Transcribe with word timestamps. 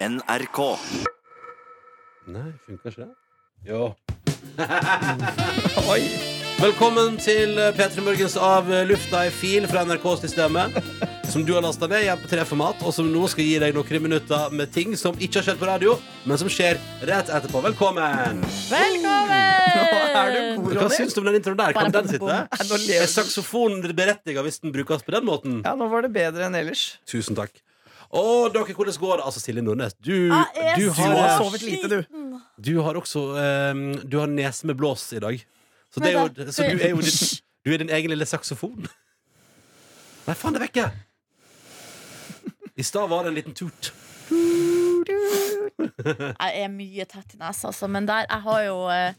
NRK. 0.00 0.58
Nei, 2.28 2.50
funker 2.66 2.92
ikke 2.92 3.06
det? 3.06 3.12
Jo. 3.64 3.94
Oi. 5.92 6.02
Velkommen 6.56 7.16
til 7.20 7.56
P3 7.76 8.04
Morgens 8.04 8.36
av 8.40 8.68
lufta 8.88 9.22
i 9.24 9.32
fil 9.32 9.64
fra 9.70 9.86
NRK-systemet. 9.88 10.76
Som 11.32 11.46
du 11.48 11.54
har 11.56 11.64
lasta 11.64 11.88
ned 11.88 12.04
i 12.04 12.10
MP3-format, 12.12 12.84
og 12.84 12.92
som 12.96 13.08
nå 13.08 13.24
skal 13.32 13.48
gi 13.48 13.56
deg 13.60 13.72
noen 13.76 14.04
minutter 14.04 14.52
med 14.52 14.72
ting 14.72 14.92
som 15.00 15.16
ikke 15.16 15.40
har 15.40 15.48
skjedd 15.48 15.60
på 15.60 15.68
radio, 15.68 15.96
men 16.28 16.40
som 16.40 16.52
skjer 16.52 16.76
rett 17.08 17.32
etterpå. 17.32 17.64
Velkommen! 17.64 18.44
Velkommen! 18.68 19.46
er 20.16 20.32
du 20.32 20.62
god, 20.62 20.76
Hva 20.76 20.90
syns 20.92 21.16
du 21.16 21.20
om 21.22 21.28
den 21.28 21.40
introen 21.40 21.60
der? 21.60 21.76
Kan 21.76 21.92
den 21.92 22.08
sitte? 22.12 22.42
Er 23.00 23.08
saksofonen 23.10 23.84
berettiget 23.96 24.44
hvis 24.44 24.60
den 24.60 24.76
brukes 24.76 25.04
på 25.04 25.16
den 25.16 25.24
måten? 25.28 25.62
Ja, 25.64 25.72
nå 25.76 25.88
var 25.92 26.04
det 26.04 26.12
bedre 26.16 26.48
enn 26.48 26.56
ellers. 26.60 26.94
Tusen 27.08 27.36
takk. 27.38 27.52
Og 28.10 28.52
dere, 28.54 28.74
hvordan 28.74 28.94
går 29.00 29.16
det? 29.16 29.24
Altså, 29.26 29.40
Silje 29.40 29.62
Nordnes, 29.62 29.94
du, 29.94 30.12
Jeg 30.12 30.46
er 30.54 30.76
du, 30.76 30.84
Du 30.86 30.90
har, 30.90 31.16
har 31.16 31.38
sovet 31.42 31.62
lite, 31.62 31.88
du. 31.90 31.98
du 32.62 32.82
har 32.82 32.94
også 32.94 33.24
um, 33.72 33.82
Du 34.06 34.18
har 34.18 34.26
nese 34.30 34.66
med 34.66 34.74
blås 34.78 35.12
i 35.12 35.18
dag. 35.22 35.40
Så, 35.90 36.00
det 36.00 36.12
er 36.12 36.20
jo, 36.20 36.52
så 36.52 36.62
du 36.62 36.78
er 36.78 36.90
jo 36.90 37.00
din, 37.00 37.42
du 37.64 37.72
er 37.72 37.78
din 37.82 37.90
egen 37.90 38.10
lille 38.12 38.26
saksofon. 38.26 38.86
Nei, 40.26 40.34
faen, 40.34 40.54
det 40.54 40.60
er 40.60 40.66
vekke! 40.66 40.86
I 42.76 42.84
stad 42.84 43.08
var 43.08 43.24
det 43.24 43.32
en 43.32 43.38
liten 43.38 43.54
tut. 43.56 43.92
Jeg 46.06 46.62
er 46.64 46.68
mye 46.72 47.06
tett 47.08 47.34
i 47.34 47.40
nesa, 47.40 47.70
altså. 47.70 47.88
Men 47.90 48.06
der, 48.08 48.26
jeg 48.28 48.42
har 48.46 48.60
jo 48.66 48.76
eh, 48.92 49.14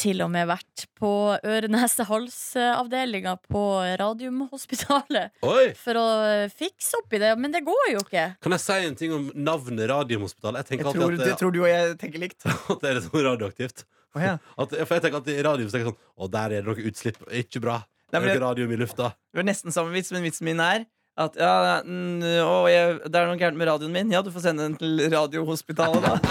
til 0.00 0.22
og 0.24 0.30
med 0.32 0.48
vært 0.48 0.84
på 0.98 1.10
øre-nese-hals-avdelinga 1.38 3.36
på 3.50 3.64
Radiumhospitalet 4.00 5.44
Oi! 5.46 5.66
for 5.78 6.00
å 6.00 6.06
eh, 6.28 6.52
fikse 6.52 7.00
opp 7.00 7.16
i 7.16 7.22
det. 7.22 7.32
Men 7.40 7.54
det 7.54 7.64
går 7.66 7.86
jo 7.94 8.04
ikke. 8.04 8.26
Kan 8.44 8.56
jeg 8.56 8.64
si 8.64 8.78
en 8.90 9.00
ting 9.00 9.16
om 9.16 9.26
navnet 9.34 9.88
Radiumhospitalet? 9.90 10.70
Jeg 10.70 10.84
Jeg 10.84 10.94
tror, 10.94 11.16
det 11.18 11.32
at, 11.32 11.40
tror 11.40 11.54
du 11.54 11.60
og 11.64 11.70
jeg 11.70 11.98
tenker 12.00 12.22
likt. 12.22 12.40
at 12.72 12.78
det 12.80 12.90
er 12.90 13.00
litt 13.00 13.08
sånn 13.08 13.26
radioaktivt. 13.28 13.86
Oh, 14.14 14.22
ja. 14.22 14.36
At, 14.62 14.70
for 14.70 14.94
jeg 14.94 15.02
tenker 15.02 15.18
at 15.18 15.28
i 15.32 15.42
radio 15.42 15.66
tenker 15.66 15.88
jeg 15.88 15.90
sånn 15.90 15.96
Å, 16.22 16.28
der 16.30 16.52
er 16.54 16.62
det 16.62 16.68
noe 16.68 16.84
utslipp. 16.86 17.16
Ikke 17.34 17.58
bra. 17.64 17.80
Det 18.06 18.20
er 18.20 18.28
noe 18.28 18.42
radium 18.44 18.70
i 18.70 18.76
lufta. 18.78 19.08
Det 19.32 19.40
var 19.40 19.46
nesten 19.48 19.74
samme 19.74 19.90
vits, 19.90 20.12
men 20.14 20.22
vitsen 20.22 20.46
min 20.46 20.60
er 20.62 20.84
at 21.16 21.36
ja, 21.38 21.80
mm, 21.86 22.22
å, 22.42 22.66
jeg, 22.70 22.96
det 23.06 23.14
er 23.20 23.26
noe 23.30 23.38
gærent 23.38 23.56
med 23.60 23.68
radioen 23.70 23.92
min. 23.94 24.10
Ja, 24.10 24.22
du 24.26 24.30
får 24.34 24.40
sende 24.48 24.62
den 24.66 24.74
til 24.80 24.98
Radiohospitalet, 25.12 26.02
da. 26.02 26.18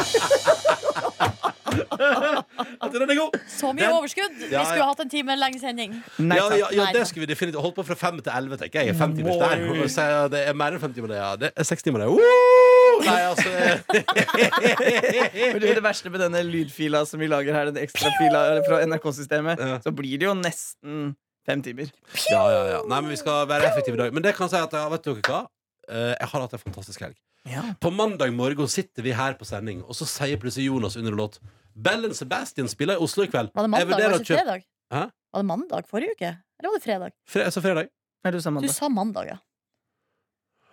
At 2.84 2.92
den 2.94 3.02
er 3.10 3.16
god! 3.18 3.32
Så 3.50 3.72
mye 3.74 3.82
Den- 3.86 3.94
overskudd! 3.96 4.34
Vi 4.40 4.48
Ja, 4.52 4.64
skulle 4.66 4.84
ja. 4.84 4.88
hatt 4.92 5.00
en 5.04 5.10
time 5.10 5.36
lenge 5.40 5.60
sending. 5.62 5.92
Nei 6.20 6.38
ja, 6.38 6.44
ja, 6.52 6.56
ja, 6.72 6.84
Nei, 6.84 6.92
det 6.94 7.00
takk. 7.02 7.08
skulle 7.12 7.26
vi 7.26 7.30
definitivt 7.32 7.62
holdt 7.64 7.76
på 7.80 7.84
fra 7.88 7.96
fem 7.98 8.18
til 8.20 8.32
elleve, 8.36 8.58
tenker 8.60 8.82
jeg. 8.84 8.96
Fem 9.00 9.12
timer 9.16 9.32
der. 9.40 9.64
Og 9.84 9.90
så 9.92 10.02
er 10.04 10.28
Det 10.34 10.42
er 10.50 10.54
mer 10.60 10.72
enn 10.76 10.82
fem 10.84 10.94
timer, 10.96 11.10
det. 11.14 11.18
Ja. 11.22 11.30
Det 11.40 11.50
er 11.56 11.64
seks 11.70 11.84
timer, 11.86 12.00
det. 12.04 12.10
Woo! 12.12 12.20
Nei, 13.08 13.22
altså 13.32 13.50
Men 15.54 15.60
det, 15.64 15.70
det 15.80 15.84
verste 15.86 16.08
med 16.14 16.20
denne 16.28 16.42
lydfila 16.46 17.00
som 17.10 17.18
vi 17.24 17.28
lager 17.32 17.54
her, 17.58 17.64
den 17.72 17.80
ekstra 17.84 18.10
fila 18.20 18.40
fra 18.68 18.76
NRK-systemet, 18.86 19.56
Ja. 19.64 19.68
så 19.84 19.90
blir 19.96 20.16
det 20.20 20.26
jo 20.30 20.36
nesten 20.38 20.94
fem 21.46 21.62
timer. 21.66 21.90
Ja, 22.32 22.44
ja, 22.52 22.62
ja. 22.74 22.80
Nei, 22.88 23.02
men 23.02 23.10
vi 23.12 23.18
skal 23.20 23.46
være 23.50 23.68
effektive 23.72 23.96
i 23.98 24.02
dag. 24.06 24.14
Men 24.14 24.24
det 24.24 24.36
kan 24.38 24.48
jeg 24.48 24.56
si 24.56 24.62
at 24.64 24.74
ja, 24.78 24.88
vet 24.90 25.04
dere 25.04 25.22
hva? 25.28 25.42
Eh, 25.90 26.14
Jeg 26.20 26.28
har 26.32 26.42
hatt 26.46 26.54
en 26.54 26.60
fantastisk 26.64 27.00
helg. 27.04 27.16
Ja. 27.46 27.64
På 27.84 27.92
mandag 27.92 28.32
morgen 28.34 28.68
sitter 28.72 29.04
vi 29.04 29.12
her 29.12 29.34
på 29.36 29.44
sending, 29.46 29.82
og 29.84 29.96
så 30.00 30.06
sier 30.08 30.38
plutselig 30.40 30.70
Jonas 30.70 30.96
under 30.96 31.12
en 31.12 31.18
låt 31.20 31.40
Bellen 31.76 32.14
Sebastian 32.16 32.70
spiller 32.72 32.96
i 32.96 33.04
Oslo 33.04 33.24
i 33.26 33.28
kveld. 33.28 33.50
Var 33.54 33.64
det 33.66 33.68
Jeg 33.68 33.72
mandag? 33.74 33.88
vurderer 33.92 34.12
Var 34.12 34.16
å 34.16 34.18
det 34.20 34.24
ikke 34.24 34.34
kjøpe- 34.38 34.46
fredag? 34.46 34.64
Hæ? 34.94 35.02
Var 35.34 35.42
det 35.42 35.48
mandag 35.50 35.88
forrige 35.90 36.12
uke? 36.16 36.30
Eller 36.60 36.70
var 36.70 36.78
det 36.80 36.84
fredag? 36.86 37.12
Fre 37.28 37.52
sa 37.52 37.60
fredag. 37.62 37.90
Nei, 38.24 38.32
du 38.32 38.40
sa 38.40 38.50
Du 38.50 38.54
mandag. 38.56 38.72
sa 38.72 38.88
mandag, 38.90 39.26
ja. 39.28 39.38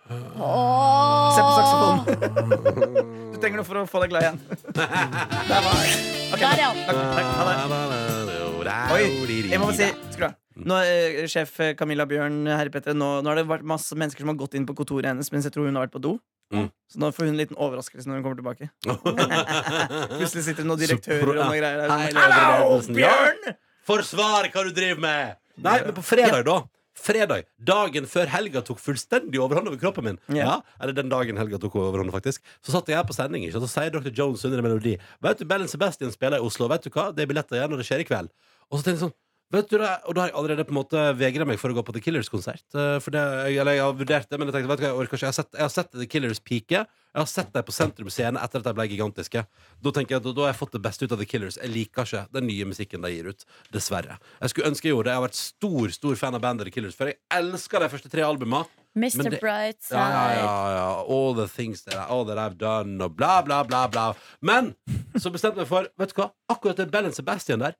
Se 0.07 0.15
på 0.15 0.43
Åh. 0.43 1.35
saksofonen. 1.37 3.31
Du 3.31 3.37
trenger 3.39 3.57
noe 3.61 3.67
for 3.67 3.75
å 3.79 3.85
få 3.87 4.01
deg 4.03 4.09
glad 4.11 4.23
igjen. 4.25 4.39
Der 4.75 5.61
var 5.65 5.75
jeg. 5.81 5.91
Ok, 6.31 6.39
Der, 6.39 6.57
ja. 6.59 6.71
takk, 6.87 6.99
takk, 7.15 7.27
ha 7.35 7.43
det. 7.47 8.75
Oi, 8.91 9.03
jeg 9.51 9.59
må 9.59 9.65
bare 9.71 9.75
si 9.79 9.89
Skru 10.15 10.25
av. 10.27 10.35
Nå, 10.59 10.77
eh, 10.83 11.21
sjef 11.31 11.53
eh, 11.63 11.71
Camilla 11.79 12.05
Bjørn 12.09 12.43
Herre 12.49 12.71
Petter, 12.73 12.95
nå, 12.97 13.21
nå 13.23 13.31
har 13.31 13.39
det 13.39 13.47
vært 13.47 13.63
masse 13.67 13.95
mennesker 13.95 14.25
som 14.25 14.33
har 14.33 14.39
gått 14.41 14.57
inn 14.59 14.67
på 14.67 14.75
kontoret 14.77 15.07
hennes 15.07 15.31
mens 15.31 15.47
jeg 15.47 15.55
tror 15.55 15.69
hun 15.69 15.79
har 15.79 15.87
vært 15.87 15.95
på 15.95 16.03
do. 16.03 16.17
Mm. 16.51 16.67
Så 16.91 16.99
nå 16.99 17.07
får 17.15 17.29
hun 17.29 17.31
en 17.31 17.39
liten 17.39 17.59
overraskelse 17.63 18.09
når 18.09 18.19
hun 18.19 18.25
kommer 18.25 18.41
tilbake. 18.41 18.67
Plutselig 20.17 20.43
sitter 20.49 20.65
det 20.65 20.67
noen 20.67 20.81
direktører 20.81 21.31
og 21.31 21.39
noen 21.39 21.55
greier 21.55 21.79
der. 21.85 21.93
Hei, 21.95 22.11
Hallo. 22.17 22.81
Bjørn! 22.91 23.55
Forsvar 23.87 24.51
hva 24.51 24.67
du 24.67 24.75
driver 24.75 25.01
med! 25.07 25.39
Nei, 25.61 25.79
men 25.85 25.95
på 25.95 26.03
fredag, 26.05 26.43
da. 26.47 26.59
Fredag, 27.01 27.47
Dagen 27.65 28.05
før 28.09 28.27
helga 28.29 28.61
tok 28.67 28.81
fullstendig 28.83 29.39
overhånd 29.41 29.71
over 29.71 29.79
kroppen 29.79 30.05
min. 30.09 30.19
Ja. 30.35 30.43
Ja, 30.43 30.55
Eller 30.83 30.93
den 30.97 31.09
dagen 31.09 31.39
helga 31.39 31.57
tok 31.61 31.79
overhånd, 31.79 32.11
faktisk. 32.13 32.43
Så 32.59 32.75
satt 32.75 32.91
jeg 32.91 32.99
her 32.99 33.07
på 33.07 33.15
sending, 33.15 33.47
ikke? 33.47 33.57
og 33.57 33.65
så 33.65 33.71
sier 33.79 33.95
Dr. 33.95 34.11
Jones 34.11 34.43
under 34.45 34.59
en 34.59 34.67
melodi 34.67 34.97
Vet 35.23 35.39
du, 35.39 35.47
Bellen 35.49 35.71
Sebastian 35.71 36.11
spiller 36.13 36.43
i 36.43 36.45
Oslo. 36.45 36.67
Vet 36.71 36.85
du 36.85 36.91
hva? 36.93 37.09
Det 37.15 37.23
er 37.23 37.31
billetter 37.31 37.57
igjen, 37.61 37.73
og 37.73 37.81
det 37.81 37.87
skjer 37.87 38.03
i 38.03 38.07
kveld. 38.11 38.29
Og 38.69 38.77
så 38.77 38.83
tenkte 38.83 38.99
jeg 38.99 39.05
sånn 39.07 39.17
Vet 39.51 39.67
du 39.69 39.77
det? 39.81 39.89
Og 40.07 40.15
da 40.15 40.21
har 40.23 40.29
jeg 40.31 40.37
allerede 40.39 40.63
på 40.63 40.71
en 40.71 40.77
måte 40.79 41.01
vegra 41.19 41.43
meg 41.45 41.57
for 41.59 41.73
å 41.73 41.75
gå 41.75 41.81
på 41.83 41.91
The 41.97 42.01
Killers-konsert. 42.05 42.63
Eh, 42.71 42.99
For 43.03 43.11
det, 43.11 43.19
eller 43.51 43.75
jeg 43.75 43.83
har 43.83 43.93
vurdert 43.99 44.29
det, 44.31 44.37
men 44.39 44.47
jeg 44.47 44.55
tenkte, 44.55 44.69
vet 44.71 44.79
du 44.79 44.85
hva, 44.85 44.91
jeg 44.93 44.99
orker 45.01 45.17
ikke. 45.17 45.25
Jeg 45.25 45.33
har 45.33 45.37
sett, 45.41 45.51
jeg 45.57 45.65
har 45.65 45.73
sett 45.73 45.91
The 45.91 46.07
Killers 46.07 46.39
peake. 46.39 46.85
Jeg 47.11 47.19
har 47.19 47.27
sett 47.27 47.51
dem 47.51 47.65
på 47.67 47.73
Sentrum 47.75 48.07
Scene 48.09 48.39
etter 48.39 48.61
at 48.63 48.69
de 48.69 48.73
ble 48.77 48.85
gigantiske. 48.87 49.43
Da 49.83 49.91
tenker 49.91 50.15
jeg 50.15 50.21
at 50.21 50.27
da, 50.29 50.31
da 50.37 50.45
har 50.45 50.53
jeg 50.53 50.59
fått 50.61 50.71
det 50.77 50.81
beste 50.85 51.03
ut 51.03 51.11
av 51.11 51.19
The 51.19 51.27
Killers. 51.27 51.57
Jeg 51.59 51.73
liker 51.73 52.07
ikke 52.07 52.23
den 52.37 52.47
nye 52.47 52.69
musikken 52.69 53.03
de 53.03 53.11
gir 53.11 53.27
ut. 53.33 53.43
Dessverre. 53.75 54.15
Jeg 54.39 54.53
skulle 54.53 54.71
ønske 54.71 54.87
jeg 54.87 54.95
gjorde 54.95 55.09
det. 55.09 55.15
Jeg 55.17 55.19
har 55.19 55.27
vært 55.27 55.41
stor 55.41 55.95
stor 55.99 56.15
fan 56.23 56.39
av 56.39 56.45
bandet 56.47 56.69
The 56.71 56.75
Killers, 56.77 56.95
for 56.95 57.11
jeg 57.11 57.19
elsker 57.35 57.83
de 57.83 57.91
første 57.91 58.09
tre 58.15 58.23
albumene. 58.23 58.63
Mr. 58.95 59.17
Men 59.19 59.29
det- 59.31 59.39
Brightside. 59.43 59.99
Ja, 59.99 60.07
ja, 60.11 60.33
ja, 60.39 60.71
ja. 60.79 60.87
All 61.11 61.35
the 61.35 61.47
things 61.47 61.83
that, 61.83 61.95
I, 61.95 62.07
all 62.11 62.25
that 62.27 62.37
I've 62.39 62.57
done, 62.57 62.99
og 63.03 63.15
bla, 63.19 63.41
bla, 63.41 63.63
bla, 63.63 63.85
bla. 63.87 64.13
Men 64.41 64.73
så 65.19 65.31
bestemte 65.31 65.59
jeg 65.59 65.67
meg 65.67 65.67
for 65.67 65.87
Vet 65.99 66.15
du 66.15 66.21
hva? 66.21 66.31
Akkurat 66.51 66.75
det 66.79 66.89
Bell 66.91 67.11
Sebastian 67.15 67.59
der, 67.59 67.75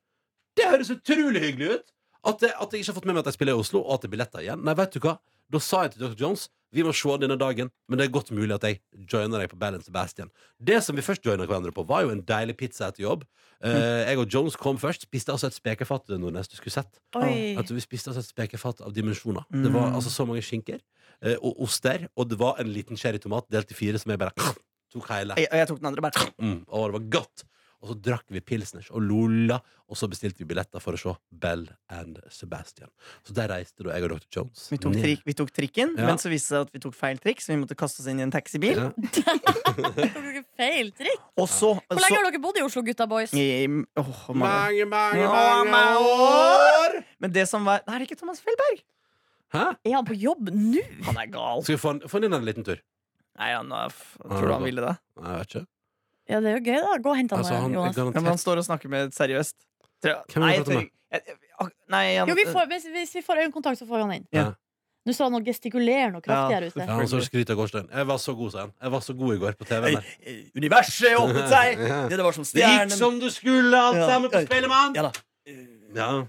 det 0.58 0.70
høres 0.70 0.92
utrolig 0.94 1.42
hyggelig 1.46 1.76
ut. 1.78 1.92
At, 2.22 2.38
det, 2.38 2.52
at 2.54 2.70
jeg 2.70 2.84
ikke 2.84 2.92
har 2.92 2.98
fått 3.00 3.06
med 3.08 3.16
meg 3.16 3.24
at 3.24 3.32
jeg 3.32 3.38
spiller 3.40 3.56
i 3.56 3.62
Oslo, 3.64 3.80
og 3.82 3.96
at 3.96 4.04
det 4.04 4.10
er 4.10 4.14
billetter 4.14 4.44
igjen. 4.44 4.60
Nei, 4.62 4.74
vet 4.78 4.94
du 4.94 5.00
hva? 5.02 5.16
Da 5.52 5.60
sa 5.60 5.84
jeg 5.84 5.96
til 5.96 6.04
Dr. 6.04 6.18
Jones 6.20 6.48
vi 6.72 6.84
må 6.86 6.92
se 6.96 7.16
denne 7.20 7.36
dagen, 7.36 7.68
men 7.88 8.00
det 8.00 8.06
er 8.06 8.12
godt 8.14 8.30
mulig 8.32 8.54
at 8.56 8.64
jeg 8.64 8.78
joiner 9.12 9.42
deg 9.42 9.50
på 9.52 9.58
Balance 9.60 9.90
Sebastian. 9.90 10.30
Det 10.56 10.78
som 10.84 10.96
vi 10.96 11.04
først 11.04 11.24
joina 11.26 11.44
hverandre 11.44 11.72
på, 11.76 11.84
var 11.88 12.06
jo 12.06 12.12
en 12.14 12.22
deilig 12.24 12.56
pizza 12.62 12.88
etter 12.88 13.04
jobb. 13.04 13.26
Uh, 13.62 14.00
jeg 14.08 14.18
og 14.18 14.32
Jones 14.32 14.56
kom 14.58 14.80
først. 14.80 15.04
Spiste 15.04 15.34
altså 15.34 15.50
et 15.50 15.58
spekefat 15.58 16.08
du 16.08 16.16
skulle 16.48 16.72
sett. 16.72 16.96
Altså, 17.14 17.76
vi 17.76 17.84
spiste 17.84 18.10
altså 18.10 18.24
et 18.24 18.30
spekefat 18.30 18.80
av 18.80 18.94
dimensjoner. 18.96 19.44
Det 19.52 19.72
var 19.74 19.92
altså 19.92 20.10
så 20.10 20.24
mange 20.26 20.42
skinker 20.42 20.80
uh, 20.80 21.36
og 21.42 21.60
oster, 21.68 22.08
og 22.16 22.30
det 22.30 22.40
var 22.40 22.58
en 22.58 22.72
liten 22.72 22.96
cherrytomat 22.96 23.52
delt 23.52 23.70
i 23.70 23.76
fire 23.76 24.00
som 24.00 24.14
jeg 24.14 24.22
bare 24.24 24.32
tok 24.92 25.12
hele. 25.12 25.36
Jeg, 25.38 25.52
og 25.52 25.60
jeg 25.60 25.68
tok 25.68 25.82
den 25.84 25.92
andre 25.92 26.08
bare 26.08 26.28
Mm, 26.42 26.64
og 26.68 26.88
det 26.88 26.96
var 26.96 27.08
godt. 27.20 27.44
Og 27.82 27.88
så 27.90 27.94
drakk 27.98 28.28
vi 28.30 28.38
pilsners 28.46 28.92
og 28.94 29.02
lola, 29.02 29.56
og 29.90 29.96
så 29.98 30.06
bestilte 30.08 30.38
vi 30.38 30.46
billetter 30.46 30.78
for 30.80 30.94
å 30.94 31.00
se 31.00 31.12
Bell 31.34 31.64
and 31.90 32.20
Sebastian. 32.30 32.88
Så 33.26 33.34
der 33.34 33.48
reiste 33.50 33.82
da 33.82 33.96
jeg 33.96 34.06
og 34.06 34.12
Dr. 34.14 34.28
Jones. 34.36 34.68
vi 34.70 34.78
tok, 34.78 34.94
tri 35.02 35.16
vi 35.26 35.34
tok 35.34 35.50
trikken, 35.50 35.96
Ja. 35.98 36.06
men 36.06 36.16
så 36.22 36.30
viste 36.30 36.54
det 36.54 36.54
seg 36.54 36.60
at 36.68 36.72
vi 36.72 36.78
tok 36.84 36.94
feil 36.94 37.18
trikk, 37.18 37.42
så 37.42 37.50
vi 37.50 37.58
måtte 37.64 37.74
kaste 37.74 37.98
oss 38.00 38.06
inn 38.06 38.20
i 38.20 38.22
en 38.22 38.30
taxibil. 38.30 38.78
Ja. 38.78 38.92
Feil 40.58 40.92
trikk? 40.94 41.20
Og 41.40 41.48
så, 41.50 41.72
Hvor 41.74 41.98
så 41.98 42.04
lenge 42.04 42.18
har 42.20 42.30
dere 42.30 42.40
bodd 42.42 42.58
i 42.60 42.64
Oslo, 42.64 42.82
gutta 42.86 43.06
boys? 43.10 43.32
I- 43.34 43.66
oh, 43.98 44.12
mange. 44.30 44.86
Mange, 44.86 44.86
mange, 44.86 45.72
Mange 45.72 46.06
år! 46.06 46.98
Men 47.22 47.32
det 47.34 47.48
som 47.50 47.64
var 47.66 47.82
Nei, 47.86 47.98
det 47.98 48.02
er 48.04 48.08
ikke 48.12 48.20
Thomas 48.22 48.40
Felberg! 48.44 48.82
Hæ? 49.52 49.66
Er 49.84 49.94
han 49.98 50.06
på 50.08 50.14
jobb 50.16 50.48
nå? 50.54 50.80
Han 51.10 51.18
er 51.20 51.28
gal. 51.34 51.62
Skal 51.66 51.76
vi 51.76 51.80
få 51.82 51.88
han- 51.96 52.00
få 52.08 52.18
han 52.20 52.24
inn 52.30 52.34
en 52.38 52.44
liten 52.46 52.64
tur? 52.64 52.78
Nei, 53.38 53.50
han 53.52 53.72
er, 53.72 53.90
f- 53.92 54.16
Tror 54.22 54.46
du 54.48 54.52
han 54.54 54.62
ville 54.64 54.80
det? 54.86 54.94
Nei, 55.20 55.30
jeg 55.34 55.38
vet 55.42 55.54
ikke. 55.56 55.66
Ja, 56.28 56.40
det 56.40 56.48
er 56.52 56.58
jo 56.58 56.64
gøy, 56.70 56.80
da. 56.80 56.96
Gå 57.02 57.10
og 57.10 57.16
hent 57.18 57.30
han, 57.34 57.38
Altså, 57.42 57.54
han 57.60 57.72
Jonas. 57.74 57.96
Ja, 57.96 58.04
men 58.04 58.24
han 58.24 58.38
står 58.38 58.58
og 58.62 58.64
snakker 58.64 58.88
med 58.88 59.10
seriøst. 59.12 59.54
Tror 60.02 60.12
jeg- 60.14 60.24
Hvem 60.32 60.42
Nei, 60.44 60.52
jeg 60.54 60.64
du 60.64 60.70
prate 60.70 60.90
jeg- 61.12 61.22
jeg- 61.26 61.70
Nei, 61.88 62.16
han 62.16 62.28
Jo, 62.28 62.34
vi 62.34 62.44
får, 62.44 62.66
hvis, 62.68 62.84
hvis 62.90 63.14
vi 63.14 63.22
får 63.22 63.36
øyekontakt, 63.46 63.78
så 63.78 63.86
får 63.86 63.96
vi 63.96 64.02
han 64.02 64.12
inn. 64.12 64.26
Ja. 64.32 64.52
Nå 65.04 65.12
så 65.12 65.24
han 65.24 65.34
og 65.34 65.44
gestikulerer 65.44 66.12
noe 66.12 66.20
kraftig 66.22 66.50
Ja. 66.54 66.60
her 66.60 66.66
ute. 66.70 66.78
Ja, 66.78 66.86
han 66.94 67.06
står 67.08 67.18
og 67.18 67.26
skryter 67.26 67.50
av 67.50 67.56
gårsdagen. 67.58 67.88
Jeg 67.90 68.06
var 68.06 68.16
så 68.18 68.36
god, 68.36 68.52
sa 68.52 68.58
han. 68.60 68.72
Jeg 68.82 68.90
var 68.90 69.00
så 69.00 69.16
god 69.18 69.34
i 69.34 69.38
går 69.38 69.52
på 69.58 69.66
TV-en 69.66 69.94
der. 69.94 70.04
Øy, 70.26 70.50
Universet 70.56 71.16
åpnet 71.18 71.48
seg! 71.48 71.78
Ja. 71.90 72.02
Det, 72.08 72.16
det 72.16 72.24
var 72.24 72.32
som 72.32 72.44
Det 72.44 72.52
gikk 72.54 72.70
stjernen 72.70 72.90
som 72.96 73.18
du 73.18 73.26
skulle, 73.30 73.74
alt 73.74 73.96
Ja. 73.96 74.06
sammen 74.08 74.30
på 74.30 74.46
Spellemann! 74.46 74.94
Ja 74.94 75.02
da. 75.02 75.12
Ja. 75.94 76.24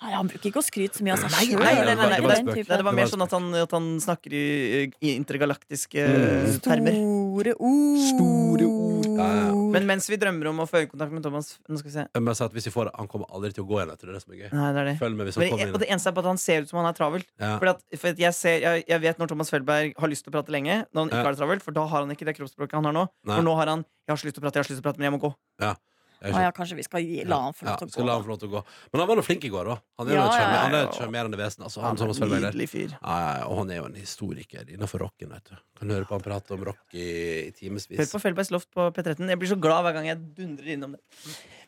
Nei, 0.00 0.12
han 0.14 0.28
bruker 0.28 0.46
ikke 0.52 0.60
å 0.60 0.62
skryte 0.62 0.94
så 0.94 1.02
mye 1.02 1.14
av 1.16 1.18
seg 1.18 1.30
Nei, 1.32 1.46
sjøl. 1.48 1.58
nei, 1.58 1.74
nei, 1.74 1.74
det 1.74 1.86
nei, 1.86 1.94
var- 1.96 2.08
nei, 2.08 2.16
det 2.16 2.22
var 2.22 2.54
nei, 2.54 2.76
det 2.78 2.84
var 2.84 2.92
mer 2.92 3.06
sånn 3.10 3.22
at 3.24 3.30
han, 3.32 3.54
at 3.54 3.70
han 3.72 3.98
snakker 3.98 4.30
i, 4.32 4.92
i 5.02 5.16
intergalaktiske 5.18 5.98
Mm. 6.06 6.60
termer. 6.62 6.92
Store 7.38 7.54
ord. 7.62 7.98
Store 8.02 8.66
ord. 8.66 9.06
Ja, 9.18 9.26
ja. 9.34 9.50
Men 9.74 9.84
mens 9.86 10.08
vi 10.10 10.16
drømmer 10.18 10.48
om 10.50 10.62
å 10.62 10.66
få 10.66 10.80
øyekontakt 10.82 11.12
med 11.14 11.22
Thomas 11.22 11.52
Nå 11.70 11.78
skal 11.78 11.88
vi 11.88 11.94
se. 11.94 12.04
Jeg 12.16 12.22
må 12.24 12.34
si 12.34 12.42
at 12.46 12.54
hvis 12.56 12.66
vi 12.66 12.72
får 12.74 12.88
det, 12.88 12.92
Han 12.98 13.08
kommer 13.10 13.30
aldri 13.34 13.50
til 13.54 13.62
å 13.62 13.68
gå 13.68 13.78
igjen 13.78 13.92
etter 13.94 14.10
det. 14.10 14.16
Er 14.18 14.24
som 14.24 14.34
er 14.34 14.40
gøy. 14.40 14.48
Nei, 14.54 14.70
det 14.74 14.80
er 14.82 14.88
det. 14.90 14.94
Følg 14.98 15.18
med 15.18 15.28
hvis 15.28 15.38
han 15.38 15.44
kommer 15.52 15.66
inn. 15.66 15.74
og 15.74 15.82
det 15.84 15.90
eneste 15.94 16.10
er 16.10 16.16
på 16.16 16.24
at 16.24 16.30
han 16.32 16.40
ser 16.42 16.64
ut 16.66 16.72
som 16.72 16.80
han 16.80 16.88
er 16.90 16.96
travel. 16.98 17.26
Ja. 17.38 17.52
Fordi 17.62 17.74
at, 17.74 17.84
for 18.02 18.22
jeg, 18.24 18.34
ser, 18.38 18.56
jeg, 18.64 18.86
jeg 18.90 19.04
vet 19.04 19.22
når 19.22 19.30
Thomas 19.34 19.52
Felberg 19.54 19.94
har 20.02 20.12
lyst 20.14 20.26
til 20.26 20.32
å 20.32 20.36
prate 20.38 20.54
lenge, 20.54 20.80
når 20.90 21.00
han 21.04 21.12
ikke 21.12 21.20
Ja. 21.22 21.26
har 21.28 21.36
det 21.38 21.42
travelt, 21.44 21.62
for 21.66 21.78
da 21.78 21.86
har 21.86 22.06
han 22.06 22.10
ikke 22.14 22.26
det 22.26 22.34
kroppsspråket 22.40 22.78
han 22.80 22.90
har 22.90 22.96
nå. 22.98 23.06
Nei. 23.22 23.36
For 23.38 23.46
nå 23.46 23.54
har 23.60 23.66
han 23.74 23.84
'Jeg 24.08 24.12
har 24.14 24.16
så 24.16 24.26
lyst 24.26 24.34
til 24.38 24.42
å 24.42 24.46
prate, 24.48 24.56
jeg 24.56 24.64
har 24.64 24.68
så 24.68 24.72
lyst 24.72 24.80
til 24.82 24.86
å 24.88 24.88
prate, 24.88 24.98
men 24.98 25.06
jeg 25.12 25.14
må 25.14 25.20
gå'. 25.20 25.34
Jeg 25.60 25.76
Å 26.18 26.40
ja, 26.42 26.50
kanskje 26.50 26.74
vi 26.76 26.82
skal 26.82 27.00
gi, 27.04 27.20
la 27.24 27.36
han 27.44 27.52
få 27.54 27.62
Ja, 27.68 27.76
lov 27.78 27.90
til 27.92 28.02
å 28.02 28.06
la 28.06 28.12
gå. 28.12 28.16
han 28.16 28.24
få 28.24 28.28
lov 28.32 28.38
til 28.42 28.48
å 28.48 28.52
gå. 28.56 28.62
Men 28.92 29.00
han 29.00 29.08
var 29.08 29.16
nå 29.20 29.22
flink 29.22 29.44
i 29.46 29.50
går, 29.52 29.68
òg. 29.70 29.78
Han 29.98 30.08
er 30.08 30.10
jo 30.10 30.18
Ja, 30.18 30.24
et 30.26 30.34
ja, 30.34 30.48
ja, 30.48 30.62
er 30.68 30.84
ja. 30.84 30.92
sjarmerende 30.98 31.38
vesen. 31.38 31.62
Altså, 31.62 31.80
han, 31.84 31.96
Han 31.96 32.10
er 32.10 32.36
en 32.36 32.42
nydelig 32.48 32.68
fyr. 32.72 32.90
Ja, 32.96 33.16
ja, 33.22 33.32
ja, 33.38 33.44
og 33.46 33.58
han 33.62 33.70
er 33.70 33.76
jo 33.76 33.84
en 33.86 33.94
historiker 33.94 34.64
innenfor 34.66 34.98
rocken. 35.06 35.28
Vet 35.30 35.44
du. 35.52 35.56
Kan 35.78 35.90
høre 35.94 36.04
på 36.10 36.16
han 36.18 36.24
prate 36.26 36.54
om 36.58 36.64
rock 36.64 36.94
i, 36.94 37.52
i 37.54 37.68
Hør 37.70 38.10
på 38.10 38.20
Felbergs 38.26 38.50
loft 38.50 38.70
på 38.74 38.90
P13. 38.96 39.28
Jeg 39.28 39.38
blir 39.38 39.48
så 39.54 39.60
glad 39.60 39.84
hver 39.86 39.94
gang 39.94 40.06
jeg 40.10 40.18
dundrer 40.34 40.74
innom 40.74 40.96
det. 40.98 41.02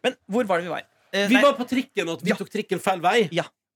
Men 0.03 0.17
hvor 0.27 0.45
var 0.51 0.59
det 0.59 0.67
vi 0.67 0.75
var? 0.75 0.83
Eh, 1.13 1.27
Vi 1.29 1.35
nei, 1.35 1.43
var 1.43 1.55
på 1.59 1.67
trikken, 1.67 2.09
og 2.09 2.23
vi 2.23 2.31
Ja. 2.31 2.37
tok 2.39 2.51
trikken 2.51 2.79
feil 2.83 3.01
vei. 3.01 3.29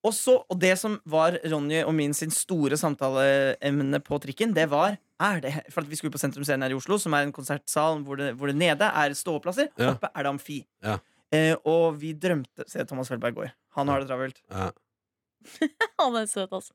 Og, 0.05 0.13
så, 0.15 0.35
og 0.51 0.59
det 0.61 0.75
som 0.79 0.99
var 1.09 1.39
Ronny 1.51 1.81
og 1.83 1.95
min 1.97 2.13
sin 2.15 2.31
store 2.35 2.77
samtaleemne 2.77 4.01
på 4.05 4.19
trikken, 4.23 4.53
det 4.57 4.69
var 4.73 4.99
er 5.25 5.41
det, 5.41 5.53
For 5.73 5.81
at 5.81 5.89
vi 5.89 5.97
skulle 5.97 6.13
på 6.13 6.19
Sentrum 6.21 6.45
Scene 6.45 6.67
her 6.67 6.75
i 6.75 6.77
Oslo, 6.77 6.99
som 7.01 7.15
er 7.17 7.25
en 7.25 7.33
konsertsal 7.33 8.03
hvor 8.05 8.19
det, 8.21 8.33
hvor 8.37 8.51
det 8.51 8.57
nede 8.61 8.85
er 8.85 9.15
ståplasser. 9.17 9.69
Ja. 9.79 9.93
Oppe 9.95 10.11
er 10.15 10.27
det 10.27 10.33
amfi. 10.35 10.59
Ja. 10.85 10.99
Eh, 11.33 11.55
og 11.65 11.97
vi 12.03 12.13
drømte 12.13 12.67
Se, 12.69 12.85
Thomas 12.85 13.09
Felberg 13.09 13.35
går. 13.39 13.53
Han 13.79 13.89
har 13.89 14.03
det 14.05 14.11
travelt. 14.11 14.43
Ja. 14.51 14.71
Han 16.01 16.17
er 16.21 16.27
søt, 16.31 16.53
altså. 16.53 16.75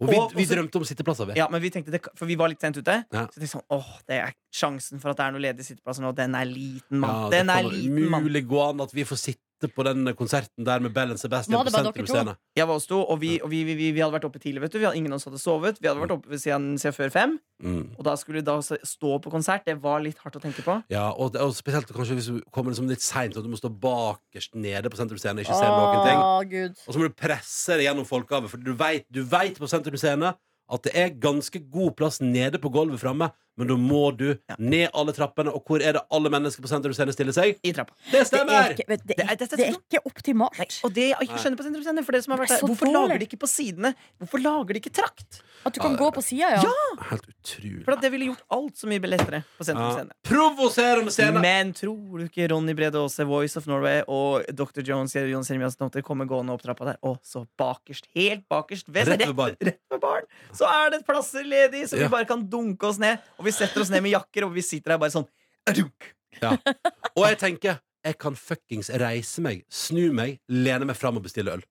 Og 0.00 0.08
vi, 0.10 0.16
Og- 0.16 0.32
vi 0.34 0.42
og 0.42 0.48
drømte 0.50 0.76
om 0.80 0.84
sitteplasser, 0.84 1.26
vi. 1.28 1.32
ja, 1.38 1.46
men 1.52 1.60
vi 1.62 1.70
tenkte 1.70 1.92
det, 1.92 2.00
For 2.16 2.26
vi 2.26 2.34
var 2.40 2.48
litt 2.50 2.60
sent 2.62 2.76
ute. 2.80 3.04
Ja. 3.12 3.26
Så 3.30 3.38
tenkte 3.38 3.50
sånn, 3.52 3.66
åh, 3.70 3.90
det 4.08 4.16
er 4.22 4.32
sjansen 4.54 5.00
for 5.02 5.12
at 5.12 5.16
det 5.20 5.24
er 5.26 5.34
noen 5.34 5.44
ledige 5.44 5.66
sitteplasser 5.68 6.02
nå. 6.02 6.12
Den 6.16 6.34
er 6.34 6.44
liten, 6.48 6.98
mann. 7.02 7.26
Ja, 7.28 7.30
den 7.38 7.50
er 7.52 7.62
liten, 7.68 8.08
mann. 8.10 8.24
mulig 8.26 8.42
gå 8.48 8.60
an 8.70 8.80
at 8.80 8.94
vi 8.96 9.04
får 9.06 9.20
sitte 9.20 9.40
på 9.74 9.84
den 9.86 10.08
konserten 10.18 10.64
der 10.66 10.80
med 10.84 10.92
Bell 10.92 11.12
Sebastian 11.18 11.64
på 11.64 11.70
Sentrum? 11.72 12.06
Scene. 12.06 12.34
Jeg 12.56 12.66
var 12.68 12.74
oss 12.80 12.86
to, 12.86 12.98
og 13.00 13.20
vi, 13.22 13.40
og 13.40 13.48
vi, 13.52 13.62
vi, 13.64 13.74
vi, 13.78 13.90
vi 13.96 14.00
hadde 14.02 14.12
vært 14.16 14.26
oppe 14.28 14.40
tidlig. 14.42 14.60
vet 14.64 14.72
du 14.74 14.78
vi 14.78 14.84
hadde, 14.84 14.98
Ingen 14.98 15.12
av 15.14 15.20
oss 15.20 15.24
hadde 15.28 15.40
sovet. 15.40 15.78
Vi 15.80 15.88
hadde 15.88 16.02
vært 16.02 16.14
oppe 16.16 16.38
siden, 16.38 16.74
siden 16.80 16.96
før 16.96 17.12
fem. 17.14 17.36
Mm. 17.62 17.94
Og 17.96 18.04
da 18.04 18.14
skulle 18.20 18.42
vi 18.42 18.46
da 18.48 18.58
stå 18.60 19.18
på 19.24 19.30
konsert. 19.32 19.64
Det 19.64 19.76
var 19.80 20.00
litt 20.04 20.18
hardt 20.18 20.36
å 20.36 20.42
tenke 20.42 20.64
på. 20.66 20.76
Ja, 20.92 21.10
og, 21.12 21.32
det- 21.32 21.40
og 21.44 21.54
spesielt 21.56 21.86
kanskje 21.94 22.18
hvis 22.18 22.30
du 22.32 22.40
kommer 22.50 22.74
liksom 22.74 22.88
litt 22.90 23.04
seint, 23.04 23.36
og 23.36 23.44
du 23.46 23.48
må 23.52 23.56
stå 23.60 23.70
bakerst 23.70 24.54
nede 24.58 24.90
på 24.90 24.96
Sentrum 25.00 25.18
Scene 25.20 25.38
og 25.40 25.46
ikke 25.46 25.60
se 25.60 25.68
noen 25.70 26.02
ting. 26.08 26.50
Gud. 26.54 26.82
Og 26.86 26.94
så 26.94 26.98
må 27.00 27.08
du 27.08 27.14
presse 27.16 27.78
deg 27.78 27.86
gjennom 27.88 28.04
folkehavet, 28.08 28.50
for 28.50 28.58
du 28.58 28.74
veit 28.74 29.06
vet 29.14 29.56
på 29.60 29.68
Sentrum 29.70 29.96
Scene 29.96 30.34
at 30.64 30.82
det 30.86 30.94
er 30.96 31.10
ganske 31.20 31.60
god 31.68 31.92
plass 31.98 32.22
nede 32.24 32.56
på 32.58 32.70
gulvet 32.72 32.96
framme, 33.02 33.28
men 33.56 33.66
da 33.68 33.74
må 33.74 34.16
du 34.16 34.36
Ja. 34.48 34.56
ned 34.58 34.90
alle 34.94 35.12
trappene, 35.12 35.52
og 35.54 35.64
hvor 35.64 35.80
er 35.82 35.92
det 35.92 36.02
alle 36.10 36.28
mennesker 36.30 36.60
på 36.62 36.68
Sentrum 36.68 36.92
Scene 36.94 37.12
stiller 37.12 37.32
seg? 37.32 37.56
I 37.64 37.72
trappa. 37.72 37.92
Det 38.10 38.12
Det 38.12 38.20
er 38.20 38.24
stemmer! 38.24 38.70
ikke, 38.74 38.86
det, 38.88 39.00
Det 39.06 39.18
er- 39.18 39.56
det 39.56 39.74
ikke 39.78 40.00
optimalt. 40.06 40.58
Nei, 40.58 40.66
og 40.84 40.92
det 40.94 41.08
jeg 41.10 41.18
ikke 41.28 41.38
skjønner 41.38 41.56
på 41.56 41.62
Senter 41.64 41.82
Scene, 41.82 42.04
for 42.04 42.12
dere 42.12 42.22
som 42.22 42.30
har 42.32 42.38
vært 42.44 42.48
Det 42.48 42.56
er 42.56 42.66
der, 42.66 42.74
hvorfor 42.74 42.92
lager 42.92 43.18
de 43.18 43.26
ikke 43.26 43.38
på 43.38 43.48
sidene? 43.48 43.94
Hvorfor 44.20 44.42
lager 44.42 44.72
de 44.74 44.80
ikke 44.80 44.92
trakt? 44.92 45.40
At 45.66 45.72
du 45.72 45.80
kan 45.80 45.92
Ja, 45.92 45.96
gå 45.98 46.10
på 46.12 46.22
sida, 46.22 46.50
ja. 46.50 46.62
ja. 46.62 47.04
Helt 47.10 47.26
utrolig. 47.30 47.84
For 47.84 47.92
at 47.92 48.00
det 48.02 48.10
ville 48.12 48.26
gjort 48.26 48.42
alt 48.50 48.74
så 48.76 48.86
mye 48.86 49.00
lettere 49.00 49.44
på 49.58 49.64
Ja. 49.66 49.92
Scene. 49.96 50.10
Provoserende 50.24 51.10
scene! 51.10 51.40
Men 51.40 51.72
tror 51.72 52.18
du 52.18 52.24
ikke 52.26 52.48
Ronny 52.50 52.74
Brede 52.76 52.96
Aase, 53.00 53.24
Voice 53.24 53.56
of 53.56 53.66
Norway 53.70 54.02
og 54.08 54.44
Dr. 54.54 54.82
Jones 54.84 55.14
Jonas 55.14 55.48
Jeremias 55.48 55.76
Tomter 55.76 56.02
kommer 56.02 56.26
gående 56.28 56.52
opp 56.52 56.62
trappa 56.62 56.84
der? 56.90 56.96
Og 57.02 57.18
så 57.24 57.46
bakerst, 57.60 58.08
helt 58.14 58.44
bakerst, 58.50 58.88
ved, 58.92 59.06
Rett 59.08 59.24
ved 59.26 59.36
barn 59.36 59.56
rett 59.62 59.78
ved 59.90 60.00
baren, 60.02 60.26
så 60.52 60.66
er 60.68 60.90
det 60.90 61.04
plasser 61.06 61.44
ledig, 61.44 61.84
så 61.88 61.96
Ja. 61.96 62.04
vi 62.08 62.08
bare 62.08 62.24
kan 62.26 62.44
dunke 62.50 62.82
oss 62.84 62.98
ned. 62.98 63.18
Og 63.38 63.43
vi 63.46 63.54
setter 63.54 63.84
oss 63.84 63.92
ned 63.92 64.04
med 64.04 64.14
jakker, 64.14 64.46
og 64.48 64.54
vi 64.56 64.64
sitter 64.64 64.94
der 64.94 65.02
bare 65.02 65.14
sånn 65.14 65.28
ja. 66.42 66.56
Og 67.14 67.24
jeg 67.28 67.38
tenker 67.40 67.78
jeg 68.04 68.18
kan 68.20 68.34
fuckings 68.36 68.90
reise 69.00 69.40
meg, 69.40 69.62
snu 69.72 70.10
meg, 70.12 70.36
lene 70.52 70.84
meg 70.84 70.98
fram 70.98 71.16
og 71.16 71.24
bestille 71.24 71.54
øl. 71.56 71.62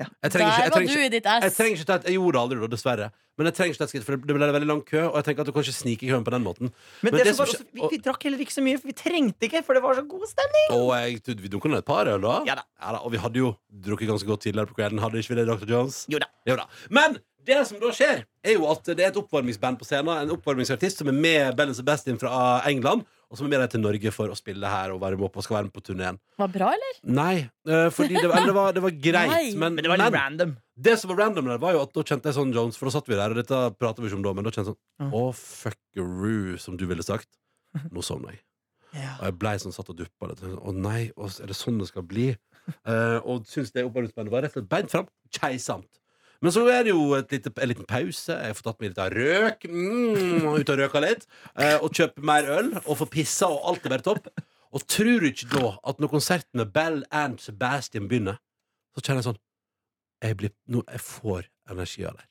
Ja. 0.00 0.06
Jeg 0.24 0.32
trenger 0.32 0.48
ikke, 0.48 0.62
jeg 0.62 0.70
var 0.70 0.78
trenger 0.78 0.88
ikke 0.88 1.32
jeg 1.44 1.52
trenger 1.54 1.76
ikke 1.76 1.88
ta 1.90 1.96
et, 2.00 2.06
jeg 2.08 2.16
gjorde 2.16 2.32
det 2.32 2.40
aldri, 2.42 2.56
da, 2.62 2.68
dessverre. 2.72 3.08
Men 3.38 3.48
jeg 3.48 3.56
trenger 3.56 3.74
ikke 3.74 3.80
ta 3.82 3.86
et 3.86 3.92
skritt, 3.92 4.06
for 4.06 4.16
det 4.16 4.36
ble 4.36 4.48
veldig 4.56 4.68
lang 4.68 4.80
kø. 4.88 5.02
Og 5.04 5.18
jeg 5.20 5.26
tenker 5.28 5.44
at 5.44 5.48
du 5.48 5.52
kan 5.54 5.64
ikke 5.66 5.74
snike 5.76 6.06
i 6.06 6.10
køen 6.10 6.24
på 6.24 6.32
den 6.34 6.44
måten. 6.44 6.72
Men, 7.02 7.12
Men 7.12 7.18
det 7.18 7.26
det 7.28 7.34
som 7.36 7.44
var 7.44 7.52
som 7.52 7.60
også, 7.62 7.76
vi, 7.76 7.90
vi 7.92 8.00
drakk 8.06 8.26
heller 8.26 8.42
ikke 8.44 8.56
så 8.56 8.64
mye, 8.64 8.80
for 8.80 8.90
vi 8.90 8.96
trengte 8.98 9.48
ikke, 9.48 9.62
for 9.66 9.78
det 9.78 9.82
var 9.84 9.96
så 10.00 10.04
god 10.08 10.26
stemning. 10.32 10.66
Og 10.76 10.90
jeg, 10.96 11.20
du, 11.28 11.44
vi 11.44 11.52
dunka 11.52 11.72
ned 11.72 11.84
et 11.84 11.88
par 11.88 12.10
øl, 12.12 12.24
da. 12.24 12.38
Ja 12.48 12.58
da. 12.60 12.64
Og 13.02 13.12
vi 13.14 13.20
hadde 13.22 13.40
jo 13.40 13.52
drukket 13.88 14.10
ganske 14.10 14.28
godt 14.32 14.44
tidligere 14.48 14.72
på 14.72 14.78
kvelden. 14.80 15.00
Hadde 15.04 15.22
ikke 15.22 15.34
vi 15.34 15.40
det, 15.42 15.46
Dr. 15.48 15.68
Jones? 15.76 16.02
Jo 16.12 16.20
da. 16.24 16.28
Jo 16.48 16.58
da. 16.60 16.66
Men 16.92 17.20
det 17.46 17.58
som 17.68 17.80
da 17.82 17.90
skjer, 17.94 18.22
er 18.44 18.54
jo 18.54 18.68
at 18.70 18.86
det 18.92 19.02
er 19.02 19.10
et 19.10 19.18
oppvarmingsband 19.18 19.80
på 19.80 19.86
scenen. 19.88 20.12
En 20.24 20.34
oppvarmingsartist 20.36 21.02
som 21.02 21.10
er 21.10 21.16
med 21.16 21.56
Bell 21.58 21.72
Sebastian 21.74 22.20
fra 22.20 22.62
England, 22.68 23.04
og 23.32 23.38
som 23.38 23.46
er 23.48 23.54
med 23.54 23.62
deg 23.64 23.72
til 23.72 23.82
Norge 23.82 24.12
for 24.12 24.30
å 24.32 24.36
spille 24.36 24.68
her 24.68 24.92
og 24.92 25.00
varme 25.02 25.24
opp 25.26 25.38
og 25.40 25.46
skal 25.46 25.56
være 25.58 25.68
med 25.70 25.74
på 25.74 25.84
turneen. 25.86 26.18
Var 26.38 26.52
bra, 26.52 26.68
eller? 26.76 26.98
Nei, 27.16 27.34
eh, 27.66 27.88
fordi 27.94 28.18
det, 28.18 28.26
eller 28.28 28.50
det, 28.50 28.56
var, 28.58 28.76
det 28.76 28.84
var 28.84 28.94
greit, 29.08 29.32
Nei. 29.32 29.54
men, 29.56 29.78
Men 29.78 29.86
det 29.86 29.92
var 29.92 30.02
litt 30.02 30.12
men 30.12 30.20
random. 30.20 30.54
det 30.88 30.96
som 31.00 31.12
var 31.14 31.22
random 31.24 31.48
der, 31.50 31.62
var 31.62 31.76
jo 31.76 31.82
at 31.86 31.94
da 31.96 32.04
kjente 32.12 32.28
jeg 32.30 32.38
sånn 32.38 32.52
Jones, 32.54 32.78
for 32.78 32.90
da 32.90 32.94
satt 32.98 33.08
vi 33.08 33.16
der, 33.16 33.32
og 33.32 33.40
dette 33.40 33.60
prater 33.80 34.04
vi 34.04 34.10
ikke 34.10 34.20
om 34.20 34.26
da, 34.26 34.34
men 34.36 34.46
da 34.46 34.52
kjente 34.52 34.74
jeg 34.74 34.76
sånn 34.76 35.08
Å, 35.08 35.22
oh, 35.24 35.32
fuckaroo, 35.38 36.58
som 36.60 36.76
du 36.76 36.84
ville 36.90 37.06
sagt. 37.06 37.30
Nå 37.90 38.04
sovner 38.06 38.36
jeg. 38.36 38.42
Ja. 38.92 39.14
Og 39.22 39.22
jeg 39.24 39.36
blei 39.40 39.54
sånn 39.56 39.72
satt 39.72 39.88
og 39.88 39.96
duppa 39.96 40.28
litt. 40.28 40.42
Å 40.44 40.72
nei, 40.76 41.06
er 41.16 41.48
det 41.48 41.54
sånn 41.56 41.78
det 41.80 41.86
skal 41.88 42.04
bli? 42.04 42.26
Uh, 42.84 43.24
og 43.24 43.46
syns 43.48 43.72
det 43.72 43.86
oppvarmingsbandet 43.86 44.34
var 44.34 44.44
rett 44.44 44.52
og 44.52 44.58
slett 44.60 44.68
beint 44.68 44.92
fram. 44.92 45.06
Keisamt. 45.32 45.88
Men 46.42 46.52
så 46.54 46.64
er 46.72 46.82
det 46.88 46.90
jo 46.92 47.02
et 47.14 47.30
lite, 47.30 47.52
en 47.62 47.70
liten 47.70 47.86
pause. 47.86 48.34
Jeg 48.34 48.56
får 48.58 48.66
tatt 48.66 48.80
meg 48.82 48.90
litt 48.92 49.02
av 49.02 49.12
røk. 49.14 49.66
Mm, 49.70 50.48
ut 50.58 50.72
og 50.74 50.80
røka 50.80 51.02
litt. 51.04 51.26
eh, 51.56 51.76
og 51.78 51.92
kjøpe 51.94 52.24
mer 52.26 52.48
øl. 52.58 52.72
Og 52.82 52.96
få 52.98 53.06
pissa, 53.12 53.46
og 53.46 53.68
alt 53.70 53.86
er 53.86 53.94
bare 53.94 54.02
topp. 54.06 54.26
Og 54.72 54.86
tror 54.88 55.20
du 55.22 55.28
ikke 55.28 55.50
da 55.52 55.74
at 55.86 55.98
når 56.00 56.10
konserten 56.10 56.58
med 56.62 56.72
Bell 56.74 57.02
and 57.12 57.38
Sebastian 57.44 58.08
begynner, 58.10 58.38
så 58.96 59.04
kjenner 59.04 59.20
jeg 59.22 59.28
sånn 59.30 59.40
Jeg, 60.22 60.36
blir, 60.38 60.50
nå, 60.70 60.82
jeg 60.90 61.00
får 61.02 61.46
energi 61.72 62.04
av 62.06 62.14
det. 62.18 62.26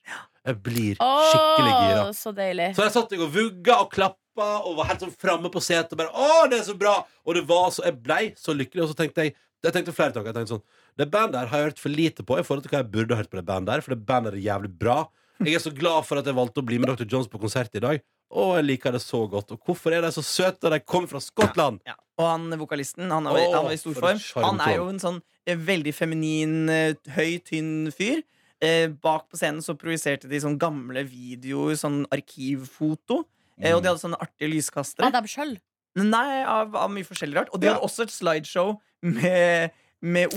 Jeg 0.48 0.58
blir 0.64 0.96
skikkelig 0.98 1.74
gira. 1.76 2.06
Så 2.18 2.32
deilig. 2.36 2.70
Så 2.78 2.86
jeg 2.88 2.94
satt 2.96 3.16
og 3.18 3.32
vugga 3.36 3.76
og 3.84 3.92
klappa 3.94 4.48
og 4.66 4.78
var 4.80 4.88
helt 4.92 5.04
sånn 5.04 5.12
framme 5.22 5.52
på 5.54 5.62
setet 5.64 5.92
og 5.94 6.00
bare 6.00 6.14
Å, 6.16 6.48
det 6.50 6.62
er 6.62 6.68
så 6.70 6.76
bra! 6.80 6.94
Og 7.28 7.36
det 7.36 7.44
var 7.50 7.68
så 7.76 7.84
Jeg 7.86 7.98
blei 8.02 8.22
så 8.40 8.56
lykkelig, 8.56 8.86
og 8.86 8.90
så 8.94 8.98
tenkte 9.02 9.26
jeg 9.28 9.36
Jeg 9.64 9.76
tenkte 9.76 9.94
flere 9.94 10.16
tanker. 10.16 10.32
Jeg 10.32 10.40
tenkte 10.40 10.56
sånn 10.56 10.64
Det 11.00 11.08
bandet 11.12 11.34
der 11.38 11.48
har 11.52 11.58
jeg 11.62 11.72
hørt 11.72 11.80
for 11.80 11.90
lite 11.94 12.24
på 12.28 12.38
i 12.40 12.44
forhold 12.44 12.66
til 12.66 12.74
hva 12.74 12.82
jeg 12.84 12.92
burde 12.92 13.18
hørt 13.18 13.30
på 13.32 13.40
det 13.40 13.46
bandet 13.48 13.72
der, 13.74 13.82
for 13.86 13.96
det 13.96 14.06
bandet 14.06 14.34
er 14.36 14.44
jævlig 14.44 14.72
bra. 14.80 14.98
Jeg 15.42 15.56
er 15.58 15.64
så 15.64 15.72
glad 15.74 16.06
for 16.06 16.20
at 16.22 16.28
jeg 16.30 16.38
valgte 16.38 16.62
å 16.62 16.66
bli 16.68 16.78
med 16.82 16.92
Dr. 16.92 17.08
Jones 17.10 17.30
på 17.32 17.40
konsert 17.42 17.74
i 17.76 17.82
dag. 17.82 18.02
Og 18.32 18.54
jeg 18.60 18.68
liker 18.68 18.94
det 18.96 19.02
så 19.04 19.24
godt. 19.28 19.52
Og 19.56 19.66
hvorfor 19.66 19.96
er 19.96 20.04
de 20.06 20.12
så 20.14 20.22
søte? 20.24 20.70
De 20.72 20.80
kommer 20.80 21.10
fra 21.12 21.20
Skottland! 21.24 21.82
Ja. 21.88 21.98
Og 22.22 22.28
han 22.28 22.54
vokalisten, 22.60 23.10
han, 23.12 23.26
er, 23.28 23.40
oh, 23.40 23.56
han 23.56 23.66
var 23.66 23.74
i 23.74 23.80
stor 23.82 23.96
for 23.98 24.06
form. 24.06 24.46
Han 24.46 24.62
er 24.62 24.76
jo 24.78 24.86
en 24.92 25.02
sånn 25.02 25.18
eh, 25.50 25.58
veldig 25.58 25.94
feminin, 25.98 26.54
eh, 26.70 26.94
høy, 27.16 27.40
tynn 27.48 27.90
fyr. 27.96 28.22
Eh, 28.62 28.92
bak 29.02 29.26
på 29.32 29.40
scenen 29.40 29.64
så 29.66 29.74
projiserte 29.80 30.30
de 30.30 30.40
sånn 30.44 30.60
gamle 30.62 31.02
videoer, 31.10 31.74
sånn 31.82 32.04
arkivfoto. 32.14 33.24
Eh, 33.58 33.74
og 33.74 33.82
de 33.82 33.90
hadde 33.92 34.04
sånne 34.04 34.22
artige 34.22 34.62
Av 35.02 35.12
dem 35.18 35.30
sjøl. 35.30 35.56
Nei, 35.98 36.44
av, 36.48 36.76
av 36.78 36.92
mye 36.94 37.04
forskjellig 37.08 37.36
rart. 37.36 37.50
Og 37.52 37.60
de 37.60 37.68
Ja. 37.68 37.74
hadde 37.74 37.84
også 37.90 38.04
et 38.06 38.14
slideshow 38.14 38.78
med, 39.02 39.72
med 40.02 40.34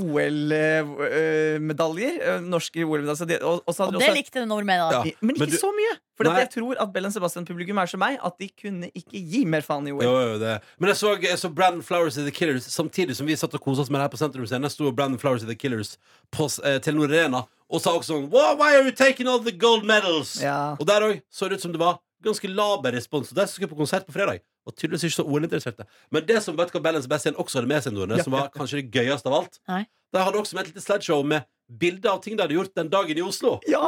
OL-medaljer. 0.95 2.19
eh, 2.37 2.41
norske 2.41 2.85
OL-medaljer. 2.85 3.43
Og, 3.43 3.63
og 3.67 3.75
Og 3.89 3.93
det 3.93 4.01
også 4.03 4.15
likte 4.15 4.41
den 4.41 4.49
da. 4.49 4.55
Ja. 4.93 5.03
men 5.21 5.31
ikke 5.35 5.39
Men 5.41 5.49
du- 5.51 5.57
så 5.57 5.71
mye. 5.73 5.95
For 6.17 6.25
jeg 6.31 6.51
tror 6.51 6.77
at 6.81 6.93
Bellen 6.93 7.11
Sebastian-publikum 7.11 7.79
er 7.83 7.87
som 7.87 7.99
meg, 8.01 8.19
at 8.25 8.39
de 8.39 8.49
kunne 8.49 8.91
ikke 8.95 9.19
gi 9.19 9.45
mer 9.45 9.61
faen 9.63 9.89
i 9.89 9.91
OL. 9.93 10.03
Jo, 10.05 10.13
jo, 10.21 10.39
det. 10.39 10.61
Men 10.79 10.89
jeg 10.89 10.97
så, 10.97 11.17
jeg 11.21 11.39
så 11.39 11.49
Brandon 11.55 11.83
Flowers 11.83 12.17
i 12.17 12.23
The 12.23 12.31
Killers 12.31 12.65
samtidig 12.71 13.17
som 13.17 13.27
vi 13.27 13.35
satt 13.37 13.55
og 13.55 13.61
kosa 13.61 13.81
oss 13.83 13.91
med 13.91 13.99
det 13.99 14.05
her 14.05 14.09
på 14.15 14.19
Sentrum 14.19 14.47
Scene. 14.47 14.71
sto 14.71 14.93
Brandon 14.93 15.19
Flowers 15.19 15.43
i 15.43 15.47
The 15.47 15.57
Killers 15.57 15.97
på 16.31 16.45
eh, 16.65 16.79
Telenor 16.79 17.11
Arena 17.11 17.45
og 17.69 17.81
sa 17.81 17.91
også 17.91 18.05
sånn 18.15 18.31
"Why- 18.31 18.55
Why 18.57 18.75
are 18.77 18.85
you 18.85 18.93
taking 18.93 19.27
all 19.27 19.41
the 19.43 19.51
gold 19.53 19.85
medals? 19.85 20.41
Ja. 20.41 20.77
Og 20.79 20.87
der 20.87 21.01
òg 21.01 21.23
så 21.33 21.49
det 21.49 21.55
ut 21.59 21.63
som 21.63 21.73
det 21.73 21.81
var 21.81 21.99
ganske 22.23 22.49
laber 22.49 22.93
respons. 22.93 23.31
Og 23.33 23.35
der 23.37 23.47
skulle 23.47 23.67
jeg 23.69 23.77
på 23.77 23.83
konsert 23.83 24.07
på 24.07 24.13
fredag, 24.13 24.41
var 24.67 24.73
tydeligvis 24.77 25.05
ikke 25.11 25.19
så 25.21 25.27
OL-interesserte. 25.29 25.87
Men 26.11 26.27
det 26.27 26.43
som 26.43 26.57
vet 26.57 26.71
hva 26.73 26.83
Balance 26.83 27.05
and 27.05 27.09
Sebastian 27.11 27.35
også 27.37 27.61
hadde 27.61 27.69
med 27.69 27.83
seg, 27.85 27.93
Nordnes, 27.93 28.19
Ja. 28.19 28.25
som 28.25 28.33
var 28.33 28.49
kanskje 28.55 28.81
det 28.83 28.91
gøyeste 28.93 29.27
av 29.27 29.35
alt, 29.43 29.59
Nei. 29.69 29.87
de 30.13 30.19
hadde 30.25 30.39
også 30.41 30.55
med 30.55 30.67
et 30.67 30.75
lite 30.75 30.85
slideshow 30.85 31.23
med 31.25 31.45
bilder 31.69 32.11
av 32.13 32.21
ting 32.23 32.37
de 32.37 32.43
hadde 32.45 32.55
gjort 32.55 32.75
den 32.77 32.89
dagen 32.93 33.17
i 33.19 33.23
Oslo. 33.25 33.59
Ja. 33.69 33.81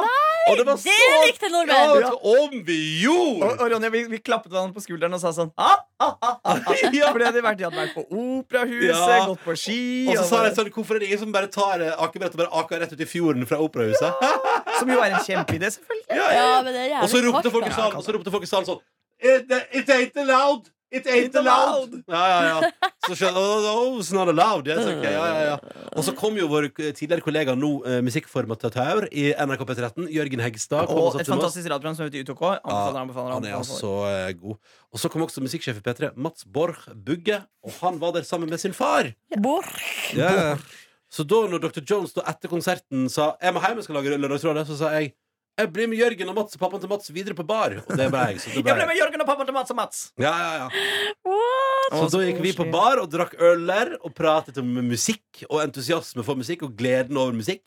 Og 0.49 0.55
det 0.57 0.65
var 0.65 0.77
Det 0.79 0.87
så 0.87 1.25
likte 1.27 1.49
nordmenn! 1.51 2.01
Ja, 2.01 2.11
om 2.13 2.63
vi 2.63 3.01
gjorde! 3.03 3.59
og 3.59 3.71
Ronja, 3.71 3.89
vi, 3.91 4.03
vi 4.07 4.17
klappet 4.23 4.49
hverandre 4.51 4.73
på 4.73 4.79
skulderen 4.81 5.13
og 5.13 5.19
sa 5.19 5.33
sånn 5.35 5.51
ah, 5.59 5.81
ah, 5.99 6.13
ah, 6.23 6.37
ah, 6.45 6.55
ah. 6.55 6.71
Ja. 6.95 7.11
Fordi 7.11 7.27
de 7.35 7.41
vært, 7.43 7.57
de 7.59 7.65
hadde 7.67 7.75
vært 7.75 7.93
på 7.97 8.05
Operahuset, 8.07 8.95
Ja. 8.95 9.25
gått 9.27 9.43
på 9.43 9.55
ski 9.59 10.07
Og 10.07 10.15
så 10.15 10.21
og 10.23 10.29
sa 10.29 10.43
jeg 10.47 10.55
sånn, 10.55 10.71
hvorfor 10.71 10.95
er 10.95 10.99
det 11.03 11.09
ingen 11.09 11.19
som 11.25 11.31
bare 11.35 11.51
tar 11.51 11.83
eh, 11.83 11.91
akebrett 11.99 12.31
og 12.37 12.37
bare 12.45 12.63
aker 12.63 12.79
rett 12.79 12.93
ut 12.95 13.03
i 13.03 13.09
fjorden 13.09 13.45
fra 13.49 13.59
operahuset? 13.59 14.23
Som 14.79 14.89
jo 14.93 15.01
er 15.03 15.17
en 15.17 15.23
kjempeidé, 15.27 15.67
selvfølgelig. 15.75 16.07
Ja, 16.15 16.31
Ja, 16.37 17.01
Og 17.03 17.09
så 17.11 17.17
og 17.19 18.03
så 18.07 18.13
ropte 18.15 18.31
folk 18.31 18.43
i 18.43 18.47
salen 18.47 18.65
sånn 18.71 18.79
It, 19.19 19.51
it 19.73 19.89
ain't 19.89 20.17
allowed! 20.17 20.67
It 20.89 21.07
ain't 21.07 21.35
allowed! 21.35 21.95
Ja, 22.07 22.21
ja, 22.31 22.43
ja. 22.47 22.91
Så 23.07 23.15
skjønner 23.19 23.39
oh, 23.41 23.65
oh, 23.73 23.97
it's 23.99 24.13
not 24.15 24.29
allowed. 24.31 24.69
Yes, 24.69 24.85
okay. 24.87 25.11
ja, 25.11 25.25
ja, 25.27 25.41
ja. 25.49 25.87
Og 25.97 26.05
så 26.07 26.13
kom 26.15 26.37
jo 26.39 26.47
vår 26.47 26.69
tidligere 26.77 27.25
kollega, 27.25 27.57
nå 27.59 27.71
eh, 27.83 27.99
musikkformatatør 28.07 29.09
i 29.11 29.25
NRK 29.35 29.65
P13, 29.67 30.07
Jørgen 30.15 30.43
Hegstad. 30.45 30.87
kom 30.87 31.01
Og 31.01 31.19
et 31.19 31.27
fantastisk 31.27 31.67
radioprogram 31.67 31.97
som 31.99 32.07
heter 32.07 32.23
UTK. 32.23 32.45
Anbefaler, 32.61 33.01
anbefaler, 33.03 33.35
Han 33.35 33.49
er 33.49 33.57
altså 33.59 33.91
eh, 34.13 34.31
god. 34.39 34.55
Og 34.95 35.03
så 35.03 35.11
kom 35.11 35.27
også 35.27 35.43
musikksjef 35.43 35.81
i 35.81 35.85
P3, 35.89 36.13
Mats 36.15 36.47
Borch 36.47 36.87
Bugge. 36.95 37.41
Og 37.67 37.75
han 37.81 37.99
var 37.99 38.15
der 38.15 38.27
sammen 38.27 38.47
med 38.49 38.63
sin 38.63 38.75
far. 38.77 39.11
Borch. 39.43 40.15
Ja. 40.15 40.55
Så 41.11 41.27
da 41.27 41.43
når 41.51 41.67
Dr. 41.67 41.83
Jones 41.83 42.15
da 42.15 42.23
etter 42.27 42.51
konserten 42.51 43.07
sa 43.11 43.33
Jeg 43.41 43.55
må 43.55 43.61
hjem, 43.63 43.79
jeg 43.79 43.87
skal 43.87 43.99
lage 43.99 44.17
Lørdagsrådet, 44.19 44.67
så 44.67 44.79
sa 44.79 44.95
jeg 44.95 45.13
jeg 45.57 45.69
blir 45.73 45.87
med 45.89 45.97
Jørgen 45.97 46.29
og 46.31 46.35
Mats 46.37 46.57
og 46.57 46.61
pappaen 46.61 46.81
til 46.83 46.91
Mats 46.91 47.09
videre 47.13 47.35
på 47.37 47.45
bar. 47.47 47.73
Og 47.81 47.95
det 47.97 48.07
ble 48.13 48.25
jeg. 48.29 48.41
Så 48.43 48.51
det 48.53 48.61
ble 48.61 48.71
Jeg 48.71 48.77
ble 48.77 48.85
med 48.91 48.99
Jørgen 48.99 49.23
og 49.23 49.29
pappaen 49.29 49.47
til 49.49 49.55
Mats 49.55 49.73
og 49.73 49.79
Mats. 49.79 50.03
Ja, 50.21 50.33
ja, 50.37 50.51
ja. 50.61 50.67
What? 51.25 51.95
Så 51.95 52.09
da 52.13 52.21
gikk 52.27 52.43
vi 52.43 52.51
på 52.57 52.67
bar 52.73 53.01
og 53.01 53.09
drakk 53.13 53.33
øler 53.41 53.95
og 54.01 54.13
pratet 54.17 54.59
om 54.61 54.69
musikk 54.85 55.43
og 55.49 55.63
entusiasme 55.63 56.25
for 56.27 56.37
musikk 56.39 56.67
og 56.67 56.77
gleden 56.77 57.17
over 57.17 57.33
musikk. 57.37 57.65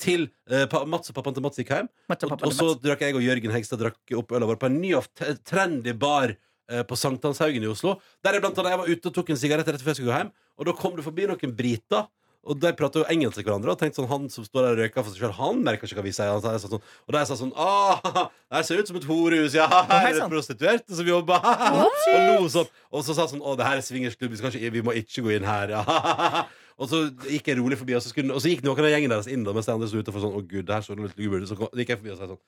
Til 0.00 0.26
uh, 0.52 0.66
Mats 0.88 1.12
og 1.12 1.16
pappaen 1.16 1.36
til 1.36 1.44
Mats 1.44 1.60
gikk 1.60 1.72
hjem. 1.76 1.92
Mats 2.08 2.24
Og, 2.26 2.32
og, 2.32 2.42
og 2.48 2.56
så 2.56 2.70
Mats. 2.72 2.82
drakk 2.84 3.04
jeg 3.06 3.16
og 3.16 3.24
Jørgen 3.24 3.54
Hegstad 3.54 3.80
drakk 3.80 4.16
opp 4.16 4.34
øla 4.36 4.48
vår 4.48 4.58
på 4.60 4.68
en 4.68 4.80
ny 4.80 4.92
og 4.98 5.08
trendy 5.48 5.94
bar 5.96 6.34
uh, 6.36 6.82
på 6.88 6.98
Sankthanshaugen 7.00 7.64
i 7.64 7.70
Oslo. 7.72 7.98
Der 8.24 8.36
jeg 8.36 8.44
blant 8.44 8.60
annet 8.60 8.74
jeg 8.74 8.82
var 8.82 8.92
ute 8.92 9.12
og 9.12 9.16
tok 9.20 9.32
en 9.32 9.40
sigarett 9.40 9.68
rett 9.72 9.84
før 9.84 9.92
jeg 9.92 10.00
skulle 10.00 10.12
gå 10.12 10.20
hjem. 10.24 10.32
Og 10.56 10.68
da 10.68 10.76
kom 10.76 10.96
det 10.96 11.04
forbi 11.04 11.28
noen 11.28 11.56
briter. 11.56 12.08
Og 12.46 12.58
de 12.62 12.70
prater 12.78 13.02
jo 13.02 13.06
engelsk 13.10 13.40
til 13.40 13.46
hverandre. 13.48 13.74
Og 13.74 13.80
tenkte 13.80 13.98
sånn, 14.00 14.08
Han 14.10 14.28
som 14.32 14.46
står 14.46 14.62
der 14.68 14.76
og 14.76 14.82
røyker 14.84 15.02
for 15.02 15.10
seg 15.12 15.24
selv, 15.24 15.36
han 15.40 15.62
merker 15.66 15.88
ikke 15.88 15.98
hva 15.98 16.04
vi 16.06 16.12
sier. 16.14 16.30
Han 16.30 16.44
sa 16.44 16.54
sånn, 16.62 16.78
og 16.82 17.16
de 17.16 17.22
sa 17.26 17.38
sånn 17.40 17.50
Åh, 17.52 18.04
det 18.06 18.58
her 18.58 18.68
ser 18.68 18.82
ut 18.82 18.92
som 18.92 19.00
et 19.00 19.08
horehus. 19.08 19.56
Ja, 19.58 19.66
her 19.90 20.10
er 20.12 20.20
det 20.20 20.28
prostituerte 20.30 20.98
som 21.00 21.10
jobber. 21.10 21.42
og 21.82 22.20
lo 22.30 22.46
sånn. 22.52 22.70
Og 22.94 23.02
så 23.06 23.16
sa 23.18 23.26
sånn 23.30 23.42
Å, 23.42 23.56
det 23.58 23.66
her 23.66 23.82
er 23.82 23.86
swingersklubb. 23.86 24.36
Vi, 24.38 24.70
vi 24.78 24.84
må 24.86 24.94
ikke 25.02 25.26
gå 25.26 25.34
inn 25.38 25.48
her. 25.48 25.74
Ja. 25.78 26.46
Og 26.76 26.90
så 26.92 27.06
gikk 27.24 27.46
jeg 27.48 27.56
rolig 27.56 27.78
forbi, 27.80 27.94
og 27.96 28.02
så, 28.04 28.10
skulle, 28.12 28.34
og 28.36 28.42
så 28.44 28.50
gikk 28.50 28.60
noen 28.66 28.84
av 28.84 28.90
gjengen 28.92 29.08
deres 29.08 29.30
inn, 29.32 29.46
da, 29.46 29.54
mens 29.56 29.64
de 29.64 29.72
andre 29.72 29.86
sto 29.88 29.96
utenfor 29.96 30.20
sånn 30.20 30.34
Å, 30.36 30.42
gud, 30.44 30.66
det 30.68 30.74
her 30.74 30.82
så 30.84 30.92
litt. 30.92 31.14
Så 31.48 31.56
kom- 31.56 31.70
gikk 31.72 31.88
jeg 31.94 32.00
forbi 32.02 32.12
og 32.12 32.18
sa 32.18 32.28
sånn 32.28 32.42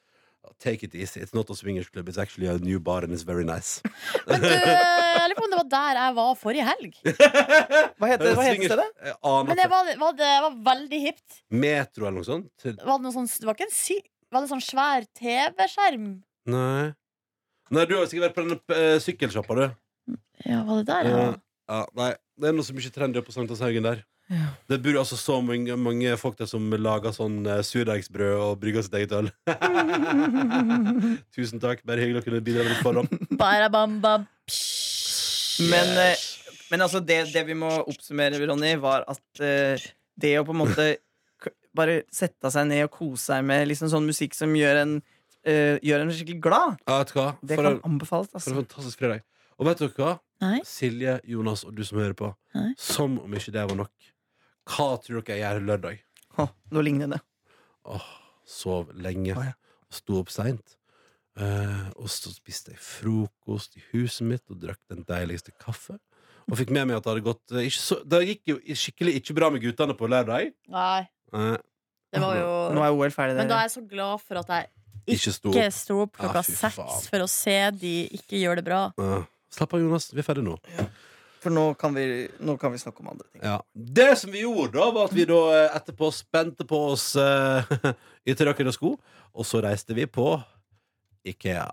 Take 0.58 0.84
it 0.86 0.94
easy. 0.94 1.20
It's 1.20 1.34
not 1.34 1.50
a 1.50 1.54
swingers 1.56 1.88
club. 1.90 2.08
It's 2.08 2.18
actually 2.18 2.46
a 2.48 2.58
new 2.58 2.80
bar 2.80 3.04
and 3.04 3.12
it's 3.12 3.22
very 3.26 3.44
nice. 3.44 3.80
Men 4.28 4.40
du, 4.40 4.48
jeg 4.48 5.30
lurer 5.30 5.36
på 5.38 5.44
om 5.46 5.50
det 5.54 5.58
var 5.60 5.68
der 5.74 6.00
jeg 6.00 6.14
var 6.18 6.34
forrige 6.40 6.66
helg. 6.68 6.98
Hva 7.04 8.10
heter, 8.12 8.34
hva 8.38 8.46
heter 8.46 8.64
stedet? 8.70 8.86
Jeg 9.08 9.16
aner 9.22 9.48
Men 9.50 9.56
det 9.60 9.66
ikke. 9.66 9.72
var, 9.74 9.90
var, 10.04 10.16
det 10.20 10.30
var 10.46 10.56
veldig 10.70 11.00
hipt. 11.06 11.40
Metro 11.64 12.06
eller 12.08 12.18
noe 12.20 12.28
sånt? 12.28 12.48
Til- 12.62 12.76
Var 12.78 12.94
det, 12.98 13.04
noe 13.08 13.16
sånn, 13.18 13.28
det 13.38 13.50
var 13.50 13.58
ikke 13.58 13.68
en 13.70 13.76
sy... 13.78 13.98
Var 14.28 14.44
det 14.44 14.50
sånn 14.50 14.60
svær 14.64 15.06
TV-skjerm? 15.16 16.08
Nei. 16.52 16.88
Nei, 17.72 17.84
du 17.88 17.94
har 17.96 18.02
jo 18.04 18.08
sikkert 18.10 18.26
vært 18.28 18.36
på 18.36 18.44
denne 18.44 18.58
uh, 18.76 18.98
sykkelsjappa, 19.00 19.56
du. 19.56 20.16
Ja, 20.44 20.62
var 20.68 20.82
det 20.82 20.86
der? 20.90 21.08
Ja. 21.08 21.18
Ja. 21.22 21.30
Ja, 21.68 21.78
nei, 22.00 22.10
det 22.40 22.48
er 22.48 22.54
noe 22.56 22.64
så 22.64 22.72
mye 22.76 22.92
trendy 22.92 23.20
på 23.24 23.32
Sankthanshaugen 23.34 23.84
der. 23.84 23.98
Ja. 24.28 24.50
Det 24.68 24.76
bor 24.84 24.98
altså 25.00 25.16
så 25.16 25.38
mange, 25.40 25.72
mange 25.80 26.10
folk 26.20 26.36
der 26.36 26.48
som 26.50 26.66
lager 26.76 27.14
sånn 27.16 27.38
uh, 27.48 27.62
surdeigsbrød 27.64 28.34
og 28.44 28.58
brygger 28.60 28.84
sitt 28.84 28.94
eget 28.98 29.14
øl. 29.16 29.30
Tusen 31.34 31.60
takk. 31.62 31.80
Bare 31.88 32.02
hyggelig 32.04 32.22
å 32.22 32.26
kunne 32.26 32.42
bidra 32.44 32.64
med 32.66 32.74
litt 32.74 32.84
forhånd. 32.84 33.08
Barabamba. 33.40 34.14
Men, 35.68 35.92
eh, 36.04 36.24
men 36.70 36.84
altså, 36.84 37.00
det, 37.04 37.22
det 37.34 37.44
vi 37.48 37.56
må 37.58 37.70
oppsummere, 37.88 38.38
Ronny, 38.46 38.74
var 38.82 39.06
at 39.10 39.42
eh, 39.42 39.80
det 40.20 40.34
å 40.40 40.44
på 40.46 40.54
en 40.54 40.60
måte 40.60 40.88
k- 41.42 41.54
bare 41.76 42.02
sette 42.14 42.52
seg 42.54 42.68
ned 42.70 42.84
og 42.86 42.92
kose 42.98 43.32
seg 43.32 43.46
med 43.48 43.64
liksom 43.70 43.90
sånn 43.92 44.06
musikk 44.06 44.36
som 44.38 44.52
gjør 44.54 44.82
en, 44.84 44.94
eh, 45.48 45.80
gjør 45.82 46.04
en 46.04 46.12
skikkelig 46.14 46.40
glad, 46.44 46.76
Ja, 46.86 47.00
vet 47.00 47.12
du 47.14 47.18
hva? 47.18 47.28
det 47.42 47.56
For, 47.58 47.64
kan 47.64 47.72
en, 47.72 47.82
anbefales. 47.90 48.30
for 48.30 48.38
en 48.38 48.42
Altså. 48.44 48.60
fantastisk 48.62 49.02
fredag. 49.02 49.24
Og 49.58 49.66
vet 49.66 49.80
dere 49.82 49.96
hva? 49.98 50.12
Nei. 50.44 50.60
Silje, 50.68 51.16
Jonas 51.26 51.64
og 51.66 51.74
du 51.74 51.82
som 51.82 51.98
hører 51.98 52.14
på. 52.14 52.28
Nei. 52.54 52.68
Som 52.78 53.16
om 53.24 53.32
ikke 53.34 53.50
det 53.56 53.64
var 53.66 53.74
nok. 53.80 53.90
Hva 54.68 54.88
tror 55.02 55.22
dere 55.24 55.38
jeg 55.38 55.44
gjør 55.44 55.66
lørdag? 55.68 56.00
Å, 56.38 56.48
noe 56.74 56.84
lignende. 56.86 57.18
Åh, 57.88 58.08
sov 58.48 58.90
lenge. 58.94 59.34
Å, 59.38 59.46
ja. 59.48 59.54
Sto 59.90 60.18
opp 60.20 60.28
seint. 60.32 60.74
Eh, 61.38 61.84
og 61.96 62.08
så 62.10 62.32
spiste 62.34 62.74
jeg 62.74 62.82
frokost 62.82 63.76
i 63.78 63.82
huset 63.92 64.26
mitt 64.26 64.44
og 64.50 64.58
drakk 64.60 64.80
den 64.90 65.04
deiligste 65.08 65.54
kaffe. 65.62 65.96
Og 66.48 66.56
fikk 66.58 66.70
med 66.74 66.88
meg 66.88 66.96
at 66.98 67.04
det 67.06 67.12
hadde 67.12 67.24
gått 67.26 67.52
eh, 67.54 67.66
ikke 67.68 67.80
så, 67.84 67.98
Det 68.08 68.20
gikk 68.24 68.42
jo 68.50 68.56
skikkelig 68.80 69.12
ikke 69.20 69.34
bra 69.36 69.50
med 69.54 69.62
guttene 69.64 69.96
på 69.98 70.08
lørdag. 70.10 70.52
Nei, 70.72 71.06
Eh, 71.28 71.58
det 72.16 72.20
var 72.24 72.38
jo 72.38 72.52
Nå 72.72 72.80
er 72.86 72.94
OL 72.96 73.10
ferdig. 73.12 73.34
Men 73.36 73.50
da 73.50 73.58
Dere. 73.58 73.58
er 73.58 73.66
jeg 73.68 73.72
så 73.74 73.82
glad 73.90 74.22
for 74.24 74.38
at 74.40 74.48
jeg 74.54 75.18
ikke 75.18 75.32
sto 75.34 75.50
ikke 75.52 75.66
opp. 75.66 75.74
sto 75.76 75.96
opp 76.06 76.14
klokka 76.16 76.40
Ah, 76.40 76.46
fy 76.46 76.54
seks 76.56 77.08
for 77.12 77.24
å 77.24 77.26
se 77.28 77.56
de 77.76 77.90
ikke 78.16 78.40
gjør 78.40 78.56
det 78.56 78.64
bra. 78.64 78.78
Eh, 78.96 79.26
slapp 79.52 79.74
av, 79.76 79.82
Jonas. 79.84 80.06
Vi 80.16 80.22
er 80.22 80.24
ferdig 80.24 80.44
nå. 80.46 80.54
For 81.38 81.54
nå 81.54 81.68
kan, 81.78 81.94
vi, 81.94 82.26
nå 82.42 82.56
kan 82.58 82.72
vi 82.74 82.80
snakke 82.82 83.02
om 83.04 83.12
andre 83.12 83.26
ting. 83.32 83.42
Ja. 83.44 83.60
Det 83.72 84.10
som 84.18 84.32
vi 84.34 84.42
gjorde, 84.42 84.74
da 84.78 84.90
var 84.94 85.08
at 85.10 85.14
vi 85.14 85.26
da 85.28 85.40
eh, 85.54 85.76
etterpå 85.78 86.10
spente 86.14 86.66
på 86.66 86.80
oss 86.92 87.12
uh, 87.20 87.62
ytterjakker 88.26 88.70
og 88.70 88.74
sko, 88.74 88.94
og 89.38 89.46
så 89.46 89.62
reiste 89.62 89.94
vi 89.94 90.08
på 90.10 90.32
Ikea. 91.28 91.66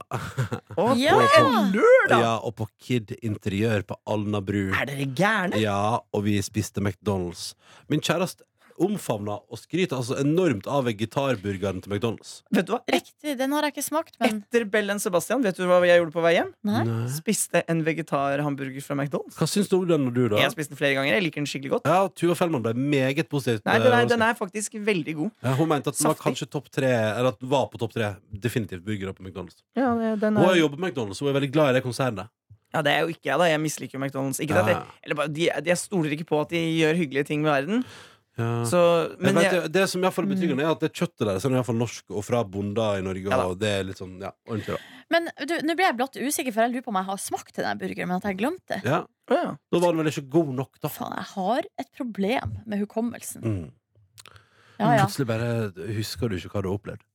Oh, 0.75 0.93
Ja! 1.00 1.13
på 1.15 1.41
en 1.41 1.72
lørdag! 1.74 2.22
Ja, 2.22 2.34
og 2.43 2.55
på 2.60 2.67
Kid 2.81 3.13
Interiør 3.22 3.86
på 3.88 3.98
Alnabru. 4.10 4.74
Er 4.75 4.89
dere 4.89 5.05
gærne? 5.15 5.62
Ja, 5.62 6.01
og 6.12 6.25
vi 6.27 6.38
spiste 6.43 6.84
McDonald's. 6.84 7.53
Min 7.89 8.03
kjæreste 8.03 8.43
omfavna 8.82 9.38
og 9.50 9.58
skryter 9.60 9.96
altså 9.98 10.17
enormt 10.20 10.67
av 10.67 10.86
vegetarburgeren 10.88 11.82
til 11.84 11.94
McDonald's. 11.94 12.41
Vet 12.53 12.67
du 12.67 12.74
hva? 12.74 12.79
Riktig, 12.91 13.38
den 13.39 13.53
har 13.55 13.63
jeg 13.67 13.74
ikke 13.75 13.84
smakt, 13.86 14.15
men 14.20 14.41
etter 14.44 14.65
Bell 14.70 14.91
Sebastian, 15.00 15.41
vet 15.46 15.55
du 15.58 15.63
hva 15.70 15.79
jeg 15.88 16.01
gjorde 16.01 16.13
på 16.15 16.24
vei 16.25 16.34
hjem? 16.38 16.51
Nei. 16.67 16.84
Spiste 17.15 17.63
en 17.72 17.84
vegetarhamburger 17.88 18.84
fra 18.86 18.96
McDonald's. 19.00 19.38
Hva 19.39 19.48
syns 19.50 19.70
du 19.72 19.77
om 19.79 19.88
den, 19.88 20.08
du, 20.13 20.27
da? 20.29 20.38
Jeg 20.41 20.50
har 20.50 20.55
spist 20.55 20.74
den 20.74 20.79
flere 20.79 20.98
ganger. 20.98 21.13
Jeg 21.15 21.24
liker 21.27 21.41
den 21.44 21.50
skikkelig 21.50 21.74
godt. 21.77 21.89
Ja, 21.89 22.08
Tuva 22.12 22.36
Fellmann 22.39 22.63
ble 22.65 22.74
meget 22.75 23.29
positivt 23.32 23.65
Nei, 23.65 23.77
den 23.84 23.94
er, 23.96 24.05
den 24.12 24.22
er 24.27 24.36
faktisk 24.38 24.75
veldig 24.86 25.15
god. 25.22 25.32
Ja, 25.46 25.55
hun 25.60 25.70
mente 25.72 25.89
at 25.94 25.98
den 26.00 26.08
var 26.10 26.15
Saftig. 26.15 26.25
kanskje 26.29 26.50
topp 26.51 26.70
tre 26.74 26.91
Eller 26.91 27.32
at 27.32 27.39
den 27.39 27.50
var 27.51 27.67
på 27.72 27.79
topp 27.82 27.94
tre 27.96 28.13
definitivt 28.32 28.84
burgere 28.86 29.13
på 29.15 29.24
McDonald's. 29.25 29.62
Ja, 29.75 29.94
det- 29.96 30.20
den 30.22 30.36
Hun 30.36 30.46
har 30.46 30.53
er, 30.55 30.60
jobbet 30.63 30.79
på 30.79 30.86
McDonald's, 30.89 31.20
hun 31.20 31.29
er 31.29 31.39
veldig 31.39 31.51
glad 31.51 31.70
i 31.70 31.74
det 31.79 31.84
konsernet. 31.84 32.29
ja, 32.75 32.82
det 32.82 32.91
er 32.91 33.00
jo 33.05 33.08
ikke 33.13 33.24
jeg, 33.29 33.38
da. 33.39 33.46
Jeg 33.48 33.60
misliker 33.63 33.96
jo 33.98 34.00
McDonald's. 34.03 34.39
Ikke 34.44 34.53
det 34.53 34.63
at 34.63 34.67
Ja. 34.67 34.74
jeg, 34.79 35.00
eller 35.05 35.15
bare, 35.15 35.27
de, 35.32 35.50
jeg 35.72 35.77
stoler 35.77 36.12
ikke 36.12 36.25
på 36.27 36.41
at 36.41 36.50
de 36.50 36.58
gjør 36.82 36.96
hyggelige 37.00 37.25
ting 37.25 37.41
med 37.41 37.51
verden. 37.51 37.86
Ja. 38.35 38.65
Så, 38.67 38.79
men 39.15 39.31
jeg 39.31 39.37
vet, 39.37 39.53
jeg, 39.55 39.71
det 39.71 39.83
som 39.87 40.01
i 40.01 40.03
hvert 40.03 40.15
fall 40.17 40.25
er 40.27 40.31
betryggende, 40.33 40.63
er 40.65 40.73
at 40.73 40.81
det 40.83 40.89
kjøttet 40.91 41.23
deres 41.23 41.45
er 41.45 41.53
i 41.53 41.55
hvert 41.55 41.67
fall 41.69 41.77
norsk 41.79 42.11
og 42.11 42.25
fra 42.27 42.41
bonder 42.43 42.99
i 42.99 43.05
Norge. 43.05 43.31
Ja 43.31 43.45
og 43.47 43.55
det 43.61 43.71
er 43.71 43.85
litt 43.87 44.01
sånn, 44.01 44.17
ja, 44.19 44.33
ordentlig 44.49 44.75
da. 44.75 44.81
Men 45.15 45.29
du, 45.47 45.53
nå 45.63 45.75
ble 45.77 45.85
jeg 45.87 45.97
blått 46.01 46.19
usikker, 46.19 46.51
for 46.51 46.65
jeg 46.65 46.73
lurer 46.73 46.83
på 46.83 46.91
om 46.91 46.99
jeg 46.99 47.09
har 47.11 47.21
smakt 47.21 47.55
den 47.55 47.67
der 47.69 47.79
burgeren, 47.79 48.11
men 48.11 48.19
at 48.19 48.27
jeg 48.27 48.39
glemte 48.41 48.75
det. 48.75 48.81
Ja, 48.83 49.01
ja. 49.31 49.55
Da 49.55 49.81
var 49.81 49.95
den 49.95 50.03
vel 50.03 50.11
ikke 50.11 50.25
god 50.35 50.51
nok, 50.59 50.79
da. 50.83 50.91
Faen, 50.91 51.15
jeg 51.15 51.29
har 51.31 51.69
et 51.85 51.91
problem 51.95 52.55
med 52.67 52.83
hukommelsen. 52.83 53.45
Mm. 53.45 53.65
Ja, 54.81 54.89
ja. 54.97 55.05
Plutselig 55.05 55.29
bare 55.29 55.51
husker 55.95 56.31
du 56.31 56.35
ikke 56.35 56.51
hva 56.51 56.65
du 56.65 56.69
har 56.73 56.79
opplevd. 56.81 57.05